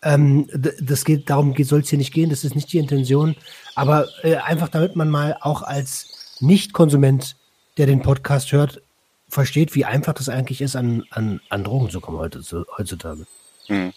Ähm, 0.02 0.49
das 0.52 1.05
geht, 1.05 1.28
darum 1.28 1.55
soll 1.64 1.81
es 1.81 1.90
hier 1.90 1.99
nicht 1.99 2.14
gehen, 2.14 2.31
das 2.31 2.45
ist 2.45 2.55
nicht 2.55 2.73
die 2.73 2.78
Intention. 2.78 3.37
Aber 3.75 4.09
äh, 4.23 4.37
einfach 4.37 4.69
damit 4.69 4.97
man 4.97 5.11
mal 5.11 5.37
auch 5.40 5.62
als 5.62 6.37
Nicht-Konsument, 6.40 7.37
der 7.76 7.87
den 7.87 8.02
Podcast 8.02 8.50
hört, 8.52 8.81
versteht, 9.28 9.75
wie 9.75 9.85
einfach 9.85 10.14
das 10.14 10.28
eigentlich 10.28 10.61
ist, 10.61 10.76
an, 10.76 11.05
an, 11.11 11.40
an 11.50 11.62
Drogen 11.62 11.90
zu 11.90 12.00
kommen 12.00 12.19
heutzutage. 12.19 13.26
Hm. 13.69 13.93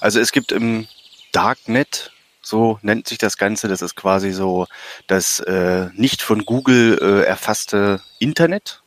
Also 0.00 0.20
es 0.20 0.32
gibt 0.32 0.52
im 0.52 0.86
Darknet, 1.32 2.12
so 2.40 2.78
nennt 2.82 3.08
sich 3.08 3.18
das 3.18 3.36
Ganze, 3.36 3.68
das 3.68 3.82
ist 3.82 3.94
quasi 3.94 4.32
so 4.32 4.66
das 5.06 5.40
äh, 5.40 5.88
nicht 5.94 6.22
von 6.22 6.44
Google 6.44 6.98
äh, 7.00 7.26
erfasste 7.26 8.00
Internet. 8.18 8.82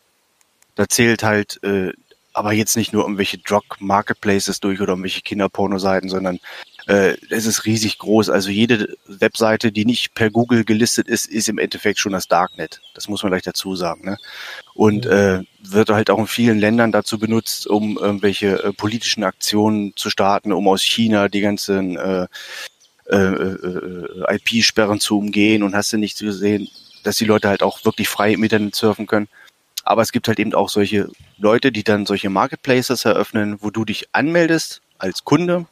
Da 0.75 0.87
zählt 0.87 1.23
halt 1.23 1.63
äh, 1.63 1.93
aber 2.33 2.53
jetzt 2.53 2.77
nicht 2.77 2.93
nur 2.93 3.03
irgendwelche 3.03 3.37
Drug-Marketplaces 3.39 4.59
durch 4.59 4.79
oder 4.81 4.93
irgendwelche 4.93 5.21
Kinderpornoseiten, 5.21 6.09
sondern 6.09 6.39
äh, 6.91 7.15
es 7.29 7.45
ist 7.45 7.65
riesig 7.65 7.99
groß. 7.99 8.29
Also 8.29 8.49
jede 8.49 8.97
Webseite, 9.07 9.71
die 9.71 9.85
nicht 9.85 10.13
per 10.13 10.29
Google 10.29 10.65
gelistet 10.65 11.07
ist, 11.07 11.25
ist 11.25 11.47
im 11.47 11.57
Endeffekt 11.57 11.99
schon 11.99 12.11
das 12.11 12.27
Darknet. 12.27 12.81
Das 12.95 13.07
muss 13.07 13.23
man 13.23 13.31
gleich 13.31 13.43
dazu 13.43 13.77
sagen. 13.77 14.03
Ne? 14.03 14.17
Und 14.73 15.05
äh, 15.05 15.39
wird 15.63 15.89
halt 15.89 16.09
auch 16.09 16.19
in 16.19 16.27
vielen 16.27 16.59
Ländern 16.59 16.91
dazu 16.91 17.17
benutzt, 17.17 17.65
um 17.65 17.97
irgendwelche 17.97 18.61
äh, 18.61 18.73
politischen 18.73 19.23
Aktionen 19.23 19.93
zu 19.95 20.09
starten, 20.09 20.51
um 20.51 20.67
aus 20.67 20.83
China 20.83 21.29
die 21.29 21.39
ganzen 21.39 21.95
äh, 21.95 22.27
äh, 23.09 23.15
äh, 23.15 24.35
IP-Sperren 24.35 24.99
zu 24.99 25.17
umgehen 25.17 25.63
und 25.63 25.75
hast 25.75 25.93
du 25.93 25.97
nicht 25.97 26.19
gesehen, 26.19 26.67
dass 27.03 27.15
die 27.15 27.25
Leute 27.25 27.47
halt 27.47 27.63
auch 27.63 27.85
wirklich 27.85 28.09
frei 28.09 28.33
im 28.33 28.43
Internet 28.43 28.75
surfen 28.75 29.07
können. 29.07 29.29
Aber 29.85 30.01
es 30.01 30.11
gibt 30.11 30.27
halt 30.27 30.39
eben 30.39 30.53
auch 30.53 30.67
solche 30.67 31.07
Leute, 31.37 31.71
die 31.71 31.83
dann 31.83 32.05
solche 32.05 32.29
Marketplaces 32.29 33.05
eröffnen, 33.05 33.57
wo 33.61 33.69
du 33.69 33.85
dich 33.85 34.09
anmeldest 34.11 34.81
als 34.97 35.23
Kunde 35.23 35.67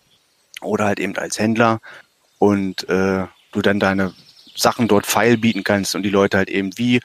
oder 0.61 0.85
halt 0.85 0.99
eben 0.99 1.15
als 1.17 1.39
Händler 1.39 1.81
und 2.37 2.87
äh, 2.89 3.25
du 3.51 3.61
dann 3.61 3.79
deine 3.79 4.13
Sachen 4.55 4.87
dort 4.87 5.05
feil 5.05 5.37
bieten 5.37 5.63
kannst 5.63 5.95
und 5.95 6.03
die 6.03 6.09
Leute 6.09 6.37
halt 6.37 6.49
eben 6.49 6.77
wie, 6.77 6.99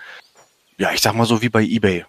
ja, 0.79 0.93
ich 0.93 1.01
sag 1.01 1.15
mal 1.15 1.27
so 1.27 1.43
wie 1.43 1.49
bei 1.49 1.63
eBay. 1.63 2.05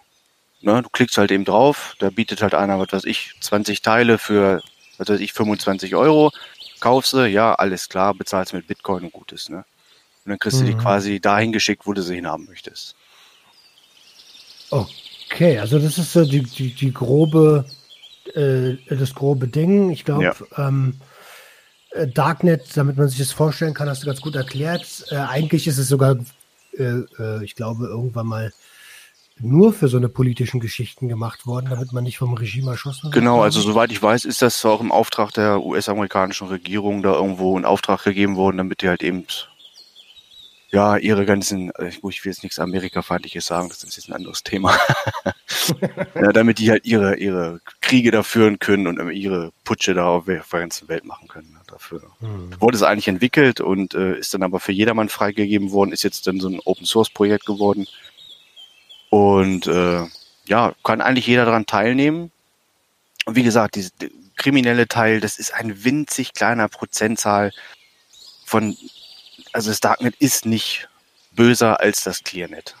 Ne, 0.62 0.82
du 0.82 0.88
klickst 0.88 1.18
halt 1.18 1.30
eben 1.30 1.44
drauf, 1.44 1.94
da 1.98 2.10
bietet 2.10 2.42
halt 2.42 2.54
einer, 2.54 2.78
was 2.78 2.92
weiß 2.92 3.04
ich, 3.04 3.32
20 3.40 3.82
Teile 3.82 4.18
für, 4.18 4.62
was 4.98 5.08
weiß 5.08 5.20
ich, 5.20 5.32
25 5.32 5.94
Euro, 5.94 6.32
kaufst 6.80 7.12
du, 7.12 7.28
ja, 7.28 7.54
alles 7.54 7.88
klar, 7.88 8.14
bezahlst 8.14 8.54
mit 8.54 8.66
Bitcoin 8.66 9.04
und 9.04 9.12
gut 9.12 9.32
ist, 9.32 9.50
ne? 9.50 9.64
Und 10.24 10.30
dann 10.30 10.38
kriegst 10.38 10.60
du 10.60 10.64
die 10.64 10.74
Mhm. 10.74 10.78
quasi 10.78 11.20
dahin 11.20 11.52
geschickt, 11.52 11.82
wo 11.86 11.92
du 11.92 12.02
sie 12.02 12.16
hinhaben 12.16 12.46
möchtest. 12.46 12.96
Okay, 14.70 15.58
also 15.58 15.78
das 15.78 15.98
ist 15.98 16.12
so 16.12 16.24
die, 16.24 16.42
die, 16.42 16.74
die 16.74 16.92
grobe, 16.92 17.64
äh, 18.34 18.74
das 18.94 19.14
grobe 19.14 19.46
Ding. 19.46 19.90
Ich 19.90 20.04
glaube, 20.04 20.34
Ja. 20.56 20.68
ähm, 20.68 20.94
äh, 21.96 22.06
Darknet, 22.08 22.76
damit 22.76 22.96
man 22.96 23.08
sich 23.08 23.18
das 23.18 23.32
vorstellen 23.32 23.74
kann, 23.74 23.88
hast 23.88 24.02
du 24.02 24.06
ganz 24.06 24.20
gut 24.20 24.36
erklärt. 24.36 25.04
Äh, 25.10 25.16
eigentlich 25.16 25.66
ist 25.66 25.78
es 25.78 25.88
sogar, 25.88 26.16
äh, 26.78 27.02
äh, 27.18 27.44
ich 27.44 27.54
glaube, 27.54 27.86
irgendwann 27.86 28.26
mal 28.26 28.52
nur 29.38 29.72
für 29.72 29.88
so 29.88 29.98
eine 29.98 30.08
politischen 30.08 30.60
Geschichten 30.60 31.08
gemacht 31.08 31.46
worden, 31.46 31.66
damit 31.68 31.92
man 31.92 32.04
nicht 32.04 32.18
vom 32.18 32.34
Regime 32.34 32.70
erschossen 32.70 33.04
wird. 33.04 33.14
Genau, 33.14 33.42
also 33.42 33.60
soweit 33.60 33.92
ich 33.92 34.02
weiß, 34.02 34.24
ist 34.24 34.40
das 34.40 34.64
auch 34.64 34.80
im 34.80 34.90
Auftrag 34.90 35.32
der 35.32 35.62
US-amerikanischen 35.62 36.48
Regierung 36.48 37.02
da 37.02 37.12
irgendwo 37.12 37.58
in 37.58 37.64
Auftrag 37.64 38.04
gegeben 38.04 38.36
worden, 38.36 38.56
damit 38.56 38.80
die 38.80 38.88
halt 38.88 39.02
eben 39.02 39.26
ja 40.70 40.96
ihre 40.96 41.24
ganzen, 41.26 41.70
gut, 42.00 42.14
ich 42.14 42.24
will 42.24 42.32
jetzt 42.32 42.42
nichts 42.42 42.58
Amerikafeindliches 42.58 43.46
sagen, 43.46 43.68
das 43.68 43.84
ist 43.84 43.96
jetzt 43.96 44.08
ein 44.08 44.14
anderes 44.14 44.42
Thema. 44.42 44.76
ja, 46.14 46.32
damit 46.32 46.58
die 46.58 46.70
halt 46.70 46.84
ihre 46.84 47.16
ihre 47.16 47.60
Kriege 47.80 48.10
da 48.10 48.22
führen 48.22 48.58
können 48.58 48.86
und 48.86 49.10
ihre 49.12 49.52
Putsche 49.64 49.94
da 49.94 50.06
auf 50.06 50.24
der 50.26 50.42
ganzen 50.50 50.88
Welt 50.88 51.04
machen 51.04 51.28
können. 51.28 51.52
ne, 51.52 51.60
Dafür 51.66 52.02
Hm. 52.20 52.60
wurde 52.60 52.76
es 52.76 52.82
eigentlich 52.82 53.08
entwickelt 53.08 53.60
und 53.60 53.94
äh, 53.94 54.18
ist 54.18 54.34
dann 54.34 54.42
aber 54.42 54.60
für 54.60 54.72
jedermann 54.72 55.08
freigegeben 55.08 55.70
worden, 55.70 55.92
ist 55.92 56.02
jetzt 56.04 56.26
dann 56.26 56.40
so 56.40 56.48
ein 56.48 56.60
Open 56.64 56.86
Source 56.86 57.10
Projekt 57.10 57.46
geworden. 57.46 57.86
Und 59.10 59.66
äh, 59.66 60.04
ja, 60.46 60.74
kann 60.84 61.00
eigentlich 61.00 61.26
jeder 61.26 61.44
daran 61.44 61.66
teilnehmen. 61.66 62.30
Und 63.24 63.36
wie 63.36 63.42
gesagt, 63.42 63.76
diese 63.76 63.90
die 64.00 64.10
kriminelle 64.36 64.86
Teil, 64.86 65.20
das 65.20 65.38
ist 65.38 65.54
ein 65.54 65.84
winzig 65.84 66.34
kleiner 66.34 66.68
Prozentzahl 66.68 67.52
von, 68.44 68.76
also 69.56 69.70
das 69.70 69.80
Darknet 69.80 70.14
ist 70.18 70.44
nicht 70.44 70.86
böser 71.32 71.80
als 71.80 72.04
das 72.04 72.22
Clearnet. 72.22 72.76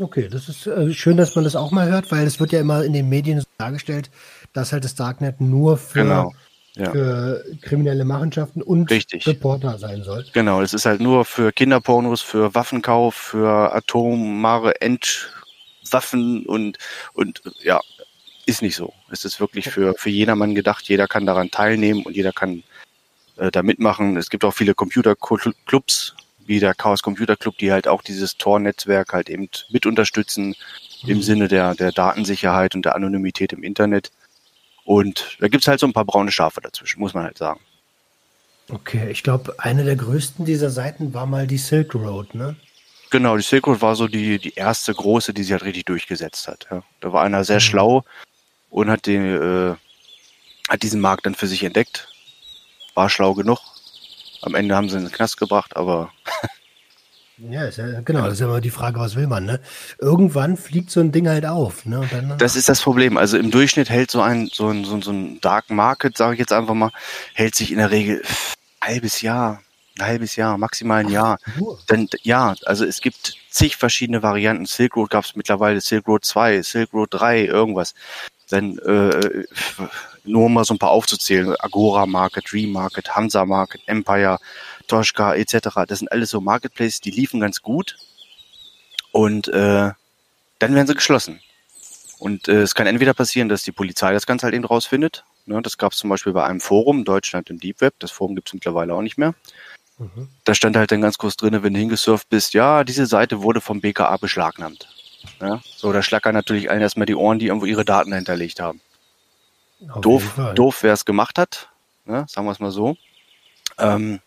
Okay, 0.00 0.28
das 0.28 0.48
ist 0.48 0.66
äh, 0.66 0.92
schön, 0.92 1.16
dass 1.16 1.36
man 1.36 1.44
das 1.44 1.54
auch 1.54 1.70
mal 1.70 1.88
hört, 1.88 2.10
weil 2.10 2.26
es 2.26 2.40
wird 2.40 2.50
ja 2.50 2.58
immer 2.58 2.82
in 2.82 2.92
den 2.92 3.08
Medien 3.08 3.40
so 3.40 3.46
dargestellt, 3.58 4.10
dass 4.52 4.72
halt 4.72 4.82
das 4.82 4.96
Darknet 4.96 5.40
nur 5.40 5.76
für, 5.76 6.00
Genau. 6.02 6.32
Ja. 6.74 6.90
für 6.90 7.44
kriminelle 7.62 8.04
Machenschaften 8.04 8.60
und 8.60 8.90
Richtig. 8.90 9.24
Reporter 9.28 9.78
sein 9.78 10.02
soll. 10.02 10.24
Genau, 10.32 10.60
das 10.62 10.74
ist 10.74 10.84
halt 10.84 11.00
nur 11.00 11.24
für 11.24 11.52
Kinderpornos, 11.52 12.22
für 12.22 12.56
Waffenkauf, 12.56 13.14
für 13.14 13.72
atomare 13.72 14.80
Endwaffen 14.80 16.44
und, 16.44 16.76
und 17.12 17.40
ja, 17.62 17.80
ist 18.46 18.62
nicht 18.62 18.74
so. 18.74 18.92
Es 19.12 19.24
ist 19.24 19.38
wirklich 19.38 19.70
für, 19.70 19.94
für 19.94 20.10
jedermann 20.10 20.56
gedacht. 20.56 20.88
Jeder 20.88 21.06
kann 21.06 21.24
daran 21.24 21.52
teilnehmen 21.52 22.02
und 22.02 22.16
jeder 22.16 22.32
kann 22.32 22.64
äh, 23.38 23.50
da 23.50 23.62
mitmachen. 23.62 24.16
Es 24.16 24.30
gibt 24.30 24.44
auch 24.44 24.52
viele 24.52 24.74
Computerclubs, 24.74 26.14
wie 26.46 26.60
der 26.60 26.74
Chaos 26.74 27.02
Computer 27.02 27.36
Club, 27.36 27.58
die 27.58 27.72
halt 27.72 27.88
auch 27.88 28.02
dieses 28.02 28.36
Tor-Netzwerk 28.36 29.12
halt 29.12 29.28
eben 29.28 29.48
mit 29.70 29.86
unterstützen 29.86 30.54
im 31.06 31.22
Sinne 31.22 31.46
der, 31.48 31.74
der 31.74 31.92
Datensicherheit 31.92 32.74
und 32.74 32.84
der 32.84 32.94
Anonymität 32.96 33.52
im 33.52 33.62
Internet. 33.62 34.10
Und 34.84 35.36
da 35.40 35.48
gibt's 35.48 35.68
halt 35.68 35.80
so 35.80 35.86
ein 35.86 35.92
paar 35.92 36.04
braune 36.06 36.32
Schafe 36.32 36.60
dazwischen, 36.60 37.00
muss 37.00 37.14
man 37.14 37.24
halt 37.24 37.38
sagen. 37.38 37.60
Okay, 38.70 39.10
ich 39.10 39.22
glaube, 39.22 39.54
eine 39.58 39.84
der 39.84 39.96
größten 39.96 40.44
dieser 40.44 40.70
Seiten 40.70 41.14
war 41.14 41.26
mal 41.26 41.46
die 41.46 41.58
Silk 41.58 41.94
Road, 41.94 42.34
ne? 42.34 42.56
Genau, 43.10 43.36
die 43.36 43.42
Silk 43.42 43.66
Road 43.66 43.80
war 43.80 43.96
so 43.96 44.08
die, 44.08 44.38
die 44.38 44.54
erste 44.54 44.92
große, 44.92 45.32
die 45.32 45.42
sich 45.42 45.52
halt 45.52 45.64
richtig 45.64 45.86
durchgesetzt 45.86 46.48
hat. 46.48 46.66
Ja. 46.70 46.82
Da 47.00 47.12
war 47.12 47.22
einer 47.22 47.44
sehr 47.44 47.56
Mhm. 47.56 47.60
schlau 47.60 48.04
und 48.70 48.90
hat, 48.90 49.06
den, 49.06 49.24
äh, 49.24 49.74
hat 50.68 50.82
diesen 50.82 51.00
Markt 51.00 51.24
dann 51.26 51.34
für 51.34 51.46
sich 51.46 51.62
entdeckt. 51.64 52.08
War 52.98 53.08
schlau 53.08 53.34
genug. 53.34 53.60
Am 54.42 54.56
Ende 54.56 54.74
haben 54.74 54.88
sie 54.88 54.96
ihn 54.96 55.02
in 55.02 55.06
den 55.06 55.12
Knast 55.12 55.36
gebracht, 55.36 55.76
aber 55.76 56.10
Ja, 57.38 57.66
ist 57.66 57.78
ja, 57.78 58.00
genau, 58.00 58.24
das 58.24 58.32
ist 58.32 58.40
ja 58.40 58.46
immer 58.46 58.60
die 58.60 58.70
Frage, 58.70 58.98
was 58.98 59.14
will 59.14 59.28
man, 59.28 59.44
ne? 59.44 59.60
Irgendwann 60.00 60.56
fliegt 60.56 60.90
so 60.90 60.98
ein 60.98 61.12
Ding 61.12 61.28
halt 61.28 61.46
auf, 61.46 61.86
ne? 61.86 62.04
Dann, 62.10 62.36
Das 62.38 62.56
ist 62.56 62.68
das 62.68 62.82
Problem. 62.82 63.16
Also 63.16 63.38
im 63.38 63.52
Durchschnitt 63.52 63.88
hält 63.88 64.10
so 64.10 64.20
ein, 64.20 64.50
so 64.52 64.70
ein, 64.70 64.84
so 64.84 64.96
ein, 64.96 65.02
so 65.02 65.12
ein 65.12 65.40
Dark 65.40 65.70
Market, 65.70 66.16
sage 66.16 66.34
ich 66.34 66.40
jetzt 66.40 66.52
einfach 66.52 66.74
mal, 66.74 66.90
hält 67.34 67.54
sich 67.54 67.70
in 67.70 67.78
der 67.78 67.92
Regel 67.92 68.20
ein 68.80 68.94
halbes 68.94 69.22
Jahr, 69.22 69.62
ein 69.96 70.04
halbes 70.04 70.34
Jahr, 70.34 70.58
maximal 70.58 70.98
ein 70.98 71.08
Jahr. 71.08 71.38
nur. 71.56 71.78
Denn 71.88 72.08
ja, 72.22 72.56
also 72.64 72.84
es 72.84 73.00
gibt 73.00 73.36
zig 73.48 73.76
verschiedene 73.76 74.24
Varianten. 74.24 74.66
Silk 74.66 74.96
Road 74.96 75.10
gab 75.10 75.24
es 75.24 75.36
mittlerweile, 75.36 75.80
Silk 75.80 76.08
Road 76.08 76.24
2, 76.24 76.62
Silk 76.62 76.92
Road 76.92 77.10
3, 77.12 77.44
irgendwas. 77.44 77.94
Dann 78.50 78.78
äh, 78.78 79.44
nur 80.28 80.46
um 80.46 80.54
mal 80.54 80.64
so 80.64 80.74
ein 80.74 80.78
paar 80.78 80.90
aufzuzählen, 80.90 81.54
Agora 81.58 82.06
Market, 82.06 82.50
Dream 82.50 82.72
Market, 82.72 83.14
Hansa 83.16 83.44
Market, 83.44 83.80
Empire, 83.86 84.38
Toshka 84.86 85.34
etc. 85.34 85.68
Das 85.86 85.98
sind 85.98 86.12
alles 86.12 86.30
so 86.30 86.40
Marketplaces, 86.40 87.00
die 87.00 87.10
liefen 87.10 87.40
ganz 87.40 87.62
gut. 87.62 87.96
Und 89.12 89.48
äh, 89.48 89.90
dann 90.58 90.74
werden 90.74 90.86
sie 90.86 90.94
geschlossen. 90.94 91.40
Und 92.18 92.48
äh, 92.48 92.62
es 92.62 92.74
kann 92.74 92.86
entweder 92.86 93.14
passieren, 93.14 93.48
dass 93.48 93.62
die 93.62 93.72
Polizei 93.72 94.12
das 94.12 94.26
Ganze 94.26 94.44
halt 94.44 94.54
eben 94.54 94.64
rausfindet. 94.64 95.24
Ne, 95.46 95.62
das 95.62 95.78
gab 95.78 95.92
es 95.92 95.98
zum 95.98 96.10
Beispiel 96.10 96.32
bei 96.32 96.44
einem 96.44 96.60
Forum, 96.60 97.04
Deutschland 97.04 97.48
im 97.48 97.58
Deep 97.58 97.80
Web. 97.80 97.94
Das 98.00 98.10
Forum 98.10 98.34
gibt 98.34 98.48
es 98.48 98.54
mittlerweile 98.54 98.94
auch 98.94 99.02
nicht 99.02 99.18
mehr. 99.18 99.34
Mhm. 99.98 100.28
Da 100.44 100.54
stand 100.54 100.76
halt 100.76 100.92
dann 100.92 101.00
ganz 101.00 101.18
kurz 101.18 101.36
drin, 101.36 101.62
wenn 101.62 101.72
du 101.72 101.80
hingesurft 101.80 102.28
bist, 102.28 102.54
ja, 102.54 102.84
diese 102.84 103.06
Seite 103.06 103.42
wurde 103.42 103.60
vom 103.60 103.80
BKA 103.80 104.16
beschlagnahmt. 104.16 104.88
Ja, 105.40 105.60
so, 105.76 105.92
da 105.92 106.02
schlackern 106.02 106.34
natürlich 106.34 106.70
allen 106.70 106.80
erstmal 106.80 107.06
die 107.06 107.14
Ohren, 107.14 107.38
die 107.38 107.46
irgendwo 107.46 107.66
ihre 107.66 107.84
Daten 107.84 108.12
hinterlegt 108.12 108.60
haben. 108.60 108.80
Auf 109.88 110.00
Doof, 110.00 110.22
doof, 110.54 110.82
wer 110.82 110.92
es 110.92 111.04
gemacht 111.04 111.38
hat, 111.38 111.68
ne, 112.04 112.26
sagen 112.28 112.46
wir 112.46 112.52
es 112.52 112.60
mal 112.60 112.70
so. 112.70 112.96
Ähm, 113.78 114.20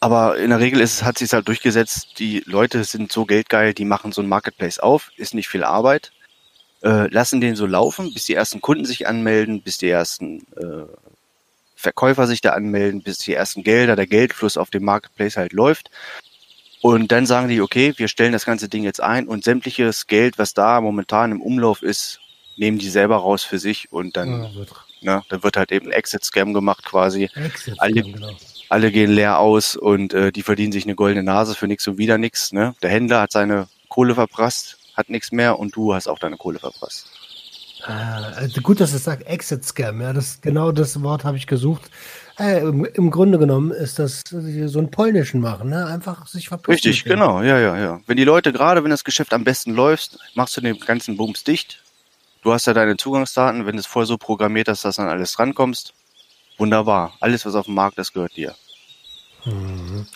aber 0.00 0.38
in 0.38 0.50
der 0.50 0.60
Regel 0.60 0.80
ist, 0.80 0.94
es- 0.94 1.02
hat 1.02 1.18
sich 1.18 1.32
halt 1.32 1.46
durchgesetzt, 1.48 2.18
die 2.18 2.42
Leute 2.46 2.84
sind 2.84 3.12
so 3.12 3.26
geldgeil, 3.26 3.74
die 3.74 3.84
machen 3.84 4.12
so 4.12 4.22
ein 4.22 4.28
Marketplace 4.28 4.78
auf, 4.78 5.10
ist 5.16 5.34
nicht 5.34 5.48
viel 5.48 5.62
Arbeit, 5.62 6.12
äh, 6.82 7.06
lassen 7.12 7.40
den 7.42 7.54
so 7.56 7.66
laufen, 7.66 8.14
bis 8.14 8.24
die 8.24 8.34
ersten 8.34 8.62
Kunden 8.62 8.86
sich 8.86 9.06
anmelden, 9.06 9.60
bis 9.62 9.76
die 9.76 9.90
ersten 9.90 10.40
äh, 10.56 10.86
Verkäufer 11.76 12.26
sich 12.26 12.40
da 12.40 12.52
anmelden, 12.52 13.02
bis 13.02 13.18
die 13.18 13.34
ersten 13.34 13.62
Gelder, 13.62 13.96
der 13.96 14.06
Geldfluss 14.06 14.56
auf 14.56 14.70
dem 14.70 14.84
Marketplace 14.84 15.36
halt 15.36 15.52
läuft. 15.52 15.90
Und 16.82 17.12
dann 17.12 17.26
sagen 17.26 17.48
die, 17.48 17.60
okay, 17.60 17.92
wir 17.96 18.08
stellen 18.08 18.32
das 18.32 18.46
ganze 18.46 18.68
Ding 18.70 18.84
jetzt 18.84 19.02
ein 19.02 19.28
und 19.28 19.44
sämtliches 19.44 20.06
Geld, 20.06 20.38
was 20.38 20.54
da 20.54 20.80
momentan 20.80 21.30
im 21.32 21.42
Umlauf 21.42 21.82
ist, 21.82 22.20
nehmen 22.60 22.78
die 22.78 22.90
selber 22.90 23.16
raus 23.16 23.42
für 23.42 23.58
sich 23.58 23.90
und 23.90 24.16
dann, 24.16 24.42
Ja, 24.42 24.54
wird 24.54 24.70
ne, 25.00 25.22
dann 25.30 25.42
wird 25.42 25.56
halt 25.56 25.72
eben 25.72 25.86
ein 25.86 25.92
Exit-Scam 25.92 26.52
gemacht 26.52 26.84
quasi. 26.84 27.28
Alle- 27.78 28.02
genau. 28.02 28.30
Alle 28.68 28.92
gehen 28.92 29.10
leer 29.10 29.40
aus 29.40 29.74
und 29.74 30.14
äh, 30.14 30.30
die 30.30 30.44
verdienen 30.44 30.70
sich 30.70 30.84
eine 30.84 30.94
goldene 30.94 31.24
Nase 31.24 31.56
für 31.56 31.66
nichts 31.66 31.88
und 31.88 31.98
wieder 31.98 32.18
nichts. 32.18 32.52
Ne? 32.52 32.76
Der 32.82 32.90
Händler 32.90 33.22
hat 33.22 33.32
seine 33.32 33.66
Kohle 33.88 34.14
verprasst, 34.14 34.78
hat 34.94 35.10
nichts 35.10 35.32
mehr 35.32 35.58
und 35.58 35.74
du 35.74 35.92
hast 35.92 36.06
auch 36.06 36.20
deine 36.20 36.36
Kohle 36.36 36.60
verprasst. 36.60 37.06
Ah, 37.82 38.32
also 38.36 38.60
gut, 38.60 38.78
dass 38.78 38.92
es 38.92 39.02
sagt 39.04 39.26
Exit 39.26 39.64
Scam. 39.64 40.00
Ja, 40.00 40.12
das 40.12 40.40
genau 40.40 40.70
das 40.70 41.02
Wort 41.02 41.24
habe 41.24 41.36
ich 41.36 41.48
gesucht. 41.48 41.90
Äh, 42.38 42.60
im, 42.60 42.84
Im 42.84 43.10
Grunde 43.10 43.38
genommen 43.38 43.72
ist 43.72 43.98
das 43.98 44.22
so 44.28 44.78
ein 44.78 44.90
polnischen 44.90 45.40
machen, 45.40 45.70
ne? 45.70 45.86
Einfach 45.86 46.26
sich 46.26 46.48
verpissen. 46.48 46.72
Richtig, 46.72 47.04
genau, 47.04 47.42
ja, 47.42 47.58
ja, 47.58 47.76
ja. 47.78 48.00
Wenn 48.06 48.18
die 48.18 48.24
Leute, 48.24 48.52
gerade 48.52 48.84
wenn 48.84 48.90
das 48.90 49.02
Geschäft 49.02 49.32
am 49.32 49.44
besten 49.44 49.72
läuft, 49.74 50.18
machst 50.34 50.56
du 50.56 50.60
den 50.60 50.78
ganzen 50.78 51.16
Bums 51.16 51.42
dicht. 51.42 51.82
Du 52.42 52.52
hast 52.52 52.66
ja 52.66 52.72
deine 52.72 52.96
Zugangsdaten, 52.96 53.66
wenn 53.66 53.76
du 53.76 53.80
es 53.80 53.86
vorher 53.86 54.06
so 54.06 54.16
programmiert 54.16 54.68
hast, 54.68 54.84
dass 54.84 54.96
dann 54.96 55.08
alles 55.08 55.32
drankommst. 55.32 55.92
Wunderbar. 56.58 57.14
Alles, 57.20 57.44
was 57.44 57.54
auf 57.54 57.66
dem 57.66 57.74
Markt 57.74 57.98
ist, 57.98 58.12
gehört 58.12 58.36
dir. 58.36 58.54
Mhm. 59.44 60.06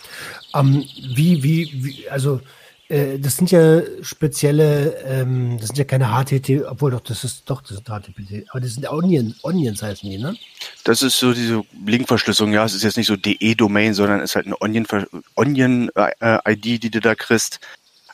Ähm, 0.53 0.85
wie, 1.15 1.43
wie, 1.43 1.71
wie, 1.73 2.09
also 2.09 2.41
äh, 2.87 3.17
das 3.17 3.37
sind 3.37 3.51
ja 3.51 3.81
spezielle, 4.01 4.95
ähm, 5.05 5.57
das 5.59 5.67
sind 5.67 5.77
ja 5.77 5.83
keine 5.83 6.07
HTTP, 6.07 6.65
obwohl 6.67 6.91
doch, 6.91 7.01
das 7.01 7.23
ist 7.23 7.43
doch, 7.47 7.61
das 7.61 7.77
sind 7.77 7.87
HTTP, 7.87 8.45
aber 8.49 8.59
das 8.59 8.75
sind 8.75 8.87
Onion, 8.87 9.35
Onions 9.41 9.81
heißen 9.81 10.07
die, 10.07 10.19
ne? 10.19 10.35
Das 10.83 11.01
ist 11.01 11.17
so 11.17 11.33
diese 11.33 11.63
Linkverschlüsselung. 11.85 12.53
Ja, 12.53 12.65
es 12.65 12.75
ist 12.75 12.83
jetzt 12.83 12.97
nicht 12.97 13.07
so 13.07 13.15
DE-Domain, 13.15 13.95
sondern 13.95 14.19
es 14.19 14.31
ist 14.31 14.35
halt 14.35 14.45
eine 14.45 14.61
Onion-ID, 14.61 15.07
Onion, 15.35 15.89
äh, 15.95 16.57
die 16.57 16.79
du 16.79 17.01
da 17.01 17.15
kriegst. 17.15 17.59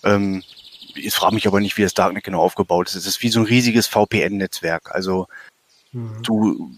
Ähm, 0.03 0.43
ich 0.95 1.13
frage 1.13 1.35
mich 1.35 1.47
aber 1.47 1.59
nicht, 1.59 1.77
wie 1.77 1.83
das 1.83 1.93
Darknet 1.93 2.23
genau 2.23 2.41
aufgebaut 2.41 2.87
ist. 2.89 2.95
Es 2.95 3.07
ist 3.07 3.21
wie 3.21 3.29
so 3.29 3.39
ein 3.39 3.45
riesiges 3.45 3.87
VPN-Netzwerk. 3.87 4.93
Also 4.93 5.27
Mhm. 5.91 6.23
du 6.23 6.71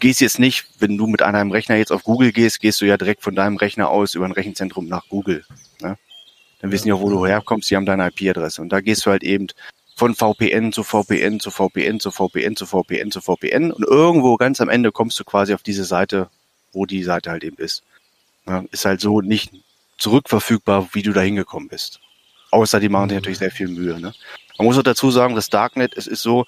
gehst 0.00 0.20
jetzt 0.20 0.38
nicht, 0.38 0.66
wenn 0.78 0.98
du 0.98 1.06
mit 1.06 1.22
einem 1.22 1.50
Rechner 1.50 1.76
jetzt 1.76 1.92
auf 1.92 2.02
Google 2.02 2.32
gehst, 2.32 2.60
gehst 2.60 2.80
du 2.80 2.84
ja 2.84 2.96
direkt 2.96 3.22
von 3.22 3.34
deinem 3.34 3.56
Rechner 3.56 3.88
aus 3.88 4.14
über 4.14 4.24
ein 4.24 4.32
Rechenzentrum 4.32 4.88
nach 4.88 5.08
Google. 5.08 5.44
Ne? 5.80 5.96
Dann 6.60 6.72
wissen 6.72 6.86
die 6.86 6.92
auch, 6.92 7.00
wo 7.00 7.08
du 7.08 7.26
herkommst, 7.26 7.70
die 7.70 7.76
haben 7.76 7.86
deine 7.86 8.08
IP-Adresse. 8.08 8.60
Und 8.60 8.70
da 8.70 8.80
gehst 8.80 9.06
du 9.06 9.10
halt 9.10 9.22
eben 9.22 9.46
von 9.94 10.14
VPN 10.14 10.72
zu 10.72 10.82
VPN 10.82 11.40
zu 11.40 11.50
VPN 11.50 12.00
zu 12.00 12.10
VPN 12.10 12.56
zu 12.56 12.66
VPN 12.66 13.10
zu 13.10 13.20
VPN 13.20 13.72
und 13.72 13.84
irgendwo 13.84 14.36
ganz 14.36 14.60
am 14.60 14.68
Ende 14.68 14.92
kommst 14.92 15.18
du 15.18 15.24
quasi 15.24 15.54
auf 15.54 15.62
diese 15.62 15.84
Seite, 15.84 16.28
wo 16.72 16.84
die 16.84 17.02
Seite 17.02 17.30
halt 17.30 17.44
eben 17.44 17.56
ist. 17.56 17.82
Ja, 18.46 18.64
ist 18.70 18.84
halt 18.84 19.00
so 19.00 19.22
nicht 19.22 19.52
zurückverfügbar, 19.96 20.90
wie 20.92 21.02
du 21.02 21.12
da 21.12 21.22
hingekommen 21.22 21.68
bist. 21.68 22.00
Außer 22.56 22.80
die 22.80 22.88
machen 22.88 23.10
sich 23.10 23.16
natürlich 23.16 23.38
sehr 23.38 23.50
viel 23.50 23.68
Mühe. 23.68 24.00
Ne? 24.00 24.14
Man 24.56 24.66
muss 24.66 24.78
auch 24.78 24.82
dazu 24.82 25.10
sagen, 25.10 25.34
das 25.34 25.50
Darknet, 25.50 25.94
es 25.94 26.06
ist 26.06 26.22
so, 26.22 26.46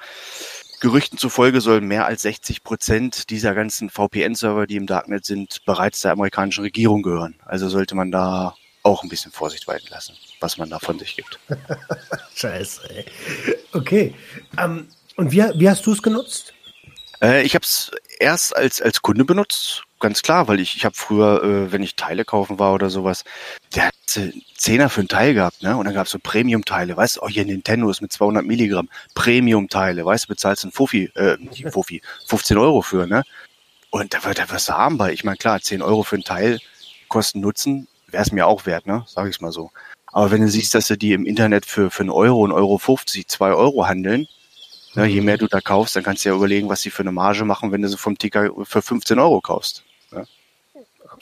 Gerüchten 0.80 1.18
zufolge 1.18 1.60
sollen 1.60 1.86
mehr 1.86 2.06
als 2.06 2.22
60 2.22 2.62
Prozent 2.62 3.28
dieser 3.28 3.54
ganzen 3.54 3.90
VPN-Server, 3.90 4.66
die 4.66 4.76
im 4.76 4.86
Darknet 4.86 5.26
sind, 5.26 5.60
bereits 5.66 6.00
der 6.00 6.12
amerikanischen 6.12 6.62
Regierung 6.62 7.02
gehören. 7.02 7.34
Also 7.44 7.68
sollte 7.68 7.94
man 7.94 8.10
da 8.10 8.54
auch 8.84 9.02
ein 9.02 9.10
bisschen 9.10 9.32
Vorsicht 9.32 9.68
walten 9.68 9.88
lassen, 9.90 10.14
was 10.40 10.56
man 10.56 10.70
da 10.70 10.78
von 10.78 10.98
sich 10.98 11.14
gibt. 11.14 11.38
Scheiße, 12.34 12.88
ey. 12.88 13.04
Okay. 13.74 14.14
Ähm, 14.56 14.88
und 15.16 15.30
wie, 15.30 15.42
wie 15.56 15.68
hast 15.68 15.84
du 15.84 15.92
es 15.92 16.00
genutzt? 16.00 16.54
Äh, 17.20 17.42
ich 17.42 17.54
habe 17.54 17.64
es 17.64 17.90
erst 18.18 18.56
als 18.56 18.80
als 18.80 19.02
Kunde 19.02 19.26
benutzt, 19.26 19.82
ganz 20.00 20.22
klar, 20.22 20.48
weil 20.48 20.60
ich 20.60 20.76
ich 20.76 20.84
habe 20.84 20.94
früher, 20.96 21.42
äh, 21.42 21.72
wenn 21.72 21.82
ich 21.82 21.96
Teile 21.96 22.24
kaufen 22.24 22.58
war 22.58 22.74
oder 22.74 22.90
sowas, 22.90 23.24
der 23.74 23.86
hat 23.86 23.94
äh, 24.16 24.32
Zehner 24.56 24.88
für 24.88 25.00
ein 25.02 25.08
Teil 25.08 25.34
gehabt, 25.34 25.62
ne? 25.62 25.76
Und 25.76 25.84
dann 25.86 25.94
gab's 25.94 26.10
so 26.10 26.18
Premium-Teile, 26.18 26.96
weißt 26.96 27.16
du, 27.16 27.22
oh 27.22 27.28
hier 27.28 27.44
Nintendo 27.44 27.90
ist 27.90 28.00
mit 28.02 28.12
200 28.12 28.44
Milligramm 28.44 28.88
Premium-Teile, 29.14 30.04
weißt 30.04 30.24
du, 30.24 30.28
bezahlst 30.28 30.64
einen 30.64 30.72
Fuffi, 30.72 31.10
äh, 31.14 31.34
einen 31.34 31.72
Fuffi, 31.72 32.02
15 32.26 32.58
Euro 32.58 32.82
für, 32.82 33.06
ne? 33.06 33.22
Und 33.90 34.14
da 34.14 34.24
wird 34.24 34.38
da 34.38 34.50
wirst 34.50 34.68
du 34.68 34.74
haben 34.74 34.98
bei, 34.98 35.12
ich 35.12 35.24
meine 35.24 35.38
klar, 35.38 35.60
10 35.60 35.82
Euro 35.82 36.02
für 36.02 36.16
ein 36.16 36.24
Teil, 36.24 36.60
Kosten 37.08 37.40
Nutzen, 37.40 37.88
wäre 38.08 38.22
es 38.22 38.32
mir 38.32 38.46
auch 38.46 38.66
wert, 38.66 38.86
ne? 38.86 39.04
Sag 39.06 39.28
ich's 39.28 39.40
mal 39.40 39.52
so. 39.52 39.70
Aber 40.06 40.30
wenn 40.30 40.42
du 40.42 40.48
siehst, 40.48 40.74
dass 40.74 40.88
sie 40.88 40.98
die 40.98 41.12
im 41.12 41.26
Internet 41.26 41.66
für 41.66 41.90
für 41.90 42.02
einen 42.02 42.10
Euro, 42.10 42.44
einen 42.44 42.52
Euro 42.52 42.78
50, 42.78 43.28
zwei 43.28 43.52
Euro 43.52 43.86
handeln, 43.86 44.26
ja, 44.94 45.04
je 45.04 45.20
mehr 45.20 45.38
du 45.38 45.46
da 45.48 45.60
kaufst, 45.60 45.96
dann 45.96 46.02
kannst 46.02 46.24
du 46.24 46.30
ja 46.30 46.34
überlegen, 46.34 46.68
was 46.68 46.82
sie 46.82 46.90
für 46.90 47.02
eine 47.02 47.12
Marge 47.12 47.44
machen, 47.44 47.72
wenn 47.72 47.82
du 47.82 47.88
sie 47.88 47.96
vom 47.98 48.18
Ticker 48.18 48.50
für 48.64 48.82
15 48.82 49.18
Euro 49.18 49.40
kaufst. 49.40 49.84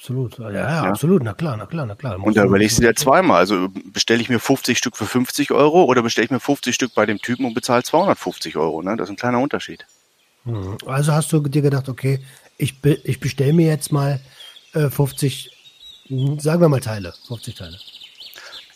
Absolut. 0.07 0.39
Ja, 0.39 0.51
ja, 0.51 0.83
absolut. 0.85 1.25
Na 1.25 1.35
klar, 1.35 1.57
na 1.57 1.67
klar, 1.67 1.85
na 1.85 1.97
klar. 1.97 2.23
Und 2.23 2.37
da 2.37 2.45
überlegst 2.45 2.79
du 2.79 2.83
dir 2.83 2.95
zweimal. 2.95 3.39
Also 3.39 3.69
bestelle 3.87 4.23
ich 4.23 4.29
mir 4.29 4.39
50 4.39 4.79
Stück 4.79 4.97
für 4.97 5.07
50 5.07 5.51
Euro 5.51 5.83
oder 5.85 6.03
bestelle 6.03 6.27
ich 6.27 6.31
mir 6.31 6.39
50 6.39 6.73
Stück 6.73 6.95
bei 6.95 7.07
dem 7.07 7.19
Typen 7.19 7.45
und 7.45 7.55
bezahle 7.55 7.83
250 7.83 8.57
Euro. 8.57 8.83
Ne? 8.83 8.97
Das 8.97 9.09
ist 9.09 9.15
ein 9.15 9.17
kleiner 9.17 9.41
Unterschied. 9.41 9.85
Mhm. 10.45 10.79
Also 10.87 11.13
hast 11.13 11.33
du 11.33 11.41
dir 11.41 11.63
gedacht, 11.63 11.89
okay, 11.89 12.21
ich, 12.57 12.81
be 12.81 13.01
ich 13.03 13.19
bestelle 13.19 13.53
mir 13.53 13.67
jetzt 13.67 13.91
mal 13.91 14.21
äh, 14.75 14.91
50, 14.91 15.51
hm, 16.07 16.39
sagen 16.39 16.61
wir 16.61 16.69
mal 16.69 16.81
Teile, 16.81 17.13
50 17.27 17.57
Teile. 17.57 17.77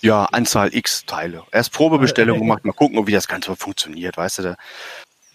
Ja, 0.00 0.24
Anzahl 0.24 0.74
X 0.74 1.04
Teile. 1.06 1.44
Erst 1.52 1.72
Probebestellung 1.72 2.40
gemacht, 2.40 2.64
mal 2.64 2.72
gucken, 2.72 3.06
wie 3.06 3.12
das 3.12 3.28
Ganze 3.28 3.54
funktioniert. 3.54 4.16
Weißt 4.16 4.40
du, 4.40 4.42
da 4.42 4.56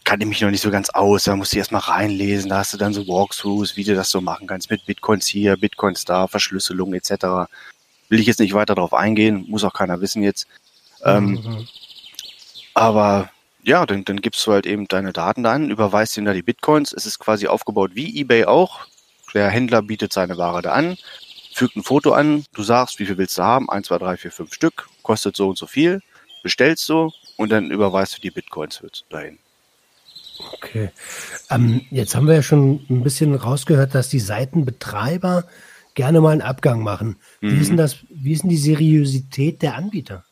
kann 0.06 0.22
ich 0.22 0.28
mich 0.28 0.42
noch 0.42 0.52
nicht 0.52 0.62
so 0.62 0.72
ganz 0.72 0.90
aus. 0.92 1.26
Da 1.26 1.36
musst 1.36 1.54
du 1.54 1.58
erst 1.58 1.72
mal 1.72 1.80
reinlesen. 1.80 2.50
Da 2.50 2.60
hast 2.60 2.74
du 2.74 2.78
dann 2.78 2.94
so 2.94 3.08
Walkthroughs, 3.08 3.76
wie 3.76 3.84
du 3.84 3.96
das 3.96 4.10
so 4.12 4.22
machen 4.22 4.48
kannst 4.48 4.70
mit 4.70 4.86
Bitcoins 4.86 5.28
hier, 5.28 5.58
Bitcoins 5.58 6.06
da, 6.06 6.28
Verschlüsselung 6.28 6.94
etc. 6.94 7.50
Will 8.10 8.20
ich 8.20 8.28
jetzt 8.28 8.40
nicht 8.40 8.54
weiter 8.54 8.76
darauf 8.76 8.94
eingehen, 8.94 9.46
muss 9.50 9.64
auch 9.64 9.74
keiner 9.74 10.00
wissen 10.02 10.24
jetzt. 10.24 10.48
Ähm, 11.04 11.42
Mhm. 11.44 11.68
Aber 12.76 13.32
ja, 13.64 13.86
dann, 13.86 14.06
dann 14.06 14.22
gibst 14.22 14.46
du 14.46 14.52
halt 14.52 14.66
eben 14.68 14.88
deine 14.88 15.14
Daten 15.14 15.44
da 15.44 15.54
an, 15.54 15.72
überweist 15.72 16.18
ihm 16.18 16.26
da 16.26 16.34
die 16.34 16.44
Bitcoins. 16.44 16.94
Es 16.94 17.06
ist 17.06 17.20
quasi 17.20 17.48
aufgebaut 17.48 17.92
wie 17.96 18.20
eBay 18.20 18.46
auch. 18.46 18.86
Der 19.34 19.50
Händler 19.50 19.82
bietet 19.82 20.14
seine 20.14 20.38
Ware 20.38 20.62
da 20.62 20.74
an, 20.74 20.98
fügt 21.54 21.76
ein 21.76 21.84
Foto 21.84 22.14
an, 22.14 22.46
du 22.54 22.64
sagst, 22.64 23.00
wie 23.00 23.06
viel 23.06 23.18
willst 23.18 23.38
du 23.38 23.44
haben? 23.44 23.70
1, 23.70 23.88
2, 23.88 23.98
3, 23.98 24.18
4, 24.18 24.32
5 24.32 24.54
Stück, 24.54 24.88
kostet 25.04 25.36
so 25.36 25.50
und 25.50 25.58
so 25.58 25.68
viel, 25.68 26.02
bestellst 26.44 26.88
du 26.90 27.12
und 27.38 27.50
dann 27.50 27.72
überweist 27.72 28.18
du 28.18 28.22
die 28.22 28.32
Bitcoins 28.32 28.82
dahin. 29.10 29.40
Okay. 30.54 30.90
Ähm, 31.50 31.82
jetzt 31.92 32.16
haben 32.16 32.28
wir 32.28 32.36
ja 32.36 32.44
schon 32.44 32.86
ein 32.90 33.04
bisschen 33.04 33.34
rausgehört, 33.36 33.96
dass 33.96 34.10
die 34.10 34.20
Seitenbetreiber 34.20 35.46
gerne 35.94 36.20
mal 36.22 36.32
einen 36.32 36.42
Abgang 36.42 36.82
machen. 36.84 37.18
Wie, 37.40 37.58
ist 37.58 37.68
denn 37.68 37.76
Mhm. 37.76 37.78
das, 37.78 37.98
wie 38.10 38.34
ist 38.34 38.42
denn 38.44 38.50
die 38.50 38.58
Seriosität 38.58 39.62
der 39.62 39.76
Anbieter? 39.76 40.26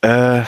Äh, 0.00 0.42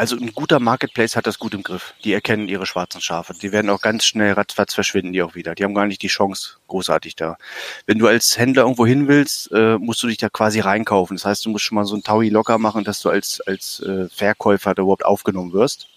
Also 0.00 0.14
ein 0.14 0.32
guter 0.32 0.60
Marketplace 0.60 1.16
hat 1.16 1.26
das 1.26 1.40
gut 1.40 1.54
im 1.54 1.64
Griff. 1.64 1.92
Die 2.04 2.12
erkennen 2.12 2.46
ihre 2.46 2.66
schwarzen 2.66 3.00
Schafe. 3.00 3.34
Die 3.34 3.50
werden 3.50 3.68
auch 3.68 3.80
ganz 3.80 4.04
schnell 4.04 4.32
ratzfatz 4.34 4.72
verschwinden, 4.72 5.12
die 5.12 5.22
auch 5.22 5.34
wieder. 5.34 5.56
Die 5.56 5.64
haben 5.64 5.74
gar 5.74 5.86
nicht 5.88 6.02
die 6.02 6.06
Chance 6.06 6.58
großartig 6.68 7.16
da. 7.16 7.36
Wenn 7.84 7.98
du 7.98 8.06
als 8.06 8.38
Händler 8.38 8.62
irgendwo 8.62 8.86
hin 8.86 9.08
willst, 9.08 9.50
äh, 9.50 9.76
musst 9.76 10.00
du 10.04 10.06
dich 10.06 10.18
da 10.18 10.28
quasi 10.28 10.60
reinkaufen. 10.60 11.16
Das 11.16 11.24
heißt, 11.24 11.44
du 11.46 11.50
musst 11.50 11.64
schon 11.64 11.74
mal 11.74 11.84
so 11.84 11.96
ein 11.96 12.04
Taui 12.04 12.28
locker 12.28 12.58
machen, 12.58 12.84
dass 12.84 13.00
du 13.02 13.08
als, 13.08 13.40
als 13.40 13.80
äh, 13.80 14.08
Verkäufer 14.08 14.72
da 14.72 14.82
überhaupt 14.82 15.04
aufgenommen 15.04 15.52
wirst. 15.52 15.88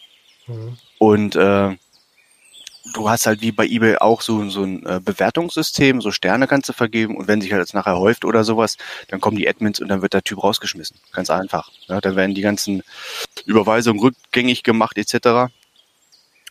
Mhm. 0.48 0.78
Und 0.98 1.36
äh, 1.36 1.76
du 2.94 3.10
hast 3.10 3.26
halt 3.26 3.42
wie 3.42 3.52
bei 3.52 3.66
eBay 3.66 3.98
auch 3.98 4.22
so, 4.22 4.50
so 4.50 4.64
ein 4.64 4.86
äh, 4.86 5.00
Bewertungssystem, 5.04 6.02
so 6.02 6.12
Sterne 6.12 6.48
kannst 6.48 6.70
du 6.70 6.74
vergeben 6.74 7.16
und 7.16 7.28
wenn 7.28 7.42
sich 7.42 7.52
halt 7.52 7.62
jetzt 7.62 7.74
nachher 7.74 7.98
häuft 7.98 8.26
oder 8.26 8.44
sowas, 8.44 8.78
dann 9.10 9.22
kommen 9.22 9.38
die 9.38 9.48
Admins 9.48 9.80
und 9.80 9.88
dann 9.88 10.02
wird 10.02 10.14
der 10.14 10.24
Typ 10.24 10.44
rausgeschmissen. 10.44 10.98
Ganz 11.12 11.30
einfach. 11.30 11.72
Ja, 11.88 12.02
dann 12.02 12.16
werden 12.16 12.36
die 12.36 12.42
ganzen 12.42 12.84
Überweisungen 13.46 14.02
rückgängig 14.02 14.64
gemacht 14.64 14.98
etc. 14.98 15.52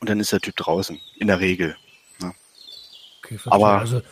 Und 0.01 0.09
dann 0.09 0.21
ist 0.21 0.33
der 0.33 0.41
Typ 0.41 0.57
draußen, 0.57 1.01
in 1.17 1.27
der 1.27 1.41
Regel. 1.41 1.77
Ja. 2.23 2.33
Okay, 3.23 3.39
Aber 3.47 3.79
also 3.79 4.03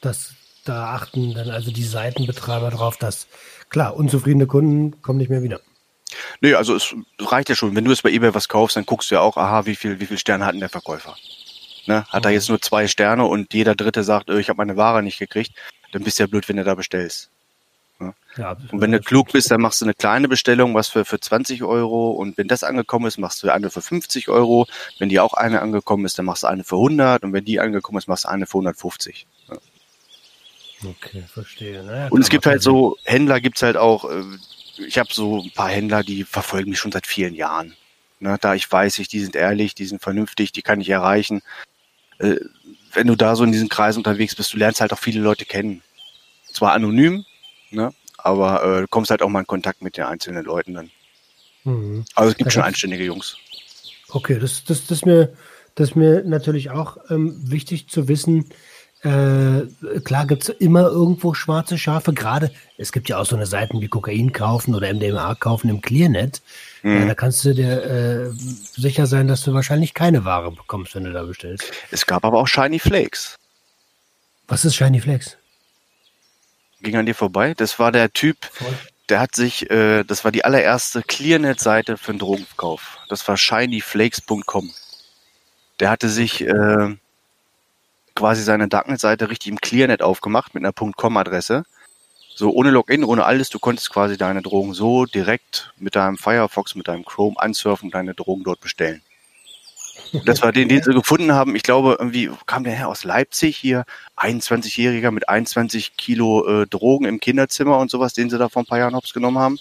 das, 0.00 0.34
da 0.64 0.94
achten 0.94 1.34
dann 1.34 1.50
also 1.50 1.70
die 1.70 1.84
Seitenbetreiber 1.84 2.70
drauf, 2.70 2.96
dass 2.96 3.26
klar, 3.68 3.96
unzufriedene 3.96 4.46
Kunden 4.46 5.02
kommen 5.02 5.18
nicht 5.18 5.30
mehr 5.30 5.42
wieder. 5.42 5.60
Nee, 6.40 6.54
also 6.54 6.74
es 6.74 6.94
reicht 7.18 7.48
ja 7.48 7.54
schon. 7.54 7.74
Wenn 7.74 7.84
du 7.84 7.90
jetzt 7.90 8.02
bei 8.02 8.10
eBay 8.10 8.34
was 8.34 8.48
kaufst, 8.48 8.76
dann 8.76 8.86
guckst 8.86 9.10
du 9.10 9.16
ja 9.16 9.20
auch, 9.20 9.36
aha, 9.36 9.66
wie 9.66 9.76
viel, 9.76 10.00
wie 10.00 10.06
viel 10.06 10.18
Sterne 10.18 10.46
hat 10.46 10.54
denn 10.54 10.60
der 10.60 10.68
Verkäufer? 10.68 11.16
Ne? 11.86 12.06
Hat 12.08 12.22
mhm. 12.22 12.28
er 12.28 12.32
jetzt 12.32 12.48
nur 12.48 12.60
zwei 12.60 12.86
Sterne 12.86 13.24
und 13.26 13.52
jeder 13.52 13.74
Dritte 13.74 14.04
sagt, 14.04 14.30
oh, 14.30 14.36
ich 14.36 14.48
habe 14.48 14.58
meine 14.58 14.76
Ware 14.76 15.02
nicht 15.02 15.18
gekriegt, 15.18 15.52
dann 15.92 16.02
bist 16.02 16.18
du 16.18 16.24
ja 16.24 16.26
blöd, 16.26 16.48
wenn 16.48 16.56
du 16.56 16.64
da 16.64 16.74
bestellst. 16.74 17.30
Ne? 18.00 18.14
Ja, 18.36 18.56
und 18.72 18.80
wenn 18.80 18.90
du 18.90 19.00
klug 19.00 19.32
bist, 19.32 19.50
dann 19.50 19.60
machst 19.60 19.80
du 19.80 19.84
eine 19.84 19.94
kleine 19.94 20.28
Bestellung, 20.28 20.74
was 20.74 20.88
für, 20.88 21.04
für 21.04 21.20
20 21.20 21.62
Euro 21.62 22.10
und 22.10 22.36
wenn 22.36 22.48
das 22.48 22.64
angekommen 22.64 23.06
ist, 23.06 23.18
machst 23.18 23.42
du 23.42 23.50
eine 23.50 23.70
für 23.70 23.82
50 23.82 24.28
Euro. 24.28 24.66
Wenn 24.98 25.08
die 25.08 25.20
auch 25.20 25.34
eine 25.34 25.60
angekommen 25.60 26.04
ist, 26.04 26.18
dann 26.18 26.26
machst 26.26 26.42
du 26.42 26.48
eine 26.48 26.64
für 26.64 26.76
100 26.76 27.22
und 27.22 27.32
wenn 27.32 27.44
die 27.44 27.60
angekommen 27.60 27.98
ist, 27.98 28.08
machst 28.08 28.24
du 28.24 28.28
eine 28.28 28.46
für 28.46 28.58
150. 28.58 29.26
Ne? 29.48 29.58
Okay, 30.86 31.24
verstehe. 31.32 31.84
Naja, 31.84 32.08
und 32.08 32.20
es 32.20 32.28
gibt 32.28 32.46
halt 32.46 32.62
so, 32.62 32.96
Händler 33.04 33.40
gibt's 33.40 33.62
halt 33.62 33.76
auch, 33.76 34.10
äh, 34.10 34.22
ich 34.78 34.98
habe 34.98 35.12
so 35.12 35.42
ein 35.42 35.50
paar 35.52 35.68
Händler, 35.68 36.02
die 36.02 36.24
verfolgen 36.24 36.70
mich 36.70 36.78
schon 36.78 36.92
seit 36.92 37.06
vielen 37.06 37.34
Jahren. 37.34 37.76
Ne, 38.20 38.38
da 38.40 38.54
ich 38.54 38.70
weiß, 38.70 38.98
ich, 39.00 39.08
die 39.08 39.20
sind 39.20 39.36
ehrlich, 39.36 39.74
die 39.74 39.86
sind 39.86 40.00
vernünftig, 40.00 40.52
die 40.52 40.62
kann 40.62 40.80
ich 40.80 40.88
erreichen 40.88 41.42
äh, 42.18 42.36
wenn 42.92 43.06
du 43.06 43.16
da 43.16 43.34
so 43.36 43.44
in 43.44 43.52
diesen 43.52 43.68
Kreisen 43.68 43.98
unterwegs 43.98 44.34
bist, 44.34 44.52
du 44.52 44.58
lernst 44.58 44.80
halt 44.80 44.92
auch 44.92 44.98
viele 44.98 45.20
Leute 45.20 45.44
kennen. 45.44 45.82
Zwar 46.52 46.72
anonym, 46.72 47.24
ne, 47.70 47.92
aber 48.18 48.62
äh, 48.62 48.80
du 48.82 48.88
kommst 48.88 49.10
halt 49.10 49.22
auch 49.22 49.28
mal 49.28 49.40
in 49.40 49.46
Kontakt 49.46 49.82
mit 49.82 49.96
den 49.96 50.04
einzelnen 50.04 50.44
Leuten 50.44 50.74
dann. 50.74 50.90
Mhm. 51.64 52.04
Also 52.14 52.30
es 52.30 52.36
gibt 52.36 52.48
das 52.48 52.54
schon 52.54 52.62
einständige 52.62 53.04
Jungs. 53.04 53.36
Okay, 54.08 54.38
das, 54.38 54.64
das, 54.64 54.86
das, 54.86 54.98
ist 54.98 55.06
mir, 55.06 55.36
das 55.74 55.94
mir 55.96 56.22
natürlich 56.24 56.70
auch 56.70 56.98
ähm, 57.10 57.36
wichtig 57.50 57.88
zu 57.88 58.06
wissen. 58.06 58.46
Äh, 59.04 59.66
klar 60.00 60.26
gibt 60.26 60.44
es 60.44 60.48
immer 60.48 60.84
irgendwo 60.84 61.34
schwarze 61.34 61.76
Schafe. 61.76 62.14
Gerade, 62.14 62.50
es 62.78 62.90
gibt 62.90 63.10
ja 63.10 63.18
auch 63.18 63.26
so 63.26 63.36
eine 63.36 63.44
Seiten 63.44 63.82
wie 63.82 63.88
Kokain 63.88 64.32
kaufen 64.32 64.74
oder 64.74 64.92
MDMA 64.92 65.34
kaufen 65.34 65.68
im 65.68 65.82
Clearnet. 65.82 66.40
Mhm. 66.82 67.00
Ja, 67.00 67.06
da 67.06 67.14
kannst 67.14 67.44
du 67.44 67.52
dir 67.52 67.84
äh, 67.84 68.30
sicher 68.30 69.06
sein, 69.06 69.28
dass 69.28 69.42
du 69.42 69.52
wahrscheinlich 69.52 69.92
keine 69.92 70.24
Ware 70.24 70.50
bekommst, 70.50 70.94
wenn 70.94 71.04
du 71.04 71.12
da 71.12 71.22
bestellst. 71.22 71.70
Es 71.90 72.06
gab 72.06 72.24
aber 72.24 72.38
auch 72.38 72.48
Shiny 72.48 72.78
Flakes. 72.78 73.36
Was 74.48 74.64
ist 74.64 74.74
Shiny 74.74 75.00
Flakes? 75.02 75.36
Ging 76.80 76.96
an 76.96 77.04
dir 77.04 77.14
vorbei? 77.14 77.52
Das 77.54 77.78
war 77.78 77.92
der 77.92 78.10
Typ, 78.10 78.38
Voll. 78.52 78.72
der 79.10 79.20
hat 79.20 79.34
sich, 79.34 79.70
äh, 79.70 80.02
das 80.04 80.24
war 80.24 80.32
die 80.32 80.46
allererste 80.46 81.02
Clearnet-Seite 81.02 81.98
für 81.98 82.12
einen 82.12 82.20
Drogenkauf. 82.20 82.98
Das 83.10 83.26
war 83.28 83.36
shinyflakes.com. 83.36 84.70
Der 85.80 85.90
hatte 85.90 86.08
sich 86.08 86.40
äh, 86.40 86.96
quasi 88.14 88.42
seine 88.42 88.68
Darknet-Seite 88.68 89.30
richtig 89.30 89.50
im 89.50 89.60
Clearnet 89.60 90.02
aufgemacht 90.02 90.54
mit 90.54 90.64
einer 90.64 90.72
.com-Adresse 90.72 91.64
so 92.34 92.50
ohne 92.50 92.70
Login, 92.70 93.04
ohne 93.04 93.24
alles, 93.24 93.48
du 93.48 93.58
konntest 93.58 93.90
quasi 93.90 94.16
deine 94.16 94.42
Drogen 94.42 94.74
so 94.74 95.06
direkt 95.06 95.72
mit 95.78 95.94
deinem 95.94 96.16
Firefox, 96.18 96.74
mit 96.74 96.88
deinem 96.88 97.04
Chrome 97.04 97.36
ansurfen 97.38 97.86
und 97.86 97.94
deine 97.94 98.14
Drogen 98.14 98.42
dort 98.42 98.60
bestellen. 98.60 99.02
Das 100.24 100.42
war 100.42 100.52
den, 100.52 100.68
den 100.68 100.82
sie 100.82 100.92
gefunden 100.92 101.32
haben. 101.32 101.54
Ich 101.54 101.62
glaube, 101.62 101.96
irgendwie 101.98 102.30
kam 102.46 102.64
der 102.64 102.74
her 102.74 102.88
aus 102.88 103.04
Leipzig 103.04 103.56
hier, 103.56 103.84
21-Jähriger 104.16 105.12
mit 105.12 105.28
21 105.28 105.96
Kilo 105.96 106.62
äh, 106.62 106.66
Drogen 106.66 107.04
im 107.04 107.20
Kinderzimmer 107.20 107.78
und 107.78 107.90
sowas, 107.90 108.14
den 108.14 108.30
sie 108.30 108.38
da 108.38 108.48
vor 108.48 108.62
ein 108.62 108.66
paar 108.66 108.78
Jahren 108.78 108.94
hops 108.94 109.12
genommen 109.12 109.38
haben. 109.38 109.58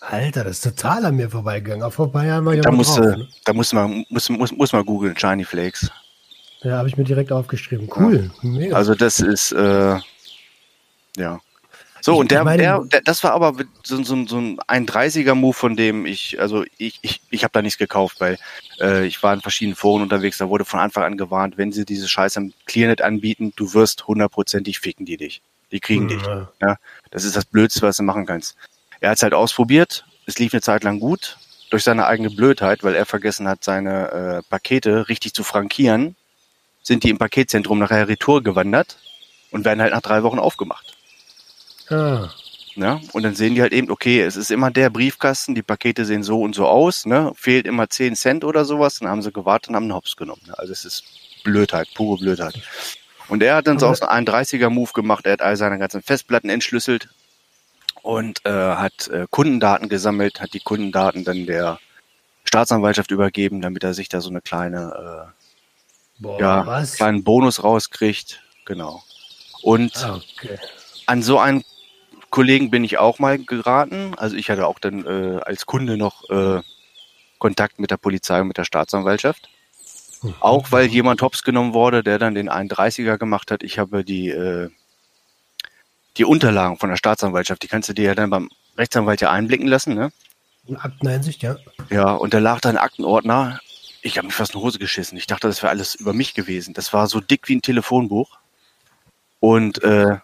Alter, 0.00 0.44
das 0.44 0.58
ist 0.58 0.64
total 0.64 1.04
an 1.06 1.16
mir 1.16 1.30
vorbeigegangen. 1.30 1.88
Vor 1.92 2.06
ein 2.06 2.12
paar 2.12 2.24
Jahren 2.24 2.44
war 2.44 2.54
ich 2.54 2.60
da 2.60 2.72
musste, 2.72 3.00
drauf, 3.02 3.16
ne? 3.18 3.28
Da 3.44 3.52
muss 3.52 3.72
man, 3.72 4.04
muss, 4.08 4.28
muss, 4.28 4.52
muss 4.52 4.72
man 4.72 4.84
googeln, 4.84 5.16
Shiny 5.16 5.44
Flakes. 5.44 5.90
Ja, 6.62 6.78
habe 6.78 6.88
ich 6.88 6.96
mir 6.96 7.04
direkt 7.04 7.32
aufgeschrieben. 7.32 7.88
Cool. 7.94 8.30
Ja. 8.42 8.76
Also 8.76 8.94
das 8.94 9.20
ist, 9.20 9.52
äh, 9.52 9.98
ja. 11.16 11.40
So, 12.04 12.16
und 12.16 12.32
der, 12.32 12.44
der, 12.44 12.80
der, 12.80 13.00
das 13.00 13.22
war 13.22 13.32
aber 13.32 13.54
so, 13.84 14.02
so, 14.02 14.26
so 14.26 14.38
ein 14.66 14.86
30er-Move, 14.88 15.52
von 15.52 15.76
dem 15.76 16.04
ich, 16.04 16.40
also 16.40 16.64
ich, 16.76 16.98
ich, 17.02 17.20
ich 17.30 17.44
habe 17.44 17.52
da 17.52 17.62
nichts 17.62 17.78
gekauft, 17.78 18.20
weil 18.20 18.38
äh, 18.80 19.06
ich 19.06 19.22
war 19.22 19.32
in 19.32 19.40
verschiedenen 19.40 19.76
Foren 19.76 20.02
unterwegs, 20.02 20.38
da 20.38 20.48
wurde 20.48 20.64
von 20.64 20.80
Anfang 20.80 21.04
an 21.04 21.16
gewarnt, 21.16 21.58
wenn 21.58 21.70
sie 21.70 21.84
diese 21.84 22.08
Scheiße 22.08 22.40
am 22.40 22.52
Clearnet 22.66 23.02
anbieten, 23.02 23.52
du 23.54 23.72
wirst 23.72 24.08
hundertprozentig 24.08 24.80
ficken 24.80 25.06
die 25.06 25.16
dich. 25.16 25.42
Die 25.70 25.78
kriegen 25.78 26.04
mhm. 26.04 26.08
dich. 26.08 26.22
Ja, 26.60 26.76
das 27.12 27.22
ist 27.22 27.36
das 27.36 27.44
Blödste, 27.44 27.82
was 27.82 27.98
du 27.98 28.02
machen 28.02 28.26
kannst. 28.26 28.56
Er 28.98 29.10
hat 29.10 29.18
es 29.18 29.22
halt 29.22 29.34
ausprobiert, 29.34 30.04
es 30.26 30.40
lief 30.40 30.52
eine 30.52 30.60
Zeit 30.60 30.82
lang 30.82 30.98
gut, 30.98 31.38
durch 31.70 31.84
seine 31.84 32.06
eigene 32.06 32.30
Blödheit, 32.30 32.82
weil 32.82 32.96
er 32.96 33.06
vergessen 33.06 33.46
hat, 33.46 33.62
seine 33.62 34.10
äh, 34.10 34.42
Pakete 34.50 35.08
richtig 35.08 35.34
zu 35.34 35.44
frankieren, 35.44 36.16
sind 36.82 37.04
die 37.04 37.10
im 37.10 37.18
Paketzentrum 37.18 37.78
nachher 37.78 38.08
retour 38.08 38.42
gewandert 38.42 38.98
und 39.50 39.64
werden 39.64 39.80
halt 39.80 39.92
nach 39.92 40.02
drei 40.02 40.22
Wochen 40.22 40.38
aufgemacht. 40.38 40.96
Ah. 41.88 42.30
Ja, 42.74 43.00
und 43.12 43.22
dann 43.22 43.34
sehen 43.34 43.54
die 43.54 43.60
halt 43.60 43.74
eben, 43.74 43.90
okay, 43.90 44.22
es 44.22 44.36
ist 44.36 44.50
immer 44.50 44.70
der 44.70 44.88
Briefkasten, 44.88 45.54
die 45.54 45.62
Pakete 45.62 46.06
sehen 46.06 46.22
so 46.22 46.40
und 46.40 46.54
so 46.54 46.66
aus, 46.66 47.04
ne? 47.04 47.32
Fehlt 47.36 47.66
immer 47.66 47.90
10 47.90 48.16
Cent 48.16 48.44
oder 48.44 48.64
sowas, 48.64 48.98
dann 48.98 49.10
haben 49.10 49.20
sie 49.20 49.30
gewartet 49.30 49.68
und 49.68 49.76
haben 49.76 49.84
einen 49.84 49.94
Hops 49.94 50.16
genommen. 50.16 50.40
Ne? 50.46 50.58
Also 50.58 50.72
es 50.72 50.86
ist 50.86 51.04
Blödheit, 51.44 51.88
pure 51.94 52.18
Blödheit. 52.18 52.54
Und 53.28 53.42
er 53.42 53.56
hat 53.56 53.66
dann 53.66 53.78
so 53.78 53.86
aus 53.86 54.00
einem 54.00 54.26
31er-Move 54.26 54.92
gemacht, 54.94 55.26
er 55.26 55.32
hat 55.32 55.42
all 55.42 55.56
seine 55.56 55.78
ganzen 55.78 56.02
Festplatten 56.02 56.48
entschlüsselt 56.48 57.08
und 58.02 58.44
äh, 58.46 58.50
hat 58.50 59.08
äh, 59.08 59.26
Kundendaten 59.30 59.88
gesammelt, 59.88 60.40
hat 60.40 60.54
die 60.54 60.60
Kundendaten 60.60 61.24
dann 61.24 61.46
der 61.46 61.78
Staatsanwaltschaft 62.44 63.10
übergeben, 63.10 63.60
damit 63.60 63.84
er 63.84 63.92
sich 63.92 64.08
da 64.08 64.20
so 64.20 64.30
eine 64.30 64.40
kleine 64.40 65.30
äh, 65.30 65.41
Boah, 66.22 66.40
ja, 66.40 66.66
was? 66.66 66.94
kleinen 66.94 67.24
Bonus 67.24 67.62
rauskriegt. 67.64 68.42
Genau. 68.64 69.02
Und 69.62 69.96
ah, 70.04 70.20
okay. 70.38 70.58
an 71.06 71.22
so 71.22 71.38
einen 71.38 71.64
Kollegen 72.30 72.70
bin 72.70 72.84
ich 72.84 72.98
auch 72.98 73.18
mal 73.18 73.38
geraten. 73.38 74.14
Also 74.16 74.36
ich 74.36 74.48
hatte 74.48 74.66
auch 74.66 74.78
dann 74.78 75.04
äh, 75.04 75.40
als 75.42 75.66
Kunde 75.66 75.96
noch 75.96 76.30
äh, 76.30 76.62
Kontakt 77.38 77.78
mit 77.78 77.90
der 77.90 77.96
Polizei 77.96 78.40
und 78.40 78.48
mit 78.48 78.56
der 78.56 78.64
Staatsanwaltschaft. 78.64 79.48
Mhm. 80.22 80.34
Auch 80.40 80.70
weil 80.70 80.86
jemand 80.86 81.22
hops 81.22 81.42
genommen 81.42 81.74
wurde, 81.74 82.02
der 82.02 82.18
dann 82.18 82.34
den 82.34 82.48
31er 82.48 83.18
gemacht 83.18 83.50
hat. 83.50 83.62
Ich 83.62 83.78
habe 83.78 84.04
die, 84.04 84.30
äh, 84.30 84.70
die 86.16 86.24
Unterlagen 86.24 86.78
von 86.78 86.88
der 86.88 86.96
Staatsanwaltschaft, 86.96 87.62
die 87.62 87.68
kannst 87.68 87.88
du 87.88 87.92
dir 87.92 88.04
ja 88.04 88.14
dann 88.14 88.30
beim 88.30 88.48
Rechtsanwalt 88.78 89.20
ja 89.20 89.30
einblicken 89.30 89.66
lassen, 89.66 89.94
ne? 89.94 90.12
Akteneinsicht, 90.76 91.42
ja. 91.42 91.56
Ja, 91.90 92.12
und 92.12 92.32
da 92.32 92.38
lag 92.38 92.60
da 92.60 92.68
ein 92.68 92.78
Aktenordner. 92.78 93.60
Ich 94.02 94.18
habe 94.18 94.26
mich 94.26 94.34
fast 94.34 94.54
eine 94.54 94.62
Hose 94.62 94.78
geschissen. 94.78 95.16
Ich 95.16 95.26
dachte, 95.26 95.46
das 95.46 95.62
wäre 95.62 95.70
alles 95.70 95.94
über 95.94 96.12
mich 96.12 96.34
gewesen. 96.34 96.74
Das 96.74 96.92
war 96.92 97.06
so 97.06 97.20
dick 97.20 97.48
wie 97.48 97.56
ein 97.56 97.62
Telefonbuch. 97.62 98.38
Und 99.38 99.82
äh, 99.82 100.18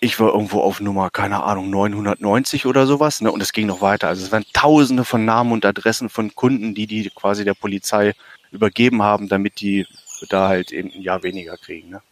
ich 0.00 0.20
war 0.20 0.34
irgendwo 0.34 0.60
auf 0.60 0.80
Nummer, 0.80 1.08
keine 1.10 1.42
Ahnung, 1.42 1.70
990 1.70 2.66
oder 2.66 2.86
sowas, 2.86 3.22
ne? 3.22 3.32
Und 3.32 3.40
es 3.40 3.52
ging 3.52 3.66
noch 3.66 3.80
weiter. 3.80 4.08
Also 4.08 4.22
es 4.22 4.32
waren 4.32 4.44
tausende 4.52 5.04
von 5.04 5.24
Namen 5.24 5.52
und 5.52 5.64
Adressen 5.64 6.10
von 6.10 6.34
Kunden, 6.34 6.74
die 6.74 6.86
die 6.86 7.10
quasi 7.10 7.44
der 7.44 7.54
Polizei 7.54 8.12
übergeben 8.50 9.02
haben, 9.02 9.28
damit 9.28 9.60
die 9.60 9.86
da 10.28 10.48
halt 10.48 10.72
eben 10.72 10.90
ein 10.92 11.00
Jahr 11.00 11.22
weniger 11.22 11.56
kriegen, 11.56 11.90
ne? 11.90 12.02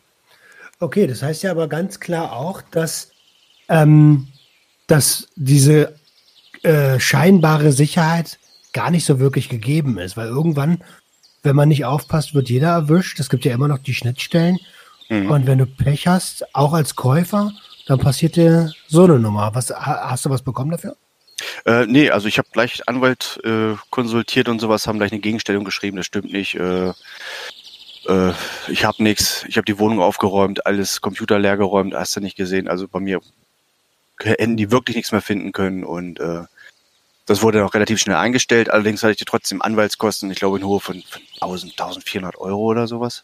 Okay, 0.80 1.06
das 1.06 1.22
heißt 1.22 1.44
ja 1.44 1.52
aber 1.52 1.68
ganz 1.68 2.00
klar 2.00 2.32
auch, 2.32 2.60
dass, 2.60 3.12
ähm, 3.68 4.26
dass 4.88 5.28
diese 5.36 5.94
äh, 6.62 6.98
scheinbare 6.98 7.70
Sicherheit 7.70 8.38
gar 8.72 8.90
nicht 8.90 9.04
so 9.04 9.18
wirklich 9.18 9.48
gegeben 9.48 9.98
ist, 9.98 10.16
weil 10.16 10.28
irgendwann, 10.28 10.82
wenn 11.42 11.56
man 11.56 11.68
nicht 11.68 11.84
aufpasst, 11.84 12.34
wird 12.34 12.48
jeder 12.48 12.68
erwischt. 12.68 13.20
Es 13.20 13.28
gibt 13.28 13.44
ja 13.44 13.52
immer 13.52 13.68
noch 13.68 13.78
die 13.78 13.94
Schnittstellen. 13.94 14.58
Mhm. 15.08 15.30
Und 15.30 15.46
wenn 15.46 15.58
du 15.58 15.66
Pech 15.66 16.06
hast, 16.06 16.54
auch 16.54 16.72
als 16.72 16.96
Käufer, 16.96 17.52
dann 17.86 17.98
passiert 17.98 18.36
dir 18.36 18.72
so 18.88 19.04
eine 19.04 19.18
Nummer. 19.18 19.54
Was, 19.54 19.70
hast 19.70 20.24
du 20.24 20.30
was 20.30 20.42
bekommen 20.42 20.70
dafür? 20.70 20.96
Äh, 21.66 21.86
nee, 21.86 22.10
also 22.10 22.28
ich 22.28 22.38
habe 22.38 22.48
gleich 22.52 22.88
Anwalt 22.88 23.40
äh, 23.44 23.74
konsultiert 23.90 24.48
und 24.48 24.60
sowas, 24.60 24.86
haben 24.86 24.98
gleich 24.98 25.12
eine 25.12 25.20
Gegenstellung 25.20 25.64
geschrieben, 25.64 25.96
das 25.96 26.06
stimmt 26.06 26.32
nicht. 26.32 26.54
Äh, 26.54 26.92
äh, 28.06 28.32
ich 28.68 28.84
habe 28.84 29.02
nichts, 29.02 29.44
ich 29.48 29.56
habe 29.56 29.64
die 29.64 29.78
Wohnung 29.78 30.00
aufgeräumt, 30.00 30.66
alles 30.66 31.00
Computer 31.00 31.38
leer 31.38 31.56
geräumt, 31.56 31.94
hast 31.94 32.16
du 32.16 32.20
nicht 32.20 32.36
gesehen. 32.36 32.68
Also 32.68 32.88
bei 32.88 33.00
mir 33.00 33.20
hätten 34.20 34.56
die 34.56 34.70
wirklich 34.70 34.96
nichts 34.96 35.12
mehr 35.12 35.20
finden 35.20 35.52
können 35.52 35.84
und 35.84 36.20
äh, 36.20 36.44
Das 37.26 37.42
wurde 37.42 37.64
auch 37.64 37.74
relativ 37.74 38.00
schnell 38.00 38.16
eingestellt, 38.16 38.70
allerdings 38.70 39.02
hatte 39.02 39.12
ich 39.12 39.24
trotzdem 39.24 39.62
Anwaltskosten, 39.62 40.30
ich 40.30 40.38
glaube 40.38 40.58
in 40.58 40.68
Höhe 40.68 40.80
von, 40.80 41.02
von 41.02 41.22
1000, 41.40 41.72
1400 41.72 42.36
Euro 42.36 42.62
oder 42.62 42.88
sowas. 42.88 43.22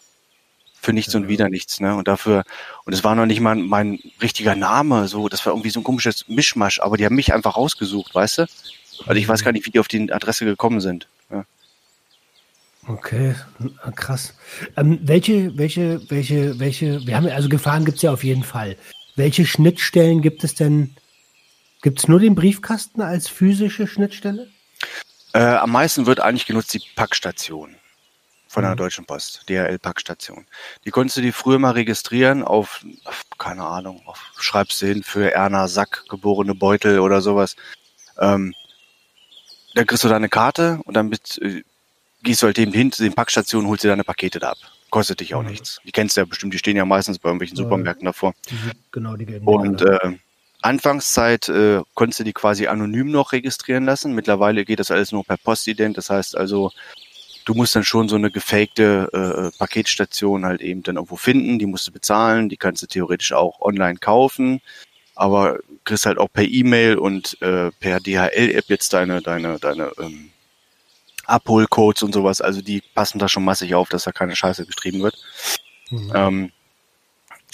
Für 0.80 0.92
nichts 0.92 1.12
ja. 1.12 1.20
und 1.20 1.26
wieder 1.26 1.48
nichts, 1.48 1.80
ne? 1.80 1.96
Und 1.96 2.06
dafür, 2.06 2.44
und 2.84 2.92
es 2.92 3.02
war 3.02 3.16
noch 3.16 3.26
nicht 3.26 3.40
mal 3.40 3.56
mein 3.56 3.98
richtiger 4.22 4.54
Name, 4.54 5.08
so, 5.08 5.28
das 5.28 5.44
war 5.44 5.52
irgendwie 5.52 5.70
so 5.70 5.80
ein 5.80 5.84
komisches 5.84 6.28
Mischmasch, 6.28 6.80
aber 6.80 6.96
die 6.96 7.04
haben 7.04 7.16
mich 7.16 7.34
einfach 7.34 7.56
rausgesucht, 7.56 8.14
weißt 8.14 8.38
du? 8.38 8.42
Also 9.06 9.14
ich 9.14 9.28
weiß 9.28 9.42
gar 9.42 9.52
nicht, 9.52 9.66
wie 9.66 9.70
die 9.70 9.80
auf 9.80 9.88
die 9.88 10.12
Adresse 10.12 10.44
gekommen 10.44 10.80
sind. 10.80 11.08
Ja. 11.30 11.44
Okay, 12.87 13.34
krass. 13.96 14.34
Ähm, 14.76 15.00
welche, 15.02 15.58
welche, 15.58 16.00
welche, 16.08 16.58
welche, 16.61 17.04
wir 17.06 17.16
haben 17.16 17.26
also 17.26 17.48
Gefahren 17.48 17.84
gibt 17.84 17.96
es 17.96 18.02
ja 18.02 18.12
auf 18.12 18.22
jeden 18.22 18.44
Fall. 18.44 18.76
Welche 19.16 19.46
Schnittstellen 19.46 20.22
gibt 20.22 20.44
es 20.44 20.54
denn 20.54 20.94
Gibt 21.82 22.00
es 22.00 22.08
nur 22.08 22.20
den 22.20 22.34
Briefkasten 22.34 23.02
als 23.02 23.28
physische 23.28 23.86
Schnittstelle? 23.86 24.48
Äh, 25.32 25.40
am 25.40 25.70
meisten 25.70 26.06
wird 26.06 26.20
eigentlich 26.20 26.46
genutzt 26.46 26.74
die 26.74 26.82
Packstation 26.96 27.76
von 28.48 28.62
der 28.62 28.72
mhm. 28.72 28.78
Deutschen 28.78 29.04
Post, 29.04 29.44
DHL-Packstation. 29.48 30.46
Die 30.84 30.90
konntest 30.90 31.18
du 31.18 31.20
die 31.20 31.32
früher 31.32 31.58
mal 31.58 31.72
registrieren 31.72 32.42
auf, 32.42 32.84
auf 33.04 33.24
keine 33.38 33.64
Ahnung, 33.64 34.02
auf 34.06 34.32
schreibst 34.38 34.80
du 34.82 34.86
hin 34.86 35.02
für 35.02 35.30
Erna 35.30 35.68
Sack, 35.68 36.04
geborene 36.08 36.54
Beutel 36.54 37.00
oder 37.00 37.20
sowas. 37.20 37.56
Ähm, 38.18 38.54
dann 39.74 39.86
kriegst 39.86 40.02
du 40.02 40.08
deine 40.08 40.28
Karte 40.28 40.80
und 40.84 40.94
dann 40.94 41.08
mit, 41.08 41.38
äh, 41.42 41.62
gehst 42.22 42.42
du 42.42 42.46
halt 42.46 42.58
eben 42.58 42.72
hin 42.72 42.90
zu 42.90 43.02
den 43.02 43.12
Packstationen, 43.12 43.68
holst 43.68 43.84
dir 43.84 43.88
deine 43.88 44.04
Pakete 44.04 44.40
da 44.40 44.50
ab. 44.50 44.58
Kostet 44.90 45.20
dich 45.20 45.34
auch 45.34 45.42
mhm. 45.42 45.50
nichts. 45.50 45.80
Die 45.84 45.92
kennst 45.92 46.16
du 46.16 46.22
ja 46.22 46.24
bestimmt, 46.24 46.54
die 46.54 46.58
stehen 46.58 46.76
ja 46.76 46.86
meistens 46.86 47.18
bei 47.18 47.28
irgendwelchen 47.28 47.56
Supermärkten 47.56 48.06
davor. 48.06 48.34
Genau, 48.90 49.16
die 49.16 49.26
gelben. 49.26 49.46
Und 49.46 49.82
äh, 49.82 50.16
Anfangszeit 50.62 51.48
äh, 51.48 51.82
konntest 51.94 52.20
du 52.20 52.24
die 52.24 52.32
quasi 52.32 52.66
anonym 52.66 53.10
noch 53.10 53.32
registrieren 53.32 53.84
lassen. 53.84 54.14
Mittlerweile 54.14 54.64
geht 54.64 54.80
das 54.80 54.90
alles 54.90 55.12
nur 55.12 55.24
per 55.24 55.36
Postident. 55.36 55.96
Das 55.96 56.10
heißt 56.10 56.36
also, 56.36 56.72
du 57.44 57.54
musst 57.54 57.76
dann 57.76 57.84
schon 57.84 58.08
so 58.08 58.16
eine 58.16 58.30
gefakte 58.30 59.52
äh, 59.52 59.58
Paketstation 59.58 60.44
halt 60.44 60.60
eben 60.60 60.82
dann 60.82 60.96
irgendwo 60.96 61.16
finden. 61.16 61.58
Die 61.58 61.66
musst 61.66 61.86
du 61.86 61.92
bezahlen. 61.92 62.48
Die 62.48 62.56
kannst 62.56 62.82
du 62.82 62.86
theoretisch 62.86 63.32
auch 63.32 63.60
online 63.60 63.98
kaufen. 63.98 64.60
Aber 65.14 65.58
kriegst 65.84 66.06
halt 66.06 66.18
auch 66.18 66.30
per 66.32 66.44
E-Mail 66.44 66.98
und 66.98 67.40
äh, 67.40 67.70
per 67.72 68.00
DHL-App 68.00 68.64
jetzt 68.68 68.92
deine, 68.92 69.22
deine, 69.22 69.58
deine 69.58 69.92
ähm, 69.98 70.30
Abholcodes 71.24 72.02
und 72.02 72.12
sowas. 72.12 72.40
Also 72.40 72.62
die 72.62 72.82
passen 72.94 73.18
da 73.18 73.28
schon 73.28 73.44
massig 73.44 73.74
auf, 73.74 73.88
dass 73.88 74.04
da 74.04 74.12
keine 74.12 74.34
Scheiße 74.34 74.66
geschrieben 74.66 75.02
wird. 75.02 75.16
Mhm. 75.90 76.12
Ähm, 76.14 76.52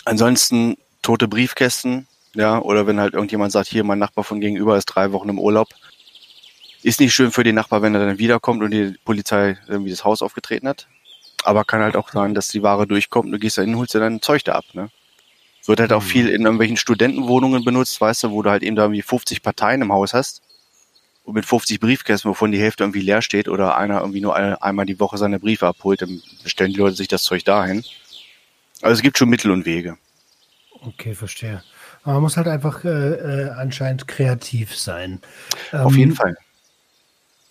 ansonsten 0.04 0.76
tote 1.02 1.28
Briefkästen 1.28 2.06
ja, 2.35 2.61
oder 2.61 2.87
wenn 2.87 3.01
halt 3.01 3.14
irgendjemand 3.14 3.53
sagt, 3.53 3.68
hier, 3.68 3.85
mein 3.85 3.99
Nachbar 3.99 4.25
von 4.25 4.40
gegenüber 4.40 4.77
ist 4.77 4.87
drei 4.87 5.12
Wochen 5.12 5.29
im 5.29 5.38
Urlaub. 5.38 5.68
Ist 6.83 7.01
nicht 7.01 7.14
schön 7.14 7.31
für 7.31 7.44
den 7.44 7.55
Nachbar, 7.55 7.81
wenn 7.81 7.94
er 7.94 8.05
dann 8.05 8.18
wiederkommt 8.18 8.62
und 8.62 8.70
die 8.70 8.97
Polizei 9.05 9.57
irgendwie 9.68 9.90
das 9.90 10.05
Haus 10.05 10.20
aufgetreten 10.20 10.68
hat. 10.68 10.87
Aber 11.44 11.64
kann 11.64 11.81
halt 11.81 11.97
auch 11.97 12.11
sein, 12.11 12.35
dass 12.35 12.49
die 12.49 12.62
Ware 12.62 12.87
durchkommt 12.87 13.27
und 13.27 13.33
du 13.33 13.38
gehst 13.38 13.57
da 13.57 13.62
hin, 13.62 13.77
holst 13.77 13.94
dir 13.94 14.01
dein 14.01 14.20
Zeug 14.20 14.44
da 14.44 14.53
ab, 14.55 14.64
ne? 14.73 14.90
Wird 15.66 15.81
halt 15.81 15.94
auch 15.94 16.03
mhm. 16.03 16.07
viel 16.07 16.29
in 16.29 16.42
irgendwelchen 16.42 16.77
Studentenwohnungen 16.77 17.64
benutzt, 17.64 17.99
weißt 17.99 18.25
du, 18.25 18.31
wo 18.33 18.42
du 18.42 18.51
halt 18.51 18.62
eben 18.62 18.77
da 18.77 18.83
irgendwie 18.83 19.01
50 19.01 19.42
Parteien 19.42 19.81
im 19.81 19.92
Haus 19.92 20.12
hast. 20.12 20.42
Und 21.25 21.35
mit 21.35 21.47
50 21.47 21.81
Briefkästen, 21.81 22.31
wovon 22.31 22.53
die 22.53 22.61
Hälfte 22.61 22.85
irgendwie 22.85 23.01
leer 23.01 23.23
steht 23.23 23.49
oder 23.49 23.79
einer 23.79 24.01
irgendwie 24.01 24.20
nur 24.20 24.37
einmal 24.37 24.85
die 24.85 25.01
Woche 25.01 25.16
seine 25.16 25.40
Briefe 25.40 25.66
abholt, 25.66 26.03
dann 26.03 26.23
bestellen 26.42 26.73
die 26.75 26.79
Leute 26.79 26.97
sich 26.97 27.09
das 27.09 27.23
Zeug 27.23 27.44
dahin. 27.44 27.83
Also 28.83 28.92
es 28.92 29.01
gibt 29.01 29.16
schon 29.16 29.31
Mittel 29.31 29.51
und 29.51 29.64
Wege. 29.64 29.97
Okay, 30.83 31.14
verstehe. 31.14 31.64
Man 32.04 32.20
muss 32.20 32.36
halt 32.36 32.48
einfach 32.48 32.84
äh, 32.84 32.88
äh, 32.88 33.50
anscheinend 33.50 34.06
kreativ 34.06 34.76
sein. 34.76 35.20
Auf 35.72 35.92
ähm, 35.92 35.98
jeden 35.98 36.14
Fall. 36.14 36.36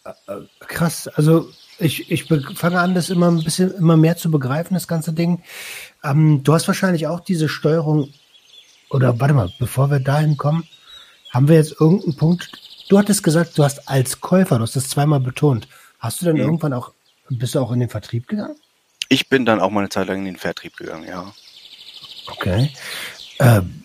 Äh, 0.04 0.12
krass. 0.60 1.08
Also 1.08 1.50
ich, 1.80 2.12
ich 2.12 2.26
fange 2.26 2.80
an, 2.80 2.94
das 2.94 3.10
immer 3.10 3.30
ein 3.32 3.44
bisschen 3.44 3.74
immer 3.74 3.98
mehr 3.98 4.18
zu 4.18 4.30
begreifen, 4.30 4.74
das 4.74 4.88
ganze 4.88 5.14
Ding. 5.14 5.44
Ähm, 6.04 6.44
du 6.44 6.54
hast 6.54 6.68
wahrscheinlich 6.68 7.08
auch 7.08 7.20
diese 7.20 7.50
Steuerung, 7.50 8.14
oder 8.90 9.20
warte 9.20 9.34
mal, 9.34 9.52
bevor 9.60 9.90
wir 9.90 10.00
dahin 10.00 10.38
kommen, 10.38 10.68
haben 11.32 11.48
wir 11.48 11.56
jetzt 11.56 11.80
irgendeinen 11.80 12.16
Punkt. 12.16 12.52
Du 12.90 12.98
hattest 12.98 13.24
gesagt, 13.24 13.58
du 13.58 13.64
hast 13.64 13.90
als 13.90 14.22
Käufer, 14.22 14.58
du 14.58 14.64
hast 14.64 14.76
das 14.76 14.90
zweimal 14.90 15.20
betont. 15.20 15.68
Hast 16.00 16.22
du 16.22 16.26
dann 16.26 16.36
mhm. 16.36 16.42
irgendwann 16.42 16.74
auch, 16.74 16.92
bist 17.30 17.56
du 17.56 17.60
auch 17.60 17.72
in 17.72 17.80
den 17.80 17.90
Vertrieb 17.90 18.28
gegangen? 18.28 18.56
Ich 19.10 19.30
bin 19.30 19.46
dann 19.46 19.60
auch 19.60 19.72
mal 19.72 19.82
eine 19.82 19.90
Zeit 19.90 20.08
lang 20.08 20.20
in 20.20 20.26
den 20.26 20.38
Vertrieb 20.38 20.78
gegangen, 20.78 21.08
ja. 21.08 21.34
Okay. 22.28 22.72
Ähm, 23.40 23.83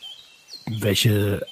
welche 0.71 1.47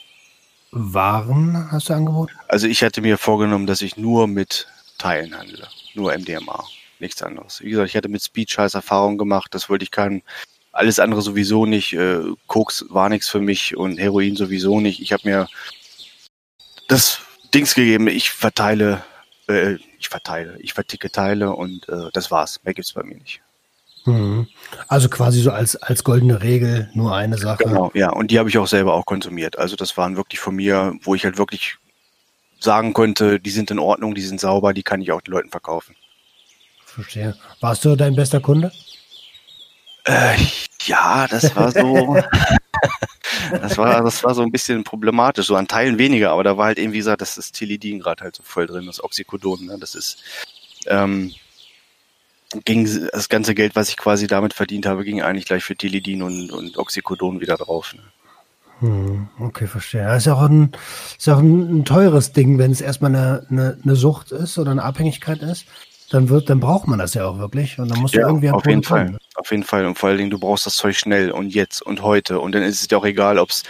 Waren 0.72 1.70
hast 1.70 1.88
du 1.88 1.94
angeboten? 1.94 2.33
Also 2.48 2.66
ich 2.66 2.83
hatte 2.83 3.00
mir 3.00 3.18
vorgenommen, 3.18 3.66
dass 3.66 3.83
ich 3.83 3.96
nur 3.96 4.26
mit 4.26 4.66
Teilen 4.98 5.37
handle. 5.37 5.66
Nur 5.94 6.16
MDMA. 6.16 6.64
Nichts 6.98 7.22
anderes. 7.22 7.61
Wie 7.62 7.70
gesagt, 7.70 7.90
ich 7.90 7.96
hatte 7.96 8.09
mit 8.09 8.22
Speed 8.22 8.50
scheiß 8.50 8.74
Erfahrungen 8.74 9.18
gemacht. 9.18 9.55
Das 9.55 9.68
wollte 9.68 9.85
ich 9.85 9.90
keinen. 9.90 10.22
Alles 10.72 10.98
andere 10.98 11.22
sowieso 11.22 11.66
nicht. 11.66 11.94
Äh, 11.94 12.20
Koks 12.46 12.85
war 12.88 13.09
nichts 13.09 13.29
für 13.29 13.40
mich 13.40 13.76
und 13.76 13.98
Heroin 13.98 14.37
sowieso 14.37 14.81
nicht. 14.81 15.00
Ich 15.00 15.12
habe 15.12 15.29
mir 15.29 15.48
das 16.88 17.20
Dings 17.55 17.74
gegeben. 17.74 18.09
Ich 18.09 18.31
verteile, 18.31 19.05
äh, 19.48 19.76
ich 19.98 20.09
verteile, 20.09 20.59
ich 20.61 20.74
verticke 20.74 21.11
Teile 21.11 21.55
und 21.55 21.88
äh, 21.88 22.11
das 22.12 22.31
war's. 22.31 22.61
Mehr 22.64 22.74
gibt's 22.74 22.92
bei 22.92 23.02
mir 23.02 23.16
nicht. 23.16 23.42
Mhm. 24.07 24.47
Also 24.88 25.09
quasi 25.09 25.40
so 25.40 25.51
als, 25.51 25.77
als 25.77 26.05
goldene 26.05 26.42
Regel 26.42 26.88
nur 26.95 27.14
eine 27.14 27.37
Sache. 27.37 27.64
Genau, 27.64 27.90
ja. 27.95 28.11
Und 28.11 28.31
die 28.31 28.38
habe 28.38 28.49
ich 28.49 28.59
auch 28.59 28.66
selber 28.66 28.95
auch 28.95 29.05
konsumiert. 29.05 29.59
Also 29.59 29.77
das 29.77 29.97
waren 29.97 30.16
wirklich 30.16 30.40
von 30.40 30.55
mir, 30.55 30.95
wo 31.03 31.14
ich 31.14 31.25
halt 31.25 31.38
wirklich 31.38 31.77
sagen 32.59 32.92
konnte, 32.92 33.38
die 33.40 33.51
sind 33.51 33.71
in 33.71 33.79
Ordnung, 33.79 34.14
die 34.14 34.23
sind 34.23 34.40
sauber, 34.40 34.73
die 34.73 34.83
kann 34.83 35.03
ich 35.03 35.12
auch 35.12 35.21
den 35.21 35.33
Leuten 35.33 35.51
verkaufen. 35.51 35.95
Verstehe. 36.85 37.37
Warst 37.61 37.85
du 37.85 37.97
dein 37.97 38.16
bester 38.16 38.40
Kunde? 38.40 38.73
Äh, 40.05 40.37
ja, 40.85 41.27
das 41.29 41.55
war 41.57 41.73
so. 41.73 42.16
das 43.51 43.77
war, 43.77 44.03
das 44.03 44.23
war 44.25 44.35
so 44.35 44.42
ein 44.42 44.53
bisschen 44.53 44.85
problematisch, 44.85 45.47
so 45.47 45.57
an 45.57 45.69
Teilen 45.69 45.99
weniger, 45.99 46.31
aber 46.31 46.45
da 46.45 46.57
war 46.57 46.66
halt 46.66 46.79
eben, 46.79 46.92
wie 46.92 46.99
gesagt, 46.99 47.21
das 47.21 47.37
ist 47.37 47.53
Tilidin 47.53 48.01
gerade 48.01 48.25
halt 48.25 48.37
so 48.37 48.42
voll 48.42 48.66
drin, 48.66 48.87
das 48.87 49.03
Oxycodon, 49.03 49.66
ne? 49.66 49.77
Das 49.79 49.95
ist, 49.95 50.19
ähm, 50.87 51.35
ging 52.64 53.09
das 53.12 53.29
ganze 53.29 53.55
Geld, 53.55 53.77
was 53.77 53.88
ich 53.88 53.97
quasi 53.97 54.27
damit 54.27 54.55
verdient 54.55 54.87
habe, 54.87 55.05
ging 55.05 55.23
eigentlich 55.23 55.47
gleich 55.47 55.64
für 55.64 55.77
Tilidin 55.77 56.23
und, 56.23 56.51
und 56.51 56.79
Oxycodon 56.79 57.40
wieder 57.40 57.57
drauf. 57.57 57.95
Ne? 57.95 58.03
Hm, 58.81 59.29
okay, 59.38 59.66
verstehe. 59.66 60.05
Das 60.05 60.27
ist 60.27 60.33
auch 60.33 60.42
ein, 60.42 60.73
ist 61.19 61.29
auch 61.29 61.38
ein, 61.38 61.79
ein 61.79 61.85
teures 61.85 62.33
Ding, 62.33 62.59
wenn 62.59 62.71
es 62.71 62.81
erstmal 62.81 63.14
eine, 63.14 63.47
eine, 63.51 63.79
eine 63.83 63.97
Sucht 63.97 64.33
ist 64.33 64.59
oder 64.59 64.71
eine 64.71 64.83
Abhängigkeit 64.83 65.40
ist. 65.42 65.66
Dann 66.11 66.29
wird, 66.29 66.49
dann 66.51 66.61
braucht 66.61 66.87
man 66.87 66.99
das 66.99 67.14
ja 67.14 67.27
auch 67.27 67.38
wirklich. 67.38 67.79
Und 67.79 67.90
dann 67.90 67.99
muss 67.99 68.12
ja, 68.12 68.27
irgendwie 68.27 68.51
auf 68.51 68.66
jeden 68.66 68.83
Fall. 68.83 69.07
Kommen. 69.07 69.19
Auf 69.35 69.51
jeden 69.51 69.64
Fall. 69.64 69.87
Und 69.87 69.99
vor 69.99 70.09
allen 70.09 70.19
Dingen, 70.19 70.31
du 70.31 70.38
brauchst 70.38 70.66
das 70.66 70.77
Zeug 70.77 70.97
schnell 70.97 71.31
und 71.31 71.53
jetzt 71.55 71.83
und 71.83 72.03
heute. 72.03 72.38
Und 72.38 72.55
dann 72.55 72.62
ist 72.62 72.81
es 72.81 72.88
dir 72.88 72.99
auch 72.99 73.05
egal, 73.05 73.38
ob 73.38 73.51
es 73.51 73.64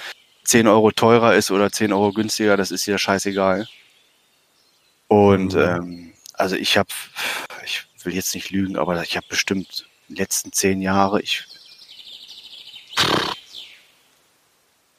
10 0.45 0.67
Euro 0.67 0.91
teurer 0.91 1.35
ist 1.35 1.51
oder 1.51 1.71
10 1.71 1.93
Euro 1.93 2.13
günstiger, 2.13 2.57
das 2.57 2.71
ist 2.71 2.87
dir 2.87 2.99
scheißegal. 2.99 3.67
Und 5.09 5.55
mhm. 5.55 5.61
ähm, 5.61 6.13
also 6.35 6.57
ich 6.57 6.77
habe, 6.77 6.89
ich 7.65 7.87
will 8.07 8.15
jetzt 8.15 8.35
nicht 8.35 8.51
lügen, 8.51 8.77
aber 8.77 9.03
ich 9.03 9.17
habe 9.17 9.27
bestimmt 9.29 9.87
die 10.09 10.15
letzten 10.15 10.53
zehn 10.53 10.81
Jahre, 10.81 11.21
ich 11.21 11.45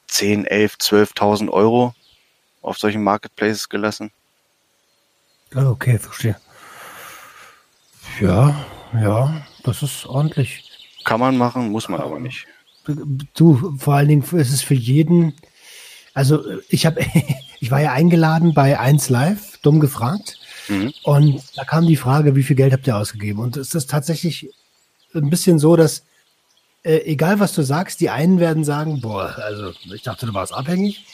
10, 0.07 0.45
11, 0.45 0.75
12.000 0.75 1.49
Euro 1.49 1.93
auf 2.61 2.77
solchen 2.77 3.03
Marketplaces 3.03 3.69
gelassen. 3.69 4.11
Okay, 5.53 5.99
verstehe. 5.99 6.37
Ja, 8.19 8.65
ja, 8.93 9.45
das 9.63 9.83
ist 9.83 10.05
ordentlich. 10.05 10.63
Kann 11.03 11.19
man 11.19 11.37
machen, 11.37 11.69
muss 11.69 11.87
man 11.87 12.01
aber 12.01 12.19
nicht. 12.19 12.47
Du, 13.35 13.77
vor 13.77 13.95
allen 13.95 14.07
Dingen 14.07 14.23
ist 14.23 14.51
es 14.51 14.63
für 14.63 14.73
jeden. 14.73 15.35
Also 16.13 16.43
ich 16.69 16.85
habe, 16.85 17.05
ich 17.59 17.69
war 17.69 17.81
ja 17.81 17.93
eingeladen 17.93 18.53
bei 18.53 18.79
1 18.79 19.09
Live, 19.09 19.57
dumm 19.61 19.79
gefragt. 19.79 20.39
Mhm. 20.67 20.93
Und 21.03 21.41
da 21.55 21.63
kam 21.63 21.85
die 21.87 21.95
Frage, 21.97 22.35
wie 22.35 22.43
viel 22.43 22.55
Geld 22.55 22.73
habt 22.73 22.87
ihr 22.87 22.97
ausgegeben? 22.97 23.39
Und 23.39 23.57
es 23.57 23.75
ist 23.75 23.89
tatsächlich 23.89 24.49
ein 25.13 25.29
bisschen 25.29 25.59
so, 25.59 25.75
dass 25.75 26.03
äh, 26.83 27.03
egal 27.05 27.39
was 27.39 27.53
du 27.53 27.63
sagst, 27.63 27.99
die 28.01 28.09
einen 28.09 28.39
werden 28.39 28.63
sagen, 28.63 29.01
boah, 29.01 29.35
also 29.37 29.71
ich 29.93 30.03
dachte, 30.03 30.25
du 30.25 30.33
warst 30.33 30.53
abhängig. 30.53 31.05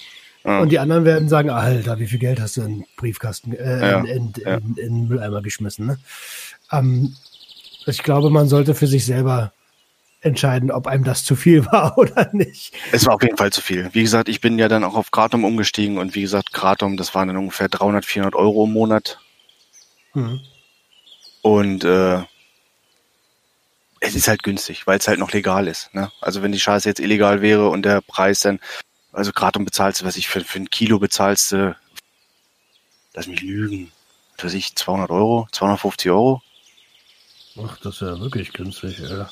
Mhm. 0.43 0.59
Und 0.59 0.69
die 0.69 0.79
anderen 0.79 1.05
werden 1.05 1.29
sagen, 1.29 1.49
Alter, 1.49 1.99
wie 1.99 2.07
viel 2.07 2.19
Geld 2.19 2.39
hast 2.39 2.57
du 2.57 2.61
in 2.61 2.85
Briefkasten, 2.97 3.53
äh, 3.53 3.79
ja. 3.79 3.99
in, 3.99 4.05
in, 4.05 4.33
ja. 4.37 4.55
in, 4.55 4.75
in, 4.77 5.07
Mülleimer 5.07 5.41
geschmissen? 5.41 5.87
Ne? 5.87 5.99
Ähm, 6.71 7.15
ich 7.85 8.03
glaube, 8.03 8.29
man 8.29 8.47
sollte 8.47 8.75
für 8.75 8.87
sich 8.87 9.05
selber 9.05 9.51
entscheiden, 10.21 10.71
ob 10.71 10.87
einem 10.87 11.03
das 11.03 11.23
zu 11.23 11.35
viel 11.35 11.65
war 11.71 11.97
oder 11.97 12.29
nicht. 12.33 12.73
Es 12.91 13.05
war 13.05 13.15
auf 13.15 13.23
jeden 13.23 13.37
Fall 13.37 13.51
zu 13.51 13.61
viel. 13.61 13.89
Wie 13.93 14.03
gesagt, 14.03 14.29
ich 14.29 14.41
bin 14.41 14.59
ja 14.59 14.67
dann 14.67 14.83
auch 14.83 14.95
auf 14.95 15.11
Kratom 15.11 15.43
umgestiegen 15.43 15.97
und 15.97 16.15
wie 16.15 16.21
gesagt, 16.21 16.53
Kratom, 16.53 16.97
das 16.97 17.15
waren 17.15 17.27
dann 17.29 17.37
ungefähr 17.37 17.69
300, 17.69 18.05
400 18.05 18.35
Euro 18.35 18.65
im 18.65 18.73
Monat. 18.73 19.19
Mhm. 20.13 20.41
Und 21.41 21.83
äh, 21.83 22.21
es 23.99 24.15
ist 24.15 24.27
halt 24.27 24.43
günstig, 24.43 24.85
weil 24.87 24.99
es 24.99 25.07
halt 25.07 25.19
noch 25.19 25.31
legal 25.31 25.67
ist. 25.67 25.93
Ne? 25.93 26.11
Also 26.21 26.41
wenn 26.41 26.51
die 26.51 26.59
Scheiße 26.59 26.87
jetzt 26.89 26.99
illegal 26.99 27.41
wäre 27.41 27.69
und 27.69 27.83
der 27.83 28.01
Preis 28.01 28.41
dann, 28.41 28.59
also 29.11 29.31
gerade 29.31 29.59
um 29.59 29.65
bezahlst 29.65 30.01
du, 30.01 30.05
was 30.05 30.17
ich 30.17 30.27
für, 30.27 30.41
für 30.41 30.59
ein 30.59 30.69
Kilo 30.69 30.99
bezahlst 30.99 31.51
du 31.51 31.75
lass 33.13 33.27
mich 33.27 33.41
lügen, 33.41 33.91
was 34.35 34.45
weiß 34.45 34.53
ich, 34.55 34.75
200 34.75 35.09
Euro, 35.11 35.47
250 35.51 36.11
Euro. 36.11 36.41
Ach, 37.63 37.77
das 37.77 37.95
ist 37.95 38.01
ja 38.01 38.19
wirklich 38.19 38.51
günstig, 38.53 38.99
Alter. 39.01 39.29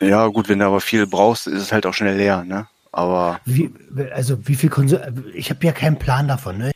Ja, 0.00 0.26
gut, 0.28 0.48
wenn 0.48 0.60
du 0.60 0.66
aber 0.66 0.80
viel 0.80 1.06
brauchst, 1.06 1.46
ist 1.46 1.60
es 1.60 1.72
halt 1.72 1.84
auch 1.84 1.94
schnell 1.94 2.16
leer, 2.16 2.44
ne? 2.44 2.68
Aber 2.92 3.40
Wie, 3.44 3.72
also 4.12 4.46
wie 4.48 4.54
viel 4.54 4.70
Konsum... 4.70 5.00
Ich 5.34 5.50
habe 5.50 5.64
ja 5.64 5.72
keinen 5.72 5.98
Plan 5.98 6.26
davon, 6.26 6.58
ne? 6.58 6.72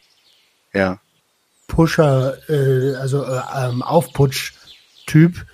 ja, 0.72 1.00
Pusher, 1.74 2.38
äh, 2.48 2.94
also 2.96 3.24
äh, 3.24 3.40
ähm, 3.56 3.82
Aufputsch-Typ. 3.82 5.44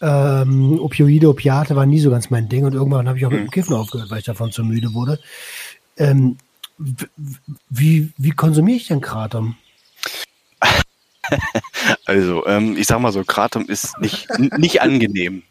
Ähm, 0.00 0.80
Opioide, 0.80 1.28
Opiate 1.28 1.76
waren 1.76 1.90
nie 1.90 2.00
so 2.00 2.10
ganz 2.10 2.30
mein 2.30 2.48
Ding 2.48 2.64
und 2.64 2.72
irgendwann 2.72 3.08
habe 3.08 3.18
ich 3.18 3.26
auch 3.26 3.30
mit 3.30 3.40
dem 3.40 3.50
Kiffen 3.50 3.74
aufgehört, 3.74 4.10
weil 4.10 4.20
ich 4.20 4.24
davon 4.24 4.52
zu 4.52 4.64
müde 4.64 4.94
wurde. 4.94 5.18
Ähm, 5.96 6.38
wie, 7.68 8.10
wie 8.16 8.30
konsumiere 8.30 8.76
ich 8.76 8.86
denn 8.86 9.00
Kratom? 9.00 9.56
also 12.06 12.46
ähm, 12.46 12.76
ich 12.76 12.86
sag 12.86 13.00
mal 13.00 13.12
so, 13.12 13.24
Kratom 13.24 13.66
ist 13.66 13.98
nicht, 13.98 14.28
nicht 14.56 14.80
angenehm. 14.80 15.42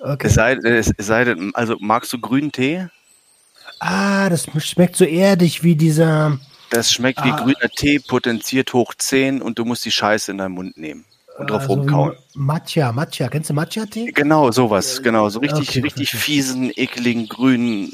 Okay. 0.00 0.26
Es 0.26 0.34
sei, 0.34 0.54
es, 0.54 0.92
es 0.96 1.06
sei 1.06 1.24
denn, 1.24 1.54
also 1.54 1.76
magst 1.78 2.12
du 2.12 2.18
grünen 2.18 2.52
Tee? 2.52 2.88
Ah, 3.78 4.28
das 4.28 4.46
schmeckt 4.58 4.96
so 4.96 5.04
erdig 5.04 5.62
wie 5.62 5.76
dieser. 5.76 6.38
Das 6.70 6.92
schmeckt 6.92 7.24
wie 7.24 7.30
Ah. 7.30 7.36
grüner 7.36 7.68
Tee, 7.74 7.98
potenziert 7.98 8.72
hoch 8.72 8.94
10 8.96 9.42
und 9.42 9.58
du 9.58 9.64
musst 9.64 9.84
die 9.84 9.90
Scheiße 9.90 10.30
in 10.30 10.38
deinen 10.38 10.52
Mund 10.54 10.76
nehmen 10.76 11.04
und 11.38 11.50
drauf 11.50 11.62
so 11.64 11.68
wie 11.70 11.72
rumkauen. 11.80 12.16
Matcha, 12.34 12.92
Matcha. 12.92 13.28
Kennst 13.28 13.50
du 13.50 13.54
Matcha-Tee? 13.54 14.12
Genau, 14.12 14.50
sowas, 14.52 15.02
genau. 15.02 15.28
So 15.30 15.40
richtig, 15.40 15.68
Okay, 15.70 15.80
richtig 15.80 16.10
verstehe. 16.10 16.20
fiesen, 16.36 16.72
ekligen, 16.76 17.28
grünen, 17.28 17.92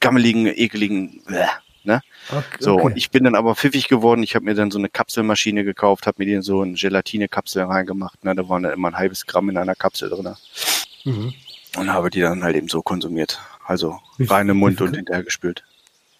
gammeligen, 0.00 0.46
ekligen, 0.46 1.22
bäh, 1.28 1.46
ne? 1.84 2.02
Okay, 2.30 2.42
So, 2.58 2.74
okay. 2.74 2.82
und 2.86 2.96
ich 2.96 3.10
bin 3.10 3.22
dann 3.24 3.36
aber 3.36 3.54
pfiffig 3.54 3.86
geworden. 3.88 4.22
Ich 4.24 4.34
habe 4.34 4.44
mir 4.44 4.54
dann 4.54 4.70
so 4.72 4.78
eine 4.78 4.88
Kapselmaschine 4.88 5.62
gekauft, 5.64 6.06
habe 6.06 6.16
mir 6.18 6.26
die 6.26 6.32
in 6.32 6.42
so 6.42 6.62
eine 6.62 6.72
Gelatine-Kapsel 6.74 7.62
reingemacht. 7.62 8.24
Ne? 8.24 8.34
Da 8.34 8.48
waren 8.48 8.64
dann 8.64 8.72
immer 8.72 8.88
ein 8.88 8.96
halbes 8.96 9.26
Gramm 9.26 9.48
in 9.50 9.56
einer 9.56 9.76
Kapsel 9.76 10.10
drin. 10.10 10.34
Mhm. 11.04 11.32
Und 11.76 11.92
habe 11.92 12.10
die 12.10 12.20
dann 12.20 12.42
halt 12.42 12.56
eben 12.56 12.68
so 12.68 12.82
konsumiert. 12.82 13.38
Also 13.64 14.00
rein 14.18 14.48
im 14.48 14.56
Mund 14.56 14.80
und 14.80 14.96
hinterher 14.96 15.22
gespült. 15.22 15.62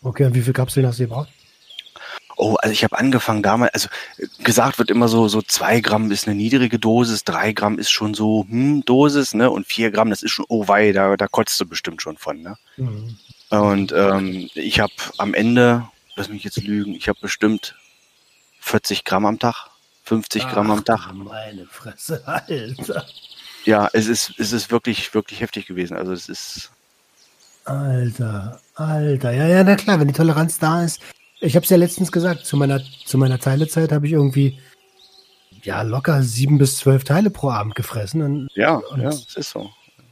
Okay, 0.07 0.25
und 0.25 0.37
wie 0.37 0.41
viele 0.41 0.53
Kapseln 0.53 0.87
hast 0.87 1.01
du 1.01 1.03
gebraucht? 1.03 1.29
Oh, 2.37 2.55
also 2.63 2.73
ich 2.73 2.85
habe 2.85 2.97
angefangen 2.97 3.43
damals, 3.43 3.75
also 3.75 3.89
gesagt 4.45 4.79
wird 4.79 4.89
immer 4.89 5.09
so, 5.09 5.27
so 5.27 5.43
zwei 5.43 5.81
Gramm 5.81 6.13
ist 6.13 6.29
eine 6.29 6.37
niedrige 6.37 6.79
Dosis, 6.79 7.25
drei 7.25 7.53
Gramm 7.53 7.77
ist 7.77 7.91
schon 7.91 8.15
so, 8.15 8.47
hm, 8.49 8.85
Dosis, 8.85 9.35
ne? 9.35 9.51
Und 9.51 9.67
vier 9.67 9.91
Gramm, 9.91 10.11
das 10.11 10.23
ist 10.23 10.31
schon, 10.31 10.45
oh 10.49 10.69
wei, 10.69 10.93
da, 10.93 11.17
da 11.17 11.27
kotzt 11.27 11.61
du 11.61 11.67
bestimmt 11.67 12.03
schon 12.03 12.19
von, 12.19 12.41
ne? 12.41 12.57
Mhm. 12.77 13.17
Und 13.51 13.93
ähm, 13.93 14.49
ich 14.55 14.79
habe 14.79 14.93
am 15.19 15.35
Ende, 15.35 15.89
lass 16.15 16.29
mich 16.29 16.45
jetzt 16.45 16.63
lügen, 16.63 16.95
ich 16.95 17.09
habe 17.09 17.19
bestimmt 17.21 17.75
40 18.61 19.03
Gramm 19.03 19.27
am 19.27 19.41
Tag, 19.41 19.71
50 20.05 20.47
Gramm 20.47 20.71
am 20.71 20.81
Ach, 20.81 20.85
Tag. 20.85 21.13
Meine 21.15 21.67
Fresse, 21.67 22.23
Alter. 22.29 23.07
Ja, 23.65 23.91
es 23.93 24.07
ist, 24.07 24.35
es 24.39 24.53
ist 24.53 24.71
wirklich, 24.71 25.15
wirklich 25.15 25.41
heftig 25.41 25.67
gewesen. 25.67 25.97
Also 25.97 26.13
es 26.13 26.29
ist, 26.29 26.71
Alter, 27.67 28.61
Alter. 28.75 29.33
Ja, 29.33 29.47
ja, 29.49 29.65
na 29.65 29.77
klar, 29.77 29.99
wenn 30.01 30.09
die 30.09 30.15
Toleranz 30.15 30.59
da 30.59 30.83
ist. 30.85 31.01
Ich 31.41 31.55
habe 31.57 31.65
es 31.65 31.71
ja 31.71 31.77
letztens 31.77 32.11
gesagt, 32.13 32.47
zu 32.47 32.57
meiner, 32.57 32.81
zu 33.05 33.19
meiner 33.19 33.39
Teilezeit 33.39 33.93
habe 33.93 34.07
ich 34.07 34.13
irgendwie 34.13 34.59
ja 35.63 35.83
locker 35.83 36.23
sieben 36.23 36.59
bis 36.59 36.77
zwölf 36.79 37.05
Teile 37.05 37.31
pro 37.31 37.51
Abend 37.51 37.75
gefressen. 37.75 38.23
Und 38.23 38.49
ja, 38.55 38.75
Und- 38.77 39.01
ja, 39.03 39.09
es 39.09 39.37
ist 39.37 39.51
so. 39.51 39.69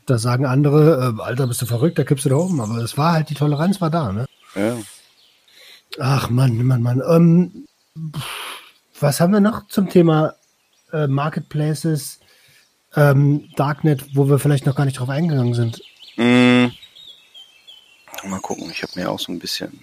da 0.07 0.19
sagen 0.19 0.47
andere, 0.47 1.15
äh, 1.19 1.23
Alter, 1.23 1.47
bist 1.47 1.63
du 1.63 1.67
verrückt, 1.67 1.99
da 1.99 2.05
kippst 2.05 2.25
du 2.25 2.29
da 2.31 2.37
oben. 2.37 2.61
Aber 2.61 2.77
es 2.79 2.99
war 2.99 3.13
halt, 3.13 3.31
die 3.31 3.35
Toleranz 3.35 3.81
war 3.81 3.91
da, 3.91 4.13
ne? 4.13 4.27
Ja. 4.55 4.77
Ach 6.01 6.29
Mann, 6.31 6.63
Mann, 6.65 6.83
Mann. 6.83 7.03
Ähm, 7.09 7.67
was 9.01 9.21
haben 9.21 9.33
wir 9.33 9.41
noch 9.41 9.69
zum 9.69 9.89
Thema 9.89 10.35
äh, 10.93 11.07
Marketplaces, 11.07 12.19
ähm, 12.97 13.49
Darknet, 13.57 14.17
wo 14.17 14.29
wir 14.29 14.39
vielleicht 14.41 14.67
noch 14.67 14.75
gar 14.77 14.85
nicht 14.87 14.99
drauf 14.99 15.09
eingegangen 15.09 15.55
sind? 15.55 15.81
Mm. 16.17 16.67
Mal 18.27 18.41
gucken, 18.41 18.71
ich 18.71 18.83
habe 18.83 18.93
mir 18.97 19.11
auch 19.11 19.21
so 19.21 19.33
ein 19.33 19.39
bisschen 19.39 19.83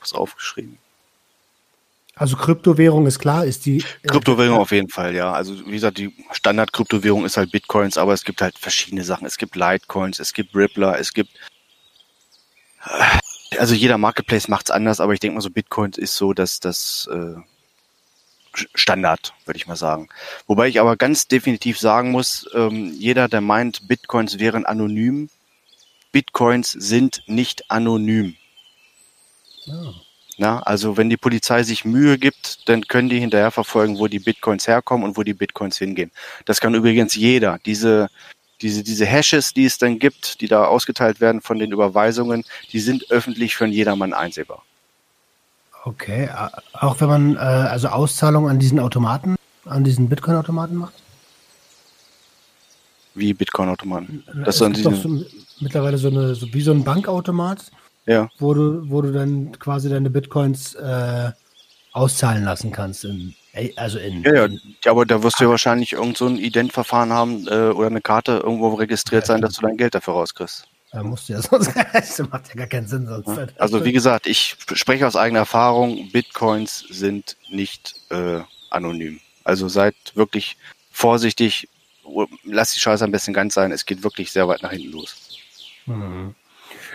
was 0.00 0.12
aufgeschrieben. 0.12 0.78
Also 2.16 2.36
Kryptowährung 2.36 3.06
ist 3.06 3.18
klar, 3.18 3.46
ist 3.46 3.64
die 3.64 3.78
äh, 4.02 4.08
Kryptowährung 4.08 4.58
auf 4.58 4.72
jeden 4.72 4.90
Fall, 4.90 5.14
ja. 5.14 5.32
Also 5.32 5.66
wie 5.66 5.72
gesagt, 5.72 5.98
die 5.98 6.12
Standard-Kryptowährung 6.32 7.24
ist 7.24 7.36
halt 7.36 7.50
Bitcoins, 7.50 7.96
aber 7.96 8.12
es 8.12 8.24
gibt 8.24 8.42
halt 8.42 8.58
verschiedene 8.58 9.04
Sachen. 9.04 9.26
Es 9.26 9.38
gibt 9.38 9.56
Litecoins, 9.56 10.18
es 10.18 10.32
gibt 10.32 10.54
Rippler, 10.54 10.98
es 10.98 11.14
gibt 11.14 11.30
also 13.58 13.74
jeder 13.74 13.98
Marketplace 13.98 14.48
macht's 14.48 14.70
anders, 14.70 15.00
aber 15.00 15.12
ich 15.12 15.20
denke 15.20 15.34
mal 15.34 15.40
so 15.40 15.50
Bitcoin 15.50 15.92
ist 15.96 16.16
so, 16.16 16.32
dass 16.32 16.60
das 16.60 17.08
äh, 17.12 17.34
Standard, 18.74 19.34
würde 19.44 19.56
ich 19.56 19.66
mal 19.66 19.76
sagen. 19.76 20.08
Wobei 20.46 20.68
ich 20.68 20.80
aber 20.80 20.96
ganz 20.96 21.28
definitiv 21.28 21.78
sagen 21.78 22.10
muss, 22.10 22.48
ähm, 22.54 22.92
jeder, 22.98 23.28
der 23.28 23.40
meint, 23.40 23.86
Bitcoins 23.86 24.38
wären 24.38 24.66
anonym, 24.66 25.28
Bitcoins 26.12 26.70
sind 26.72 27.22
nicht 27.26 27.70
anonym. 27.70 28.36
Ja. 29.64 29.94
Na, 30.38 30.60
also 30.60 30.96
wenn 30.96 31.10
die 31.10 31.18
Polizei 31.18 31.62
sich 31.64 31.84
Mühe 31.84 32.16
gibt, 32.16 32.66
dann 32.66 32.86
können 32.88 33.10
die 33.10 33.20
hinterher 33.20 33.50
verfolgen, 33.50 33.98
wo 33.98 34.08
die 34.08 34.20
Bitcoins 34.20 34.66
herkommen 34.66 35.04
und 35.04 35.18
wo 35.18 35.22
die 35.22 35.34
Bitcoins 35.34 35.76
hingehen. 35.76 36.10
Das 36.46 36.62
kann 36.62 36.74
übrigens 36.74 37.14
jeder. 37.14 37.58
Diese, 37.66 38.08
diese, 38.62 38.82
diese 38.82 39.04
Hashes, 39.04 39.52
die 39.52 39.66
es 39.66 39.76
dann 39.76 39.98
gibt, 39.98 40.40
die 40.40 40.48
da 40.48 40.64
ausgeteilt 40.64 41.20
werden 41.20 41.42
von 41.42 41.58
den 41.58 41.72
Überweisungen, 41.72 42.44
die 42.72 42.80
sind 42.80 43.10
öffentlich 43.10 43.54
für 43.54 43.66
jedermann 43.66 44.14
einsehbar. 44.14 44.62
Okay, 45.84 46.30
auch 46.72 47.00
wenn 47.00 47.08
man 47.08 47.36
äh, 47.36 47.38
also 47.38 47.88
Auszahlungen 47.88 48.50
an 48.50 48.58
diesen 48.58 48.80
Automaten, 48.80 49.36
an 49.66 49.84
diesen 49.84 50.08
Bitcoin-Automaten 50.08 50.76
macht? 50.76 50.94
Wie 53.14 53.34
Bitcoin-Automaten. 53.34 54.24
Das 54.44 54.56
sind 54.58 54.76
diese, 54.76 54.94
so, 54.94 55.24
mittlerweile 55.60 55.98
so 55.98 56.08
eine, 56.08 56.34
so 56.34 56.52
wie 56.52 56.62
so 56.62 56.72
ein 56.72 56.84
Bankautomat, 56.84 57.70
ja, 58.06 58.28
wo 58.38 58.54
du, 58.54 58.88
wo 58.90 59.02
du 59.02 59.12
dann 59.12 59.58
quasi 59.58 59.88
deine 59.88 60.10
Bitcoins 60.10 60.74
äh, 60.74 61.30
auszahlen 61.92 62.44
lassen 62.44 62.72
kannst. 62.72 63.04
In, 63.04 63.34
äh, 63.52 63.70
also 63.76 63.98
in, 63.98 64.22
ja, 64.22 64.34
ja, 64.34 64.44
in 64.46 64.60
ja, 64.84 64.90
aber 64.90 65.06
da 65.06 65.22
wirst 65.22 65.40
du 65.40 65.44
ja 65.44 65.50
wahrscheinlich 65.50 65.92
irgend 65.92 66.16
so 66.16 66.26
ein 66.26 66.36
Identverfahren 66.36 67.12
haben 67.12 67.46
äh, 67.48 67.70
oder 67.70 67.88
eine 67.88 68.00
Karte 68.00 68.40
irgendwo 68.44 68.74
registriert 68.74 69.26
sein, 69.26 69.40
dass 69.40 69.54
du 69.54 69.62
dein 69.62 69.76
Geld 69.76 69.94
dafür 69.94 70.14
rauskriegst. 70.14 70.66
da 70.92 71.02
musst 71.02 71.28
du 71.28 71.34
ja 71.34 71.42
sonst, 71.42 71.72
das 71.92 72.18
macht 72.30 72.48
ja 72.48 72.54
gar 72.54 72.66
keinen 72.66 72.86
Sinn 72.86 73.06
sonst. 73.06 73.58
Also 73.58 73.84
wie 73.84 73.92
gesagt, 73.92 74.26
ich 74.26 74.56
spreche 74.74 75.06
aus 75.06 75.16
eigener 75.16 75.40
Erfahrung, 75.40 76.10
Bitcoins 76.10 76.84
sind 76.90 77.36
nicht 77.50 77.94
äh, 78.10 78.40
anonym. 78.70 79.20
Also 79.44 79.68
seid 79.68 79.94
wirklich 80.14 80.56
vorsichtig, 80.92 81.68
lasst 82.44 82.76
die 82.76 82.80
Scheiße 82.80 83.04
am 83.04 83.10
besten 83.10 83.32
ganz 83.32 83.54
sein, 83.54 83.72
es 83.72 83.86
geht 83.86 84.02
wirklich 84.02 84.30
sehr 84.30 84.48
weit 84.48 84.62
nach 84.62 84.70
hinten 84.70 84.92
los. 84.92 85.29
Mhm. 85.90 86.34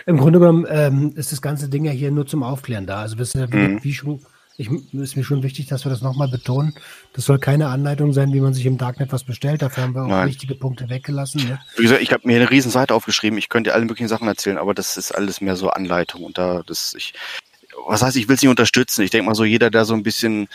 Im 0.06 0.18
Grunde 0.18 0.40
genommen 0.40 0.66
ähm, 0.70 1.14
ist 1.16 1.32
das 1.32 1.42
ganze 1.42 1.70
Ding 1.70 1.86
ja 1.86 1.92
hier 1.92 2.12
nur 2.12 2.26
zum 2.26 2.44
Aufklären 2.44 2.86
da. 2.86 3.02
Also 3.02 3.18
wie, 3.18 3.56
Mhm. 3.56 3.84
wie 3.84 3.94
schon, 3.94 4.22
ich, 4.58 4.70
ist 4.94 5.18
mir 5.18 5.24
schon 5.24 5.44
wichtig, 5.44 5.68
dass 5.68 5.86
wir 5.86 5.90
das 5.90 6.02
nochmal 6.02 6.30
betonen. 6.30 6.74
Das 7.14 7.26
soll 7.26 7.40
keine 7.40 7.68
Anleitung 7.68 8.14
sein, 8.14 8.32
wie 8.34 8.40
man 8.40 8.54
sich 8.54 8.66
im 8.66 8.78
Darknet 8.78 9.12
was 9.12 9.24
bestellt. 9.24 9.62
Dafür 9.62 9.84
haben 9.84 9.96
wir 9.96 10.04
auch 10.04 10.08
Nein. 10.08 10.28
wichtige 10.30 10.56
Punkte 10.56 10.90
weggelassen. 10.90 11.46
Ne? 11.48 11.60
Wie 11.76 11.84
gesagt, 11.84 12.02
ich 12.02 12.14
habe 12.14 12.28
mir 12.28 12.38
eine 12.38 12.50
riesen 12.50 12.72
Seite 12.72 12.94
aufgeschrieben, 12.94 13.38
ich 13.38 13.50
könnte 13.50 13.70
dir 13.70 13.74
alle 13.74 13.86
möglichen 13.86 14.08
Sachen 14.08 14.28
erzählen, 14.28 14.58
aber 14.58 14.74
das 14.74 14.96
ist 14.98 15.12
alles 15.12 15.42
mehr 15.42 15.56
so 15.56 15.70
Anleitung 15.70 16.24
und 16.24 16.38
da 16.38 16.62
das 16.66 16.94
ich 16.98 17.14
was 17.88 18.02
heißt, 18.02 18.16
ich 18.16 18.28
will 18.28 18.36
es 18.36 18.42
nicht 18.42 18.50
unterstützen. 18.50 19.04
Ich 19.04 19.12
denke 19.12 19.28
mal 19.28 19.36
so, 19.36 19.44
jeder, 19.44 19.70
der 19.70 19.86
so 19.86 19.94
ein 19.94 20.04
bisschen 20.04 20.48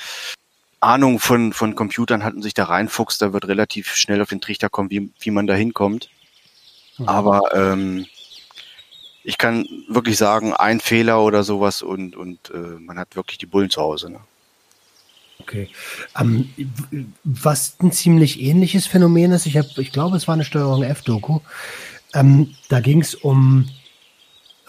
Ahnung 0.80 1.20
von, 1.20 1.52
von 1.52 1.74
Computern 1.74 2.24
hat 2.24 2.34
und 2.34 2.42
sich 2.42 2.54
da 2.54 2.64
reinfuchst, 2.64 3.20
der 3.20 3.32
wird 3.32 3.46
relativ 3.46 3.94
schnell 3.94 4.22
auf 4.22 4.30
den 4.30 4.40
Trichter 4.40 4.70
kommen, 4.70 4.90
wie, 4.90 5.12
wie 5.20 5.30
man 5.30 5.46
da 5.46 5.54
hinkommt. 5.54 6.08
Mhm. 6.98 7.08
Aber 7.08 7.40
ähm, 7.54 8.06
ich 9.22 9.38
kann 9.38 9.66
wirklich 9.88 10.16
sagen, 10.16 10.54
ein 10.54 10.80
Fehler 10.80 11.22
oder 11.22 11.42
sowas 11.42 11.82
und, 11.82 12.16
und 12.16 12.50
äh, 12.50 12.56
man 12.56 12.98
hat 12.98 13.16
wirklich 13.16 13.38
die 13.38 13.46
Bullen 13.46 13.70
zu 13.70 13.80
Hause. 13.80 14.10
Ne? 14.10 14.20
Okay. 15.40 15.68
Ähm, 16.18 16.50
was 17.24 17.76
ein 17.80 17.92
ziemlich 17.92 18.40
ähnliches 18.40 18.86
Phänomen 18.86 19.32
ist, 19.32 19.46
ich, 19.46 19.56
hab, 19.56 19.66
ich 19.78 19.92
glaube, 19.92 20.16
es 20.16 20.28
war 20.28 20.34
eine 20.34 20.44
Steuerung 20.44 20.82
F-Doku. 20.82 21.40
Ähm, 22.14 22.54
da 22.68 22.80
ging 22.80 23.00
es 23.00 23.14
um 23.14 23.68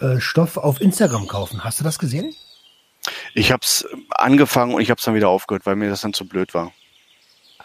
äh, 0.00 0.20
Stoff 0.20 0.56
auf 0.56 0.80
Instagram 0.80 1.28
kaufen. 1.28 1.64
Hast 1.64 1.80
du 1.80 1.84
das 1.84 1.98
gesehen? 1.98 2.34
Ich 3.34 3.50
habe 3.52 3.62
es 3.64 3.86
angefangen 4.10 4.74
und 4.74 4.80
ich 4.80 4.90
habe 4.90 4.98
es 4.98 5.04
dann 5.04 5.14
wieder 5.14 5.28
aufgehört, 5.28 5.66
weil 5.66 5.76
mir 5.76 5.90
das 5.90 6.02
dann 6.02 6.12
zu 6.12 6.26
blöd 6.26 6.54
war. 6.54 6.72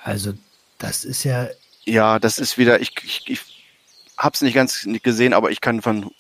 Also, 0.04 0.34
das 0.78 1.04
ist 1.06 1.24
ja 1.24 1.48
Ja, 1.86 2.20
das 2.20 2.40
ist 2.40 2.58
wieder, 2.58 2.82
ich, 2.82 2.92
ich, 3.04 3.24
ich 3.28 3.40
habe 4.18 4.34
es 4.34 4.42
nicht 4.42 4.56
ganz 4.56 4.88
gesehen, 5.04 5.34
aber 5.34 5.52
ich 5.52 5.62
kann 5.62 5.82
von, 5.82 6.12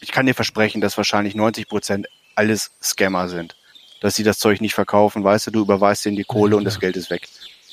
ich 0.00 0.12
kann 0.12 0.26
dir 0.26 0.34
versprechen, 0.34 0.80
dass 0.80 0.96
wahrscheinlich 0.96 1.34
90 1.34 1.68
Prozent 1.68 2.06
alles 2.34 2.70
Scammer 2.82 3.28
sind. 3.28 3.56
Dass 4.00 4.14
sie 4.14 4.24
das 4.24 4.38
Zeug 4.38 4.60
nicht 4.60 4.74
verkaufen, 4.74 5.24
weißt 5.24 5.46
du, 5.46 5.50
du 5.50 5.60
überweist 5.62 6.04
denen 6.04 6.16
die 6.16 6.24
Kohle 6.24 6.52
Ja, 6.52 6.58
und 6.58 6.64
das. 6.64 6.78
Geld 6.80 6.96
ist 6.96 7.10
weg. 7.10 7.28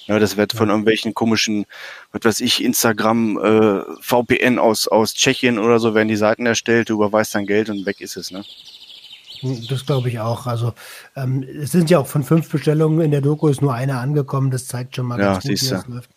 Ja, 0.07 0.19
das 0.19 0.35
wird 0.35 0.53
von 0.53 0.69
irgendwelchen 0.69 1.13
komischen, 1.13 1.65
was 2.11 2.23
weiß 2.23 2.41
ich, 2.41 2.63
Instagram, 2.63 3.37
äh, 3.37 3.81
VPN 4.01 4.59
aus, 4.59 4.87
aus 4.87 5.13
Tschechien 5.13 5.59
oder 5.59 5.79
so, 5.79 5.95
werden 5.95 6.09
die 6.09 6.17
Seiten 6.17 6.45
erstellt, 6.45 6.89
du 6.89 6.95
überweist 6.95 7.35
dein 7.35 7.45
Geld 7.45 7.69
und 7.69 7.85
weg 7.85 8.01
ist 8.01 8.17
es, 8.17 8.31
ne? 8.31 8.43
Das 9.69 9.85
glaube 9.85 10.09
ich 10.09 10.19
auch. 10.19 10.47
Also 10.47 10.73
ähm, 11.15 11.43
es 11.43 11.71
sind 11.71 11.89
ja 11.89 11.99
auch 11.99 12.07
von 12.07 12.23
fünf 12.23 12.49
Bestellungen 12.49 13.01
in 13.01 13.11
der 13.11 13.21
Doku 13.21 13.49
ist 13.49 13.61
nur 13.61 13.73
eine 13.73 13.97
angekommen. 13.97 14.51
Das 14.51 14.67
zeigt 14.67 14.95
schon 14.95 15.05
mal 15.05 15.19
Ja, 15.19 15.33
ganz 15.33 15.43
gut, 15.43 15.61
wie 15.61 15.67
das 15.69 15.87
läuft. 15.87 16.09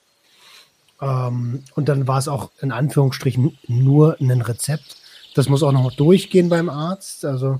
Ähm, 1.00 1.64
und 1.74 1.88
dann 1.88 2.06
war 2.06 2.18
es 2.18 2.28
auch 2.28 2.50
in 2.60 2.70
Anführungsstrichen 2.70 3.58
nur 3.66 4.16
ein 4.20 4.40
Rezept. 4.42 4.96
Das 5.36 5.48
muss 5.48 5.62
auch 5.62 5.72
noch 5.72 5.92
durchgehen 5.92 6.48
beim 6.48 6.68
Arzt. 6.68 7.24
Also 7.24 7.58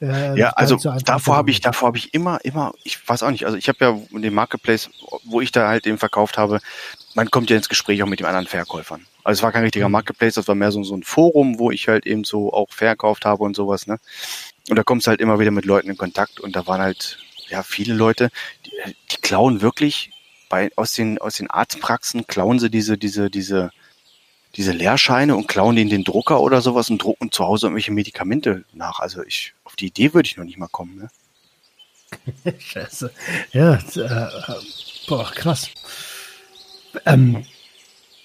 äh, 0.00 0.38
Ja, 0.38 0.50
also 0.50 0.76
davor 1.04 1.36
habe 1.36 1.50
ich, 1.50 1.60
davor 1.60 1.88
habe 1.88 1.98
ich 1.98 2.14
immer, 2.14 2.38
immer, 2.44 2.72
ich 2.84 3.06
weiß 3.06 3.22
auch 3.22 3.30
nicht, 3.30 3.44
also 3.44 3.56
ich 3.56 3.68
habe 3.68 3.78
ja 3.80 4.18
den 4.18 4.34
Marketplace, 4.34 4.90
wo 5.24 5.40
ich 5.40 5.52
da 5.52 5.68
halt 5.68 5.86
eben 5.86 5.98
verkauft 5.98 6.38
habe, 6.38 6.60
man 7.14 7.30
kommt 7.30 7.50
ja 7.50 7.56
ins 7.56 7.68
Gespräch 7.68 8.02
auch 8.02 8.08
mit 8.08 8.20
den 8.20 8.26
anderen 8.26 8.46
Verkäufern. 8.46 9.06
Also 9.24 9.38
es 9.38 9.42
war 9.42 9.52
kein 9.52 9.62
richtiger 9.62 9.88
Mhm. 9.88 9.92
Marketplace, 9.92 10.34
das 10.34 10.48
war 10.48 10.54
mehr 10.54 10.72
so, 10.72 10.82
so 10.82 10.96
ein 10.96 11.02
Forum, 11.02 11.58
wo 11.58 11.70
ich 11.70 11.88
halt 11.88 12.06
eben 12.06 12.24
so 12.24 12.52
auch 12.52 12.70
verkauft 12.70 13.24
habe 13.24 13.44
und 13.44 13.54
sowas, 13.54 13.86
ne? 13.86 13.98
Und 14.68 14.76
da 14.76 14.84
kommst 14.84 15.06
du 15.06 15.10
halt 15.10 15.20
immer 15.20 15.38
wieder 15.38 15.50
mit 15.50 15.64
Leuten 15.64 15.90
in 15.90 15.96
Kontakt 15.96 16.40
und 16.40 16.54
da 16.54 16.66
waren 16.66 16.80
halt, 16.80 17.18
ja, 17.48 17.62
viele 17.62 17.94
Leute, 17.94 18.30
die, 18.64 18.70
die 19.10 19.16
klauen 19.20 19.60
wirklich 19.60 20.10
bei, 20.48 20.70
aus 20.76 20.92
den, 20.92 21.18
aus 21.18 21.36
den 21.36 21.50
Arztpraxen, 21.50 22.26
klauen 22.26 22.58
sie 22.58 22.70
diese, 22.70 22.96
diese, 22.96 23.30
diese, 23.30 23.70
diese 24.56 24.72
Lehrscheine 24.72 25.34
und 25.36 25.48
klauen 25.48 25.76
denen 25.76 25.90
den 25.90 26.04
Drucker 26.04 26.40
oder 26.40 26.60
sowas 26.60 26.90
und 26.90 27.02
drucken 27.02 27.32
zu 27.32 27.44
Hause 27.44 27.66
irgendwelche 27.66 27.92
Medikamente 27.92 28.64
nach. 28.72 29.00
Also 29.00 29.22
ich, 29.22 29.54
auf 29.64 29.76
die 29.76 29.86
Idee 29.86 30.12
würde 30.12 30.26
ich 30.26 30.36
noch 30.36 30.44
nicht 30.44 30.58
mal 30.58 30.68
kommen, 30.68 30.96
ne? 30.96 31.08
Scheiße. 32.58 33.10
Ja, 33.52 33.74
äh, 33.74 34.28
boah, 35.08 35.30
krass. 35.30 35.70
Ähm, 37.06 37.44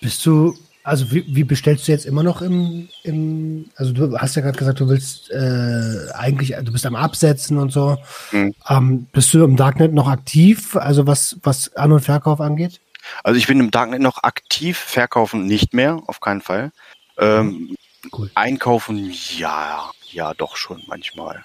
bist 0.02 0.26
du, 0.26 0.58
also 0.84 1.10
wie, 1.12 1.24
wie 1.28 1.46
bestellst 1.46 1.88
du 1.88 1.94
jetzt 1.94 2.06
immer 2.06 2.24
noch 2.24 2.42
im, 2.42 2.90
im 3.04 3.70
also 3.78 3.94
du 3.94 4.18
hast 4.18 4.36
ja 4.36 4.42
gerade 4.42 4.58
gesagt, 4.58 4.82
du 4.82 4.90
willst 4.90 5.32
äh, 5.32 6.12
eigentlich, 6.14 6.56
du 6.62 6.72
bist 6.72 6.86
am 6.86 6.96
Absetzen 6.96 7.58
und 7.58 7.72
so. 7.72 7.98
Mhm. 8.34 8.54
Ähm, 8.70 9.08
bist 9.14 9.34
du 9.34 9.44
im 9.44 9.56
Darknet 9.56 9.94
noch 9.94 10.10
aktiv, 10.10 10.76
also 10.76 11.08
was, 11.08 11.38
was 11.44 11.74
An- 11.76 11.94
und 11.94 12.02
Verkauf 12.02 12.42
angeht? 12.42 12.82
Also 13.24 13.38
ich 13.38 13.48
bin 13.48 13.60
im 13.60 13.72
Darknet 13.72 14.02
noch 14.02 14.24
aktiv, 14.24 14.78
verkaufen 14.78 15.46
nicht 15.46 15.74
mehr, 15.74 16.02
auf 16.08 16.20
keinen 16.20 16.42
Fall. 16.42 16.72
Ähm, 17.18 17.76
Cool. 18.12 18.32
Einkaufen, 18.36 19.12
ja, 19.38 19.92
ja, 20.12 20.34
doch 20.34 20.56
schon 20.56 20.84
manchmal. 20.88 21.44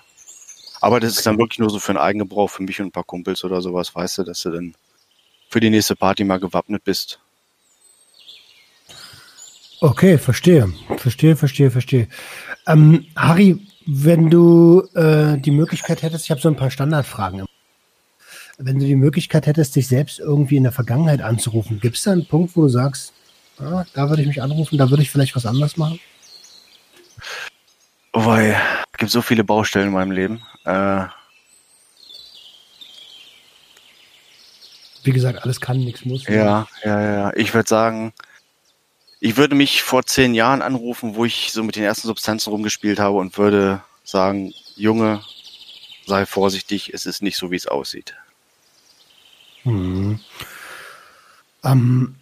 Aber 0.80 1.00
das 1.00 1.16
ist 1.16 1.26
dann 1.26 1.38
wirklich 1.38 1.58
nur 1.58 1.70
so 1.70 1.78
für 1.78 1.92
einen 1.92 1.98
Eigengebrauch, 1.98 2.50
für 2.50 2.62
mich 2.62 2.80
und 2.80 2.88
ein 2.88 2.92
paar 2.92 3.04
Kumpels 3.04 3.44
oder 3.44 3.60
sowas, 3.60 3.94
weißt 3.94 4.18
du, 4.18 4.22
dass 4.24 4.42
du 4.42 4.50
dann 4.50 4.74
für 5.48 5.60
die 5.60 5.70
nächste 5.70 5.96
Party 5.96 6.24
mal 6.24 6.40
gewappnet 6.40 6.82
bist. 6.84 7.20
Okay, 9.80 10.18
verstehe. 10.18 10.72
Verstehe, 10.98 11.36
verstehe, 11.36 11.70
verstehe. 11.70 12.08
Ähm, 12.66 13.06
Harry, 13.16 13.66
wenn 13.86 14.30
du 14.30 14.82
äh, 14.94 15.38
die 15.38 15.50
Möglichkeit 15.50 16.02
hättest, 16.02 16.24
ich 16.24 16.30
habe 16.30 16.40
so 16.40 16.48
ein 16.48 16.56
paar 16.56 16.70
Standardfragen. 16.70 17.44
Wenn 18.64 18.78
du 18.78 18.86
die 18.86 18.96
Möglichkeit 18.96 19.46
hättest, 19.46 19.74
dich 19.74 19.88
selbst 19.88 20.20
irgendwie 20.20 20.56
in 20.56 20.62
der 20.62 20.72
Vergangenheit 20.72 21.20
anzurufen, 21.20 21.80
gibt 21.80 21.96
es 21.96 22.04
da 22.04 22.12
einen 22.12 22.26
Punkt, 22.26 22.56
wo 22.56 22.62
du 22.62 22.68
sagst, 22.68 23.12
ah, 23.58 23.84
da 23.92 24.08
würde 24.08 24.22
ich 24.22 24.28
mich 24.28 24.40
anrufen, 24.40 24.78
da 24.78 24.88
würde 24.88 25.02
ich 25.02 25.10
vielleicht 25.10 25.34
was 25.34 25.46
anderes 25.46 25.76
machen? 25.76 25.98
Weil 28.12 28.56
es 28.92 28.98
gibt 28.98 29.10
so 29.10 29.20
viele 29.20 29.42
Baustellen 29.42 29.88
in 29.88 29.92
meinem 29.92 30.12
Leben. 30.12 30.42
Äh, 30.64 31.06
Wie 35.02 35.10
gesagt, 35.10 35.42
alles 35.42 35.60
kann, 35.60 35.78
nichts 35.78 36.04
muss. 36.04 36.28
ja, 36.28 36.68
ja, 36.84 37.02
ja. 37.02 37.32
Ich 37.34 37.54
würde 37.54 37.68
sagen, 37.68 38.12
ich 39.18 39.36
würde 39.36 39.56
mich 39.56 39.82
vor 39.82 40.04
zehn 40.04 40.34
Jahren 40.34 40.62
anrufen, 40.62 41.16
wo 41.16 41.24
ich 41.24 41.50
so 41.52 41.64
mit 41.64 41.74
den 41.74 41.82
ersten 41.82 42.06
Substanzen 42.06 42.50
rumgespielt 42.50 43.00
habe 43.00 43.18
und 43.18 43.36
würde 43.36 43.82
sagen, 44.04 44.54
Junge, 44.76 45.20
sei 46.06 46.26
vorsichtig, 46.26 46.94
es 46.94 47.06
ist 47.06 47.22
nicht 47.22 47.36
so, 47.36 47.50
wie 47.50 47.56
es 47.56 47.66
aussieht. 47.66 48.14
Mhm. 49.64 50.18
Ähm, 51.64 52.14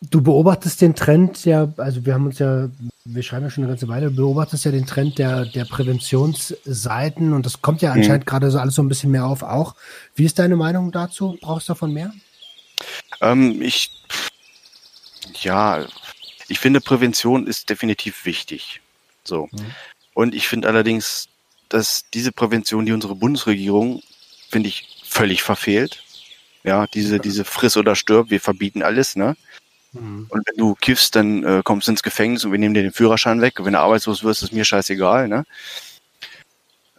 du 0.00 0.22
beobachtest 0.22 0.80
den 0.80 0.94
Trend 0.94 1.44
ja, 1.44 1.72
also 1.76 2.06
wir 2.06 2.14
haben 2.14 2.26
uns 2.26 2.38
ja, 2.38 2.68
wir 3.04 3.22
schreiben 3.22 3.44
ja 3.44 3.50
schon 3.50 3.64
eine 3.64 3.72
ganze 3.72 3.88
Weile, 3.88 4.10
du 4.10 4.16
beobachtest 4.16 4.64
ja 4.64 4.70
den 4.70 4.86
Trend 4.86 5.18
der, 5.18 5.44
der 5.46 5.64
Präventionsseiten 5.64 7.32
und 7.32 7.44
das 7.44 7.60
kommt 7.62 7.82
ja 7.82 7.92
anscheinend 7.92 8.26
gerade 8.26 8.50
so 8.50 8.58
alles 8.58 8.74
so 8.74 8.82
ein 8.82 8.88
bisschen 8.88 9.10
mehr 9.10 9.26
auf 9.26 9.42
auch. 9.42 9.74
Wie 10.14 10.24
ist 10.24 10.38
deine 10.38 10.56
Meinung 10.56 10.92
dazu? 10.92 11.36
Brauchst 11.40 11.68
du 11.68 11.72
davon 11.72 11.92
mehr? 11.92 12.12
Ähm, 13.20 13.60
ich, 13.60 13.90
ja, 15.40 15.84
ich 16.48 16.60
finde 16.60 16.80
Prävention 16.80 17.46
ist 17.46 17.68
definitiv 17.68 18.24
wichtig. 18.24 18.80
So. 19.24 19.48
Mhm. 19.50 19.74
Und 20.14 20.34
ich 20.34 20.48
finde 20.48 20.68
allerdings, 20.68 21.28
dass 21.68 22.04
diese 22.14 22.32
Prävention, 22.32 22.86
die 22.86 22.92
unsere 22.92 23.14
Bundesregierung, 23.14 24.02
finde 24.48 24.68
ich, 24.68 25.02
völlig 25.04 25.42
verfehlt. 25.42 26.02
Ja, 26.64 26.86
diese, 26.86 27.18
diese 27.18 27.44
Friss 27.44 27.76
oder 27.76 27.94
stirb, 27.94 28.30
wir 28.30 28.40
verbieten 28.40 28.82
alles, 28.82 29.16
ne? 29.16 29.36
Mhm. 29.92 30.26
Und 30.28 30.46
wenn 30.46 30.56
du 30.56 30.74
kiffst, 30.74 31.16
dann 31.16 31.44
äh, 31.44 31.62
kommst 31.64 31.86
du 31.86 31.92
ins 31.92 32.02
Gefängnis 32.02 32.44
und 32.44 32.52
wir 32.52 32.58
nehmen 32.58 32.74
dir 32.74 32.82
den 32.82 32.92
Führerschein 32.92 33.40
weg. 33.40 33.58
Und 33.58 33.66
wenn 33.66 33.72
du 33.72 33.80
arbeitslos 33.80 34.22
wirst, 34.24 34.42
ist 34.42 34.52
mir 34.52 34.64
scheißegal, 34.64 35.28
ne? 35.28 35.44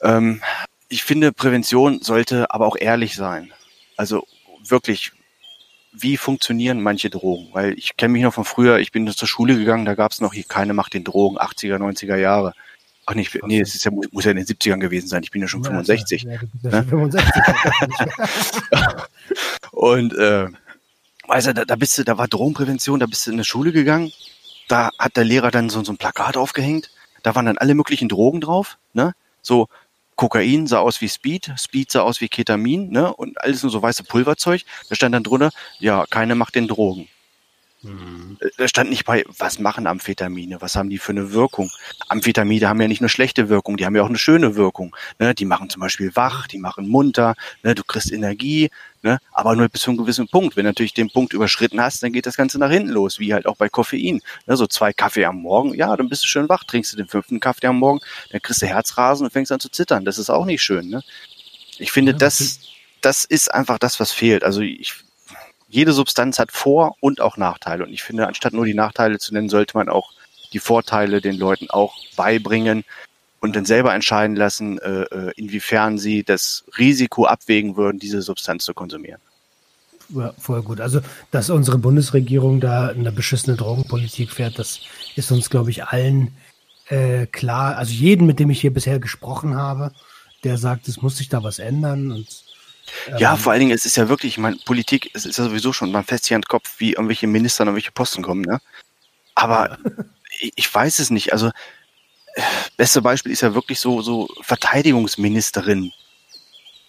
Ähm, 0.01 0.41
ich 0.87 1.03
finde, 1.03 1.31
Prävention 1.31 2.01
sollte 2.01 2.51
aber 2.51 2.65
auch 2.65 2.77
ehrlich 2.79 3.15
sein. 3.15 3.53
Also 3.95 4.25
wirklich, 4.67 5.11
wie 5.91 6.17
funktionieren 6.17 6.81
manche 6.81 7.09
Drogen? 7.09 7.49
Weil 7.53 7.73
ich 7.77 7.95
kenne 7.97 8.13
mich 8.13 8.23
noch 8.23 8.33
von 8.33 8.45
früher, 8.45 8.79
ich 8.79 8.91
bin 8.91 9.07
zur 9.07 9.27
Schule 9.27 9.57
gegangen, 9.57 9.85
da 9.85 9.95
gab 9.95 10.11
es 10.11 10.21
noch 10.21 10.33
hier 10.33 10.45
keine 10.45 10.73
Macht 10.73 10.93
den 10.93 11.03
Drogen, 11.03 11.37
80er, 11.37 11.77
90er 11.77 12.15
Jahre. 12.15 12.53
Ach 13.05 13.15
nee, 13.15 13.21
ich, 13.21 13.33
nee, 13.43 13.59
es 13.59 13.75
ist 13.75 13.85
ja, 13.85 13.91
muss 13.91 14.25
ja 14.25 14.31
in 14.31 14.37
den 14.37 14.45
70ern 14.45 14.77
gewesen 14.77 15.07
sein, 15.07 15.23
ich 15.23 15.31
bin 15.31 15.41
ja 15.41 15.47
schon 15.47 15.63
65. 15.63 16.23
Ja, 16.23 16.37
du 16.37 16.47
bist 16.47 16.63
ja 16.65 16.83
schon 16.83 17.11
65. 17.11 17.23
Und 19.79 20.13
äh, 20.13 20.47
weißt 21.27 21.47
du, 21.47 21.53
da, 21.53 21.63
da 21.63 21.77
bist 21.77 21.97
du, 21.97 22.03
da 22.03 22.17
war 22.17 22.27
Drogenprävention, 22.27 22.99
da 22.99 23.05
bist 23.05 23.25
du 23.25 23.31
in 23.31 23.37
eine 23.37 23.45
Schule 23.45 23.71
gegangen, 23.71 24.11
da 24.67 24.89
hat 24.99 25.15
der 25.15 25.23
Lehrer 25.23 25.51
dann 25.51 25.69
so, 25.69 25.81
so 25.85 25.93
ein 25.93 25.97
Plakat 25.97 26.35
aufgehängt, 26.35 26.91
da 27.23 27.33
waren 27.33 27.45
dann 27.45 27.57
alle 27.57 27.75
möglichen 27.75 28.09
Drogen 28.09 28.41
drauf, 28.41 28.77
ne? 28.91 29.13
So 29.41 29.69
Kokain 30.17 30.67
sah 30.67 30.79
aus 30.79 30.99
wie 30.99 31.07
Speed, 31.07 31.53
Speed 31.57 31.91
sah 31.93 32.01
aus 32.01 32.19
wie 32.19 32.27
Ketamin, 32.27 32.89
ne? 32.89 33.13
Und 33.13 33.39
alles 33.41 33.63
nur 33.63 33.71
so 33.71 33.81
weiße 33.81 34.03
Pulverzeug. 34.03 34.63
Da 34.89 34.95
stand 34.95 35.15
dann 35.15 35.23
drunter, 35.23 35.51
ja, 35.79 36.05
keine 36.09 36.35
macht 36.35 36.55
den 36.55 36.67
Drogen. 36.67 37.07
Äh, 38.41 38.49
Da 38.57 38.67
stand 38.67 38.89
nicht 38.89 39.05
bei, 39.05 39.23
was 39.37 39.59
machen 39.59 39.87
Amphetamine, 39.87 40.61
was 40.61 40.75
haben 40.75 40.89
die 40.89 40.97
für 40.97 41.11
eine 41.11 41.31
Wirkung. 41.31 41.71
Amphetamine 42.09 42.67
haben 42.67 42.81
ja 42.81 42.87
nicht 42.87 43.01
nur 43.01 43.09
schlechte 43.09 43.49
Wirkung, 43.49 43.77
die 43.77 43.85
haben 43.85 43.95
ja 43.95 44.03
auch 44.03 44.09
eine 44.09 44.17
schöne 44.17 44.55
Wirkung. 44.55 44.95
Ne? 45.19 45.33
Die 45.33 45.45
machen 45.45 45.69
zum 45.69 45.81
Beispiel 45.81 46.15
wach, 46.15 46.47
die 46.47 46.57
machen 46.59 46.87
munter, 46.87 47.35
ne? 47.63 47.75
du 47.75 47.83
kriegst 47.83 48.11
Energie, 48.11 48.69
ne? 49.01 49.19
aber 49.31 49.55
nur 49.55 49.67
bis 49.69 49.81
zu 49.81 49.91
einem 49.91 49.97
gewissen 49.97 50.27
Punkt. 50.27 50.55
Wenn 50.55 50.65
du 50.65 50.69
natürlich 50.69 50.93
den 50.93 51.09
Punkt 51.09 51.33
überschritten 51.33 51.81
hast, 51.81 52.03
dann 52.03 52.11
geht 52.11 52.25
das 52.25 52.37
Ganze 52.37 52.59
nach 52.59 52.69
hinten 52.69 52.89
los, 52.89 53.19
wie 53.19 53.33
halt 53.33 53.45
auch 53.45 53.57
bei 53.57 53.69
Koffein. 53.69 54.21
Ne? 54.45 54.57
So 54.57 54.67
zwei 54.67 54.93
Kaffee 54.93 55.25
am 55.25 55.37
Morgen, 55.37 55.73
ja, 55.73 55.95
dann 55.95 56.09
bist 56.09 56.23
du 56.23 56.27
schön 56.27 56.49
wach, 56.49 56.63
trinkst 56.63 56.93
du 56.93 56.97
den 56.97 57.07
fünften 57.07 57.39
Kaffee 57.39 57.67
am 57.67 57.79
Morgen, 57.79 57.99
dann 58.31 58.41
kriegst 58.41 58.61
du 58.61 58.67
Herzrasen 58.67 59.25
und 59.25 59.31
fängst 59.31 59.51
an 59.51 59.59
zu 59.59 59.69
zittern. 59.69 60.05
Das 60.05 60.17
ist 60.17 60.29
auch 60.29 60.45
nicht 60.45 60.61
schön. 60.61 60.89
Ne? 60.89 61.01
Ich 61.77 61.91
finde, 61.91 62.11
Ja, 62.13 62.17
das, 62.17 62.59
das 63.01 63.25
ist 63.25 63.53
einfach 63.53 63.79
das, 63.79 63.99
was 63.99 64.11
fehlt. 64.11 64.43
Also 64.43 64.61
ich, 64.61 64.93
jede 65.67 65.93
Substanz 65.93 66.39
hat 66.39 66.51
Vor- 66.51 66.95
und 66.99 67.21
auch 67.21 67.37
Nachteile. 67.37 67.85
Und 67.85 67.93
ich 67.93 68.03
finde, 68.03 68.27
anstatt 68.27 68.53
nur 68.53 68.65
die 68.65 68.73
Nachteile 68.73 69.19
zu 69.19 69.33
nennen, 69.33 69.49
sollte 69.49 69.77
man 69.77 69.89
auch 69.89 70.11
die 70.51 70.59
Vorteile 70.59 71.21
den 71.21 71.37
Leuten 71.37 71.69
auch 71.69 71.95
beibringen 72.15 72.83
und 73.39 73.55
dann 73.55 73.65
selber 73.65 73.93
entscheiden 73.93 74.35
lassen, 74.35 74.77
äh, 74.79 75.03
äh, 75.03 75.31
inwiefern 75.35 75.97
sie 75.97 76.23
das 76.23 76.65
Risiko 76.77 77.25
abwägen 77.25 77.77
würden, 77.77 77.99
diese 77.99 78.21
Substanz 78.21 78.65
zu 78.65 78.73
konsumieren. 78.73 79.21
Ja, 80.09 80.33
voll 80.39 80.63
gut. 80.63 80.81
Also, 80.81 81.01
dass 81.31 81.49
unsere 81.49 81.77
Bundesregierung 81.77 82.59
da 82.59 82.87
eine 82.87 83.11
beschissene 83.11 83.55
Drogenpolitik 83.55 84.31
fährt, 84.31 84.57
das 84.57 84.81
ist 85.15 85.31
uns, 85.31 85.49
glaube 85.49 85.69
ich, 85.69 85.83
allen 85.85 86.35
äh, 86.87 87.27
klar. 87.27 87.77
Also 87.77 87.93
jeden, 87.93 88.25
mit 88.25 88.39
dem 88.39 88.49
ich 88.49 88.61
hier 88.61 88.73
bisher 88.73 88.99
gesprochen 88.99 89.55
habe, 89.55 89.91
der 90.43 90.57
sagt, 90.57 90.87
es 90.87 91.01
muss 91.01 91.17
sich 91.17 91.29
da 91.29 91.43
was 91.43 91.59
ändern. 91.59 92.11
Und 92.11 92.27
Ja, 93.19 93.33
ähm, 93.33 93.37
vor 93.37 93.51
allen 93.51 93.59
Dingen, 93.59 93.71
es 93.71 93.85
ist 93.85 93.97
ja 93.97 94.09
wirklich, 94.09 94.33
ich 94.33 94.37
meine, 94.39 94.57
Politik, 94.65 95.11
es 95.13 95.25
ist 95.25 95.37
ja 95.37 95.43
sowieso 95.43 95.73
schon, 95.73 95.91
man 95.91 96.03
fässt 96.03 96.25
sich 96.25 96.33
an 96.33 96.41
den 96.41 96.47
Kopf, 96.47 96.79
wie 96.79 96.93
irgendwelche 96.93 97.27
Minister 97.27 97.61
an 97.61 97.67
irgendwelche 97.67 97.91
Posten 97.91 98.23
kommen, 98.23 98.41
ne? 98.41 98.59
Aber 99.35 99.77
ich, 100.39 100.53
ich 100.55 100.73
weiß 100.73 100.97
es 100.99 101.11
nicht. 101.11 101.33
Also, 101.33 101.51
beste 102.77 103.01
Beispiel 103.01 103.31
ist 103.31 103.41
ja 103.41 103.53
wirklich 103.53 103.79
so, 103.79 104.01
so 104.01 104.27
Verteidigungsministerin. 104.41 105.91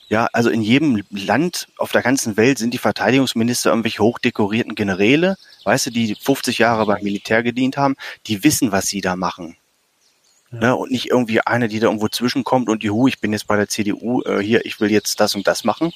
Ja, 0.09 0.29
also 0.33 0.51
in 0.51 0.63
jedem 0.63 1.05
Land 1.11 1.69
auf 1.77 1.93
der 1.93 2.03
ganzen 2.03 2.37
Welt 2.37 2.59
sind 2.59 2.75
die 2.75 2.79
Verteidigungsminister 2.79 3.71
irgendwelche 3.71 4.03
hochdekorierten 4.03 4.75
Generäle, 4.75 5.37
weißt 5.63 5.87
du, 5.87 5.91
die 5.91 6.17
50 6.17 6.59
Jahre 6.59 6.85
beim 6.85 7.03
Militär 7.03 7.45
gedient 7.45 7.77
haben, 7.77 7.97
die 8.27 8.43
wissen, 8.43 8.73
was 8.73 8.89
sie 8.89 9.01
da 9.01 9.15
machen. 9.15 9.57
Ne, 10.53 10.75
und 10.75 10.91
nicht 10.91 11.07
irgendwie 11.11 11.41
eine, 11.43 11.69
die 11.69 11.79
da 11.79 11.87
irgendwo 11.87 12.09
zwischenkommt 12.09 12.69
und 12.69 12.83
juhu, 12.83 13.07
ich 13.07 13.21
bin 13.21 13.33
jetzt 13.33 13.47
bei 13.47 13.55
der 13.55 13.69
CDU, 13.69 14.23
äh, 14.23 14.41
hier, 14.41 14.67
ich 14.67 14.81
will 14.81 14.91
jetzt 14.91 15.21
das 15.21 15.37
und 15.37 15.47
das 15.47 15.63
machen. 15.63 15.93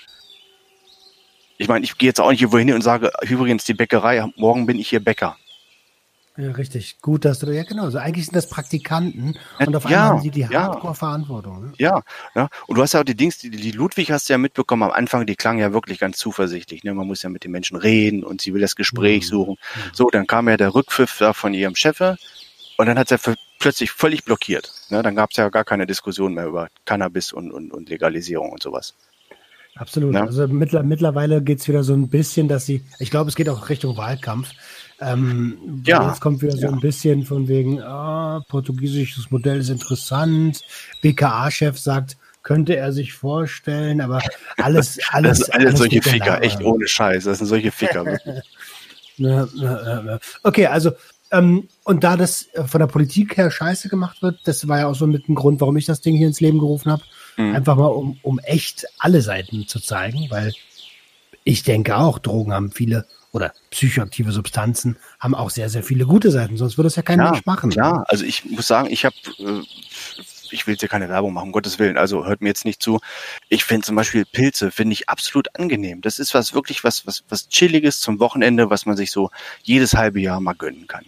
Ich 1.59 1.67
meine, 1.67 1.85
ich 1.85 1.99
gehe 1.99 2.09
jetzt 2.09 2.21
auch 2.21 2.31
nicht 2.31 2.41
irgendwo 2.41 2.59
hin 2.59 2.73
und 2.73 2.83
sage, 2.83 3.11
übrigens, 3.23 3.65
die 3.65 3.75
Bäckerei, 3.75 4.25
morgen 4.37 4.67
bin 4.67 4.79
ich 4.79 4.89
hier 4.89 5.03
Bäcker. 5.03 5.37
Ja, 6.37 6.51
richtig. 6.51 7.01
Gut, 7.01 7.25
dass 7.25 7.39
du, 7.39 7.47
ja 7.55 7.63
genau, 7.63 7.91
so 7.91 7.99
eigentlich 7.99 8.25
sind 8.27 8.35
das 8.35 8.49
Praktikanten 8.49 9.39
und 9.65 9.77
auf 9.77 9.87
einmal 9.87 9.93
Ja, 9.93 10.09
haben 10.09 10.21
die 10.23 10.31
die 10.33 10.41
ja. 10.41 10.51
Hardcore-Verantwortung. 10.65 11.67
Ne? 11.67 11.73
Ja, 11.79 12.03
ja. 12.35 12.49
Und 12.67 12.77
du 12.77 12.83
hast 12.83 12.95
ja 12.95 13.01
auch 13.01 13.05
die 13.05 13.15
Dings, 13.15 13.39
die, 13.39 13.51
die 13.51 13.71
Ludwig 13.71 14.11
hast 14.11 14.29
du 14.29 14.33
ja 14.33 14.39
mitbekommen 14.39 14.83
am 14.83 14.91
Anfang, 14.91 15.27
die 15.27 15.37
klang 15.37 15.59
ja 15.59 15.73
wirklich 15.73 16.01
ganz 16.01 16.19
zuversichtlich. 16.19 16.83
Ne? 16.83 16.93
Man 16.93 17.07
muss 17.07 17.23
ja 17.23 17.31
mit 17.31 17.45
den 17.45 17.53
Menschen 17.53 17.77
reden 17.77 18.25
und 18.25 18.41
sie 18.41 18.53
will 18.53 18.61
das 18.61 18.75
Gespräch 18.75 19.25
Mhm. 19.25 19.29
suchen. 19.29 19.57
So, 19.93 20.11
dann 20.11 20.27
kam 20.27 20.49
ja 20.49 20.57
der 20.57 20.75
Rückpfiff 20.75 21.19
da 21.19 21.35
von 21.35 21.55
ihrem 21.55 21.77
Chefe 21.77 22.17
und 22.79 22.87
dann 22.87 22.99
hat 22.99 23.09
sie 23.11 23.17
ja 23.17 23.35
plötzlich 23.61 23.93
völlig 23.93 24.25
blockiert. 24.25 24.73
Ne? 24.91 25.03
Dann 25.03 25.15
gab 25.15 25.31
es 25.31 25.37
ja 25.37 25.49
gar 25.51 25.65
keine 25.65 25.87
Diskussion 25.87 26.35
mehr 26.35 26.47
über 26.47 26.69
Cannabis 26.85 27.33
und, 27.33 27.53
und, 27.53 27.73
und 27.73 27.89
Legalisierung 27.89 28.51
und 28.51 28.63
sowas. 28.63 28.95
Absolut. 29.77 30.15
Ja. 30.15 30.25
Also 30.25 30.47
mittler, 30.47 30.83
mittlerweile 30.83 31.43
geht's 31.43 31.67
wieder 31.67 31.83
so 31.83 31.95
ein 31.95 32.09
bisschen, 32.09 32.49
dass 32.49 32.67
sie, 32.67 32.85
ich 32.99 33.11
glaube, 33.11 33.29
es 33.29 33.37
geht 33.37 33.49
auch 33.49 33.69
Richtung 33.69 33.97
Wahlkampf. 33.97 34.51
Ähm, 35.01 35.83
Ja, 35.85 36.09
Jetzt 36.09 36.21
kommt 36.21 36.43
wieder 36.43 36.57
so 36.57 36.67
ja. 36.67 36.73
ein 36.73 36.81
bisschen 36.81 37.25
von 37.25 37.49
wegen, 37.49 37.83
ah, 37.83 38.45
portugiesisches 38.49 39.31
Modell 39.31 39.59
ist 39.59 39.71
interessant. 39.71 40.61
BKA-Chef 41.03 41.79
sagt, 41.79 42.17
könnte 42.45 42.77
er 42.77 42.93
sich 42.93 43.15
vorstellen, 43.15 44.01
aber 44.01 44.23
alles, 44.59 45.01
alles. 45.11 45.39
Das 45.39 45.47
sind 45.47 45.55
alles 45.55 45.79
solche 45.79 45.97
mit 45.97 46.05
der 46.07 46.13
Ficker, 46.13 46.43
echt 46.43 46.63
ohne 46.63 46.87
Scheiß. 46.87 47.25
Das 47.25 47.39
sind 47.39 47.47
solche 47.47 47.73
Ficker. 47.73 48.19
Okay, 50.43 50.67
also 50.67 50.91
ähm, 51.31 51.69
und 51.85 52.03
da 52.03 52.17
das 52.17 52.49
äh, 52.55 52.65
von 52.65 52.81
der 52.81 52.89
Politik 52.89 53.37
her 53.37 53.49
scheiße 53.49 53.89
gemacht 53.89 54.23
wird, 54.23 54.41
das 54.45 54.67
war 54.67 54.81
ja 54.81 54.87
auch 54.89 54.95
so 54.97 55.07
mit 55.07 55.29
ein 55.29 55.37
Grund, 55.37 55.61
warum 55.61 55.77
ich 55.77 55.87
das 55.87 56.01
Ding 56.01 56.17
hier 56.17 56.27
ins 56.27 56.41
Leben 56.41 56.59
gerufen 56.59 56.91
habe. 56.91 57.05
Mhm. 57.37 57.55
Einfach 57.55 57.77
mal, 57.77 57.87
um, 57.87 58.19
um 58.23 58.39
echt 58.39 58.87
alle 58.99 59.23
Seiten 59.23 59.67
zu 59.67 59.81
zeigen, 59.81 60.27
weil 60.31 60.53
ich 61.45 61.63
denke 61.63 61.97
auch, 61.97 62.19
Drogen 62.19 62.53
haben 62.53 62.73
viele 62.73 63.07
oder 63.35 63.53
psychoaktive 63.71 64.31
Substanzen 64.31 64.97
haben 65.19 65.35
auch 65.35 65.51
sehr, 65.51 65.69
sehr 65.69 65.83
viele 65.83 66.07
gute 66.07 66.31
Seiten, 66.31 66.57
sonst 66.57 66.79
würde 66.79 66.87
es 66.87 66.97
ja 66.97 67.03
kein 67.03 67.19
Ja, 67.19 67.33
Mensch 67.33 67.45
machen. 67.45 67.71
Klar, 67.71 68.05
also 68.09 68.25
ich 68.25 68.45
muss 68.45 68.69
sagen, 68.69 68.89
ich 68.91 69.05
habe, 69.05 69.17
äh, 69.41 69.61
ich 70.51 70.67
will 70.67 70.75
jetzt 70.75 70.81
hier 70.81 70.89
keine 70.89 71.09
Werbung 71.09 71.33
machen, 71.33 71.47
um 71.47 71.53
Gottes 71.53 71.81
Willen, 71.81 71.99
also 71.99 72.25
hört 72.25 72.41
mir 72.43 72.49
jetzt 72.49 72.65
nicht 72.65 72.81
zu. 72.81 73.01
Ich 73.49 73.65
finde 73.65 73.85
zum 73.85 73.97
Beispiel 73.97 74.25
Pilze, 74.25 74.71
finde 74.71 74.93
ich 74.93 75.09
absolut 75.09 75.49
angenehm. 75.59 76.01
Das 76.01 76.21
ist 76.21 76.33
was 76.33 76.55
wirklich 76.55 76.85
was, 76.85 77.09
was, 77.09 77.25
was 77.29 77.49
Chilliges 77.49 77.99
zum 77.99 78.21
Wochenende, 78.21 78.71
was 78.71 78.87
man 78.87 78.97
sich 78.97 79.11
so 79.11 79.31
jedes 79.65 79.95
halbe 79.95 80.21
Jahr 80.21 80.41
mal 80.41 80.55
gönnen 80.55 80.87
kann. 80.87 81.05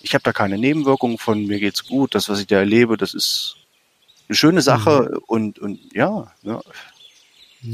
Ich 0.00 0.14
habe 0.14 0.24
da 0.24 0.32
keine 0.32 0.58
Nebenwirkungen 0.58 1.18
von, 1.18 1.46
mir 1.46 1.60
geht's 1.60 1.86
gut, 1.86 2.16
das, 2.16 2.28
was 2.28 2.40
ich 2.40 2.48
da 2.48 2.56
erlebe, 2.56 2.96
das 2.96 3.14
ist 3.14 3.59
eine 4.30 4.36
schöne 4.36 4.62
Sache 4.62 5.18
und, 5.26 5.58
und 5.58 5.80
ja. 5.92 6.32
Sehe 6.42 6.60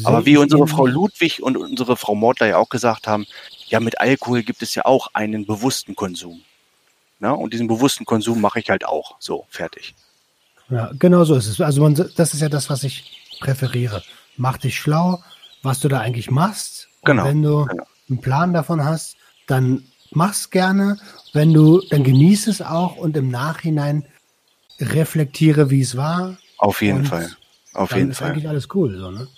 Aber 0.05 0.25
wie 0.25 0.39
unsere. 0.39 0.67
Frau 0.67 0.87
Ludwig 0.87 1.43
und 1.43 1.57
unsere 1.57 1.97
Frau 1.97 2.15
Mortler 2.15 2.47
ja 2.47 2.57
auch 2.57 2.71
gesagt 2.71 3.07
haben, 3.07 3.27
ja, 3.67 3.79
mit 3.79 4.01
Alkohol 4.01 4.43
gibt 4.43 4.63
es 4.63 4.75
ja 4.75 4.87
auch 4.87 5.09
einen 5.13 5.45
bewussten 5.45 5.95
Konsum. 5.95 6.41
Na, 7.19 7.33
und 7.33 7.53
diesen 7.53 7.67
bewussten 7.69 8.05
Konsum 8.07 8.41
mache 8.41 8.59
ich 8.61 8.71
halt 8.71 8.87
auch. 8.87 9.17
So, 9.21 9.47
fertig. 9.51 9.95
Ja, 10.71 10.91
genau 10.99 11.25
so 11.25 11.35
ist 11.35 11.47
es. 11.47 11.61
Also 11.61 11.83
man, 11.83 11.95
das 11.95 12.35
ist 12.35 12.41
ja 12.41 12.49
das, 12.49 12.71
was 12.71 12.85
ich 12.85 13.39
präferiere. 13.41 14.03
Mach 14.37 14.57
dich 14.57 14.79
schlau, 14.79 15.23
was 15.63 15.81
du 15.81 15.89
da 15.89 16.01
eigentlich 16.01 16.31
machst. 16.31 16.89
Und 17.03 17.11
Genau, 17.11 17.25
wenn 17.25 17.43
du 17.43 17.67
genau. 17.67 17.85
einen 18.09 18.21
Plan 18.21 18.53
davon 18.55 18.83
hast, 18.85 19.17
dann 19.47 19.85
mach's 20.11 20.51
gerne. 20.51 20.99
Wenn 21.35 21.53
du, 21.53 21.83
dann 21.91 22.03
genieß 22.03 22.47
es 22.47 22.63
auch 22.63 22.97
und 22.97 23.17
im 23.17 23.31
Nachhinein 23.31 24.07
reflektiere, 24.81 25.71
wie 25.71 25.83
es 25.83 25.97
war. 25.97 26.39
Auf 26.59 26.83
jeden 26.83 27.01
Und 27.01 27.07
Fall. 27.07 27.31
Auf 27.75 27.95
jeden 27.95 28.11
ist 28.11 28.19
Fall. 28.19 28.31
eigentlich 28.31 28.49
alles 28.49 28.69
cool, 28.75 28.97
so, 28.97 29.11
ne? 29.11 29.29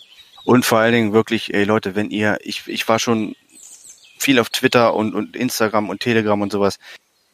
Und 0.45 0.65
vor 0.65 0.79
allen 0.79 0.93
Dingen 0.93 1.13
wirklich, 1.13 1.53
ey 1.53 1.65
Leute, 1.65 1.95
wenn 1.95 2.11
ihr, 2.11 2.39
ich, 2.43 2.67
ich 2.69 2.89
war 2.89 2.99
schon 2.99 3.35
viel 4.19 4.39
auf 4.39 4.49
Twitter 4.49 4.95
und, 4.95 5.15
und 5.15 5.37
Instagram 5.37 5.89
und 5.89 6.01
Telegram 6.01 6.41
und 6.41 6.53
sowas, 6.53 6.79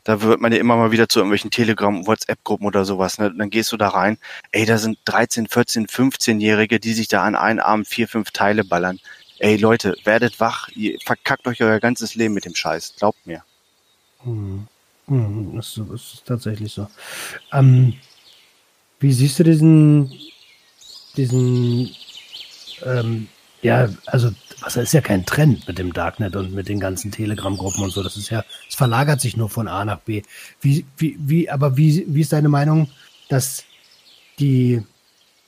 da 0.03 0.21
wird 0.21 0.41
man 0.41 0.53
ja 0.53 0.59
immer 0.59 0.77
mal 0.77 0.91
wieder 0.91 1.09
zu 1.09 1.19
irgendwelchen 1.19 1.51
Telegram, 1.51 2.07
WhatsApp-Gruppen 2.07 2.67
oder 2.67 2.85
sowas, 2.85 3.19
ne? 3.19 3.33
Dann 3.37 3.51
gehst 3.51 3.73
du 3.73 3.77
da 3.77 3.89
rein, 3.89 4.19
ey, 4.53 4.67
da 4.67 4.79
sind 4.79 4.99
13, 5.05 5.49
14, 5.49 5.87
15-Jährige, 5.87 6.81
die 6.81 6.93
sich 6.93 7.09
da 7.09 7.23
an 7.23 7.37
einen 7.37 7.61
Abend 7.61 7.89
vier, 7.89 8.09
fünf 8.09 8.31
Teile 8.31 8.65
ballern. 8.65 8.99
Ey 9.39 9.57
Leute, 9.57 9.97
werdet 10.05 10.41
wach, 10.41 10.69
ihr 10.75 10.99
verkackt 11.05 11.47
euch 11.47 11.63
euer 11.63 11.81
ganzes 11.81 12.15
Leben 12.15 12.35
mit 12.35 12.45
dem 12.45 12.55
Scheiß, 12.55 12.95
glaubt 12.99 13.27
mir. 13.27 13.43
Hm. 14.23 14.67
Hm, 15.07 15.57
das, 15.57 15.77
ist, 15.77 15.91
das 15.91 16.15
ist 16.15 16.25
tatsächlich 16.25 16.73
so. 16.73 16.89
Ähm, 17.53 17.95
wie 19.05 19.13
siehst 19.13 19.39
du 19.39 19.45
diesen, 19.45 20.11
diesen, 21.15 21.91
ähm, 22.87 23.29
ja, 23.61 23.91
also, 24.07 24.31
was 24.63 24.77
ist 24.77 24.95
ja 24.95 25.03
kein 25.03 25.27
Trend 25.27 25.69
mit 25.69 25.79
dem 25.79 25.93
Darknet 25.93 26.37
und 26.37 26.55
mit 26.55 26.71
den 26.71 26.81
ganzen 26.81 27.13
Telegram-Gruppen 27.13 27.85
und 27.85 27.91
so. 27.91 28.03
Das 28.03 28.17
ist 28.17 28.31
ja, 28.31 28.45
es 28.67 28.75
verlagert 28.75 29.21
sich 29.21 29.37
nur 29.37 29.51
von 29.51 29.69
A 29.69 29.85
nach 29.85 30.01
B. 30.01 30.23
Wie, 30.63 30.87
wie, 30.97 31.19
wie, 31.21 31.51
aber 31.51 31.77
wie, 31.77 32.07
wie 32.09 32.23
ist 32.23 32.33
deine 32.33 32.49
Meinung, 32.49 32.89
dass 33.29 33.65
die 34.39 34.83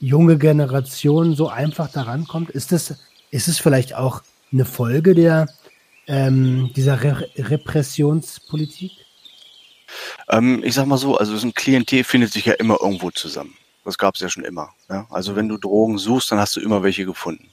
junge 0.01 0.37
Generation 0.37 1.35
so 1.35 1.49
einfach 1.49 1.91
daran 1.91 2.27
kommt? 2.27 2.51
Ist 2.51 2.73
es, 2.73 2.95
ist 3.31 3.49
es 3.49 3.59
vielleicht 3.59 3.95
auch 3.95 4.23
eine 4.53 4.67
Folge 4.67 5.15
der, 5.15 5.49
ähm, 6.07 6.73
dieser 6.77 7.03
Re 7.03 7.31
Repressionspolitik? 7.39 9.06
Ähm, 10.29 10.63
ich 10.65 10.75
sag 10.75 10.87
mal 10.87 10.99
so, 10.99 11.17
also 11.17 11.37
so 11.37 11.47
ein 11.47 11.55
Klientel 11.55 12.05
findet 12.05 12.33
sich 12.33 12.47
ja 12.47 12.55
immer 12.55 12.79
irgendwo 12.81 13.11
zusammen. 13.11 13.57
Das 13.85 13.99
gab 13.99 14.15
es 14.17 14.21
ja 14.21 14.29
schon 14.29 14.45
immer. 14.45 14.71
Ja? 14.89 15.07
Also 15.11 15.37
wenn 15.37 15.49
du 15.49 15.57
Drogen 15.59 15.99
suchst, 15.99 16.31
dann 16.33 16.41
hast 16.41 16.57
du 16.57 16.61
immer 16.61 16.83
welche 16.83 17.05
gefunden. 17.05 17.51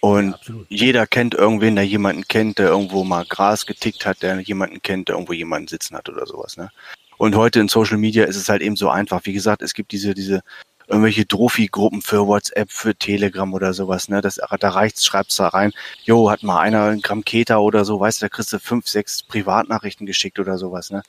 Und 0.00 0.36
Ja, 0.46 0.54
jeder 0.68 1.06
kennt 1.06 1.34
irgendwen, 1.34 1.76
der 1.76 1.86
jemanden 1.86 2.28
kennt, 2.28 2.58
der 2.58 2.68
irgendwo 2.68 3.04
mal 3.04 3.24
Gras 3.24 3.64
getickt 3.64 4.04
hat, 4.04 4.22
der 4.22 4.38
jemanden 4.40 4.82
kennt, 4.82 5.08
der 5.08 5.14
irgendwo 5.16 5.32
jemanden 5.32 5.66
sitzen 5.66 5.96
hat 5.96 6.08
oder 6.08 6.26
sowas. 6.26 6.56
Ne? 6.58 6.70
Und 7.16 7.36
heute 7.36 7.60
in 7.60 7.68
Social 7.68 7.96
Media 7.96 8.24
ist 8.24 8.36
es 8.36 8.48
halt 8.48 8.60
eben 8.60 8.76
so 8.76 8.90
einfach. 8.90 9.22
Wie 9.24 9.32
gesagt, 9.32 9.62
es 9.62 9.72
gibt 9.72 9.92
diese, 9.92 10.14
diese 10.14 10.42
irgendwelche 10.86 11.26
Trophy-Gruppen 11.26 12.02
für 12.02 12.26
WhatsApp, 12.26 12.70
für 12.70 12.94
Telegram 12.94 13.52
oder 13.52 13.72
sowas, 13.72 14.08
ne? 14.08 14.20
Das, 14.20 14.36
da 14.36 14.68
reicht's, 14.68 15.04
schreibt's 15.04 15.36
da 15.36 15.48
rein, 15.48 15.72
jo, 16.04 16.30
hat 16.30 16.42
mal 16.42 16.60
einer 16.60 16.84
ein 16.86 17.00
Gramm 17.00 17.24
Keta 17.24 17.58
oder 17.58 17.84
so, 17.84 18.00
weißt 18.00 18.20
du, 18.20 18.26
da 18.26 18.28
kriegst 18.28 18.52
du 18.52 18.58
fünf, 18.58 18.88
sechs 18.88 19.22
Privatnachrichten 19.22 20.06
geschickt 20.06 20.38
oder 20.38 20.58
sowas, 20.58 20.90
ne? 20.90 21.02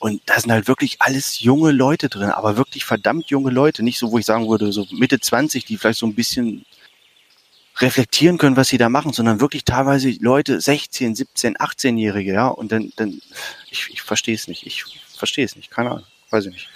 Und 0.00 0.22
da 0.26 0.38
sind 0.38 0.52
halt 0.52 0.68
wirklich 0.68 0.96
alles 1.00 1.40
junge 1.40 1.72
Leute 1.72 2.08
drin, 2.08 2.30
aber 2.30 2.56
wirklich 2.56 2.84
verdammt 2.84 3.30
junge 3.30 3.50
Leute. 3.50 3.82
Nicht 3.82 3.98
so, 3.98 4.12
wo 4.12 4.18
ich 4.18 4.26
sagen 4.26 4.48
würde, 4.48 4.70
so 4.70 4.86
Mitte 4.92 5.18
20, 5.18 5.64
die 5.64 5.76
vielleicht 5.76 5.98
so 5.98 6.06
ein 6.06 6.14
bisschen 6.14 6.64
reflektieren 7.80 8.38
können, 8.38 8.56
was 8.56 8.68
sie 8.68 8.78
da 8.78 8.88
machen, 8.88 9.12
sondern 9.12 9.40
wirklich 9.40 9.64
teilweise 9.64 10.10
Leute, 10.20 10.60
16, 10.60 11.14
17, 11.14 11.56
18-Jährige, 11.56 12.32
ja, 12.32 12.48
und 12.48 12.72
dann, 12.72 12.92
dann, 12.96 13.20
ich, 13.70 13.88
ich 13.90 14.02
verstehe 14.02 14.34
es 14.34 14.48
nicht, 14.48 14.66
ich 14.66 14.84
verstehe 15.16 15.44
es 15.44 15.56
nicht, 15.56 15.70
keine 15.70 15.90
Ahnung, 15.90 16.04
weiß 16.30 16.46
ich 16.46 16.52
nicht. 16.52 16.68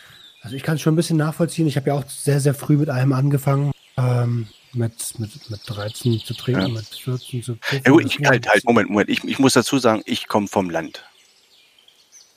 Also 0.42 0.56
ich 0.56 0.62
kann 0.64 0.74
es 0.74 0.82
schon 0.82 0.92
ein 0.94 0.96
bisschen 0.96 1.16
nachvollziehen. 1.16 1.66
Ich 1.66 1.76
habe 1.76 1.88
ja 1.88 1.94
auch 1.94 2.04
sehr, 2.08 2.40
sehr 2.40 2.54
früh 2.54 2.76
mit 2.76 2.90
allem 2.90 3.12
angefangen. 3.12 3.70
Ähm, 3.96 4.48
mit, 4.72 5.18
mit, 5.18 5.50
mit 5.50 5.60
13 5.66 6.18
zu 6.20 6.34
trinken, 6.34 6.62
Ja. 6.62 6.68
mit 6.68 6.86
14 6.86 7.42
zu 7.42 7.56
kiffen. 7.56 7.82
Ja 7.84 7.92
gut, 7.92 8.04
ich, 8.04 8.18
halt, 8.26 8.48
halt, 8.48 8.64
Moment, 8.64 8.90
Moment, 8.90 9.10
ich, 9.10 9.22
ich 9.24 9.38
muss 9.38 9.52
dazu 9.52 9.78
sagen, 9.78 10.02
ich 10.06 10.26
komme 10.28 10.48
vom 10.48 10.70
Land. 10.70 11.04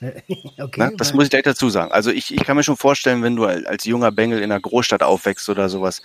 okay, 0.00 0.80
Ne? 0.80 0.92
Das 0.98 1.14
muss 1.14 1.24
ich 1.24 1.30
direkt 1.30 1.46
dazu 1.46 1.70
sagen. 1.70 1.90
Also 1.92 2.10
ich, 2.10 2.32
ich 2.32 2.44
kann 2.44 2.56
mir 2.56 2.62
schon 2.62 2.76
vorstellen, 2.76 3.22
wenn 3.22 3.36
du 3.36 3.44
als 3.46 3.84
junger 3.84 4.12
Bengel 4.12 4.38
in 4.38 4.52
einer 4.52 4.60
Großstadt 4.60 5.02
aufwächst 5.02 5.48
oder 5.48 5.68
sowas, 5.68 6.02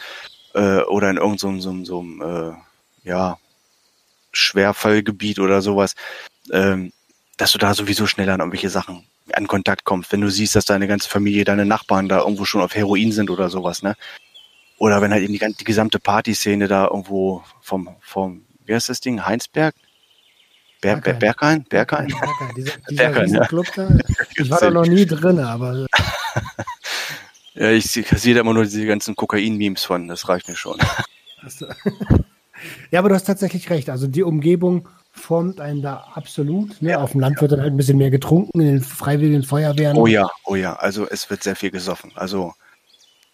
äh, 0.54 0.82
oder 0.84 1.10
in 1.10 1.18
irgendeinem 1.18 1.62
so, 1.62 1.72
so, 1.72 1.86
so, 1.86 2.00
einem, 2.00 2.22
äh, 2.22 3.10
ja, 3.10 3.38
Schwerfallgebiet 4.32 5.40
oder 5.40 5.62
sowas, 5.62 5.96
ähm, 6.52 6.94
dass 7.36 7.52
du 7.52 7.58
da 7.58 7.74
sowieso 7.74 8.08
schneller 8.08 8.34
an 8.34 8.40
irgendwelche 8.40 8.70
Sachen 8.70 9.06
an 9.34 9.48
Kontakt 9.48 9.84
kommst, 9.84 10.12
wenn 10.12 10.22
du 10.22 10.30
siehst, 10.30 10.56
dass 10.56 10.66
deine 10.66 10.88
ganze 10.88 11.10
Familie, 11.10 11.44
deine 11.44 11.66
Nachbarn 11.66 12.10
da 12.10 12.20
irgendwo 12.20 12.46
schon 12.46 12.62
auf 12.62 12.76
Heroin 12.76 13.12
sind 13.12 13.30
oder 13.30 13.50
sowas, 13.50 13.84
ne? 13.84 13.96
Oder 14.78 15.02
wenn 15.02 15.12
halt 15.12 15.24
eben 15.24 15.34
die, 15.34 15.56
die 15.60 15.64
gesamte 15.64 16.00
Partyszene 16.00 16.68
da 16.68 16.86
irgendwo 16.88 17.44
vom, 17.62 17.90
vom, 18.02 18.44
wie 18.66 18.74
heißt 18.74 18.90
das 18.90 19.00
Ding, 19.00 19.26
Heinsberg? 19.26 19.76
Ber, 20.82 20.96
Ber, 20.96 21.14
Berghain. 21.14 21.64
Berghain? 21.66 22.08
Berghain? 22.08 22.08
Berghain, 22.08 22.56
dieser, 22.56 22.72
dieser 22.90 23.04
Berghain, 23.04 23.34
ja. 23.34 23.46
Club 23.46 23.68
da. 23.76 23.88
Ich 24.36 24.50
war 24.50 24.60
da 24.60 24.72
noch 24.72 24.88
nie 24.88 25.06
drin, 25.06 25.40
aber 25.40 25.86
Ja, 27.54 27.70
ich 27.70 27.86
sehe 27.86 28.34
da 28.34 28.42
immer 28.42 28.54
nur 28.54 28.64
diese 28.64 28.86
ganzen 28.86 29.16
Kokain-Memes 29.16 29.84
von, 29.84 30.08
das 30.08 30.28
reicht 30.28 30.48
mir 30.48 30.56
schon. 30.56 30.78
Ja, 32.92 33.00
aber 33.00 33.10
du 33.10 33.16
hast 33.16 33.24
tatsächlich 33.24 33.72
recht. 33.72 33.90
Also 33.90 34.06
die 34.06 34.22
Umgebung 34.22 34.88
formt 35.12 35.60
einen 35.60 35.82
da 35.82 36.08
absolut. 36.14 36.82
Ne? 36.82 36.98
Auf 36.98 37.12
dem 37.12 37.22
Land 37.22 37.42
wird 37.42 37.52
dann 37.52 37.62
halt 37.62 37.74
ein 37.74 37.78
bisschen 37.78 37.98
mehr 37.98 38.12
getrunken, 38.12 38.62
in 38.62 38.68
den 38.68 38.82
freiwilligen 38.82 39.44
Feuerwehren. 39.44 39.98
Oh 39.98 40.08
ja, 40.08 40.30
oh 40.46 40.56
ja, 40.56 40.76
also 40.76 41.08
es 41.08 41.30
wird 41.30 41.44
sehr 41.44 41.56
viel 41.56 41.72
gesoffen, 41.72 42.12
also 42.16 42.54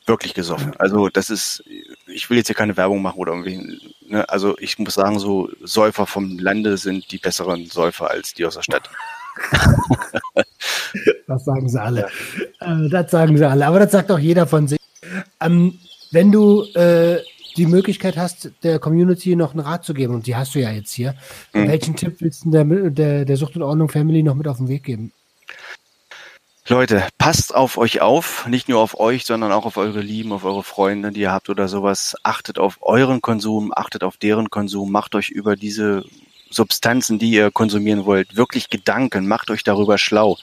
wirklich 0.06 0.34
gesoffen. 0.34 0.74
Also 0.78 1.10
das 1.10 1.30
ist, 1.30 1.64
ich 2.08 2.30
will 2.30 2.38
jetzt 2.38 2.48
hier 2.48 2.56
keine 2.56 2.78
Werbung 2.78 3.02
machen 3.02 3.20
oder 3.20 3.34
irgendwie, 3.34 3.80
ne? 4.08 4.28
also 4.30 4.58
ich 4.60 4.80
muss 4.80 4.96
sagen, 4.96 5.20
so 5.20 5.50
Säufer 5.62 6.08
vom 6.08 6.40
Lande 6.40 6.78
sind 6.78 7.12
die 7.12 7.18
besseren 7.18 7.66
Säufer 7.66 8.10
als 8.10 8.34
die 8.34 8.46
aus 8.46 8.56
der 8.56 8.64
Stadt. 8.64 8.90
Das 11.28 11.44
sagen 11.44 11.68
sie 11.68 11.80
alle. 11.82 12.08
Äh, 12.62 12.90
das 12.90 13.12
sagen 13.12 13.38
sie 13.38 13.48
alle. 13.48 13.68
Aber 13.68 13.80
das 13.80 13.92
sagt 13.92 14.10
auch 14.12 14.18
jeder 14.18 14.48
von 14.48 14.68
sich. 14.68 14.80
Ähm, 15.42 15.78
wenn 16.12 16.32
du 16.32 16.64
äh, 16.74 17.18
die 17.58 17.66
Möglichkeit 17.66 18.18
hast, 18.18 18.52
der 18.64 18.80
Community 18.80 19.36
noch 19.36 19.52
einen 19.52 19.62
Rat 19.62 19.84
zu 19.84 19.94
geben, 19.94 20.14
und 20.16 20.28
die 20.28 20.36
hast 20.36 20.56
du 20.56 20.60
ja 20.60 20.72
jetzt 20.72 20.92
hier, 20.94 21.16
Mhm. 21.54 21.68
welchen 21.68 21.96
Tipp 21.96 22.18
willst 22.20 22.46
du 22.46 22.52
der, 22.52 22.64
der, 22.64 23.26
der 23.26 23.38
Sucht 23.38 23.56
und 23.56 23.64
Ordnung 23.64 23.90
Family 23.90 24.24
noch 24.24 24.36
mit 24.36 24.48
auf 24.48 24.58
den 24.58 24.68
Weg 24.68 24.84
geben? 24.84 25.12
Leute, 26.70 27.08
passt 27.18 27.56
auf 27.56 27.78
euch 27.78 28.02
auf, 28.02 28.46
nicht 28.48 28.68
nur 28.68 28.82
auf 28.82 29.00
euch, 29.00 29.26
sondern 29.26 29.54
auch 29.54 29.66
auf 29.66 29.78
eure 29.78 30.02
Lieben, 30.02 30.34
auf 30.34 30.44
eure 30.44 30.64
Freunde, 30.64 31.12
die 31.12 31.22
ihr 31.22 31.32
habt 31.32 31.50
oder 31.50 31.70
sowas. 31.70 32.16
Achtet 32.24 32.60
auf 32.60 32.80
euren 32.82 33.22
Konsum, 33.22 33.72
achtet 33.74 34.04
auf 34.04 34.18
deren 34.18 34.50
Konsum, 34.50 34.92
macht 34.92 35.16
euch 35.16 35.30
über 35.30 35.56
diese 35.56 36.04
Substanzen, 36.50 37.20
die 37.20 37.32
ihr 37.32 37.52
konsumieren 37.52 38.06
wollt, 38.06 38.36
wirklich 38.36 38.70
Gedanken, 38.70 39.28
macht 39.28 39.50
euch 39.50 39.64
darüber 39.64 39.98
schlau. 39.98 40.38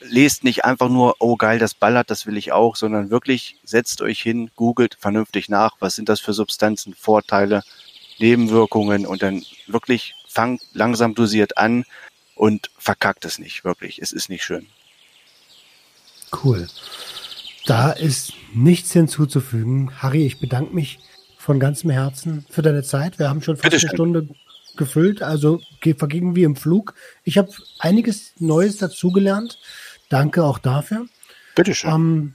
Lest 0.00 0.44
nicht 0.44 0.64
einfach 0.64 0.88
nur, 0.88 1.16
oh 1.20 1.36
geil, 1.36 1.58
das 1.58 1.74
ballert, 1.74 2.10
das 2.10 2.26
will 2.26 2.36
ich 2.36 2.52
auch, 2.52 2.76
sondern 2.76 3.10
wirklich 3.10 3.56
setzt 3.64 4.02
euch 4.02 4.20
hin, 4.20 4.50
googelt 4.54 4.96
vernünftig 5.00 5.48
nach, 5.48 5.76
was 5.80 5.96
sind 5.96 6.08
das 6.08 6.20
für 6.20 6.32
Substanzen, 6.32 6.94
Vorteile, 6.94 7.62
Nebenwirkungen 8.18 9.06
und 9.06 9.22
dann 9.22 9.44
wirklich 9.66 10.14
fangt 10.28 10.62
langsam 10.72 11.14
dosiert 11.14 11.56
an 11.56 11.84
und 12.34 12.70
verkackt 12.78 13.24
es 13.24 13.38
nicht, 13.38 13.64
wirklich. 13.64 14.00
Es 14.00 14.12
ist 14.12 14.28
nicht 14.28 14.44
schön. 14.44 14.66
Cool. 16.44 16.68
Da 17.64 17.90
ist 17.92 18.34
nichts 18.54 18.92
hinzuzufügen. 18.92 19.90
Harry, 20.02 20.26
ich 20.26 20.38
bedanke 20.38 20.74
mich 20.74 20.98
von 21.38 21.58
ganzem 21.58 21.90
Herzen 21.90 22.44
für 22.50 22.62
deine 22.62 22.82
Zeit. 22.82 23.18
Wir 23.18 23.28
haben 23.28 23.42
schon 23.42 23.56
fast 23.56 23.72
eine 23.72 23.88
Stunde 23.92 24.28
gefüllt, 24.76 25.22
also 25.22 25.60
vergingen 25.96 26.34
wir 26.34 26.46
im 26.46 26.56
Flug. 26.56 26.94
Ich 27.24 27.38
habe 27.38 27.50
einiges 27.78 28.32
Neues 28.38 28.78
dazugelernt. 28.78 29.58
Danke 30.08 30.44
auch 30.44 30.58
dafür. 30.58 31.06
Bitteschön. 31.54 31.90
Ähm, 31.90 32.34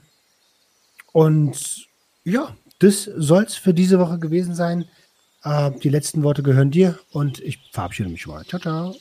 und 1.12 1.86
ja, 2.24 2.56
das 2.78 3.04
soll 3.04 3.44
es 3.44 3.54
für 3.54 3.74
diese 3.74 3.98
Woche 3.98 4.18
gewesen 4.18 4.54
sein. 4.54 4.86
Äh, 5.44 5.70
die 5.82 5.88
letzten 5.88 6.22
Worte 6.22 6.42
gehören 6.42 6.70
dir 6.70 6.98
und 7.10 7.40
ich 7.40 7.58
verabschiede 7.72 8.08
mich 8.08 8.26
mal. 8.26 8.44
Ciao, 8.44 8.60
ciao. 8.60 8.96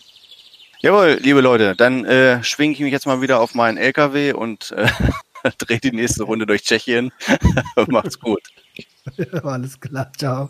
Jawohl, 0.80 1.20
liebe 1.22 1.42
Leute, 1.42 1.76
dann 1.76 2.06
äh, 2.06 2.44
schwinge 2.44 2.74
ich 2.74 2.80
mich 2.80 2.92
jetzt 2.92 3.06
mal 3.06 3.22
wieder 3.22 3.40
auf 3.40 3.54
meinen 3.54 3.78
LKW 3.78 4.34
und 4.34 4.72
äh, 4.72 4.88
drehe 5.60 5.80
die 5.80 5.92
nächste 5.92 6.24
Runde 6.24 6.46
durch 6.46 6.64
Tschechien. 6.64 7.12
Macht's 7.88 8.20
gut. 8.20 8.42
Alles 9.44 9.80
klar, 9.80 10.12
ciao. 10.18 10.50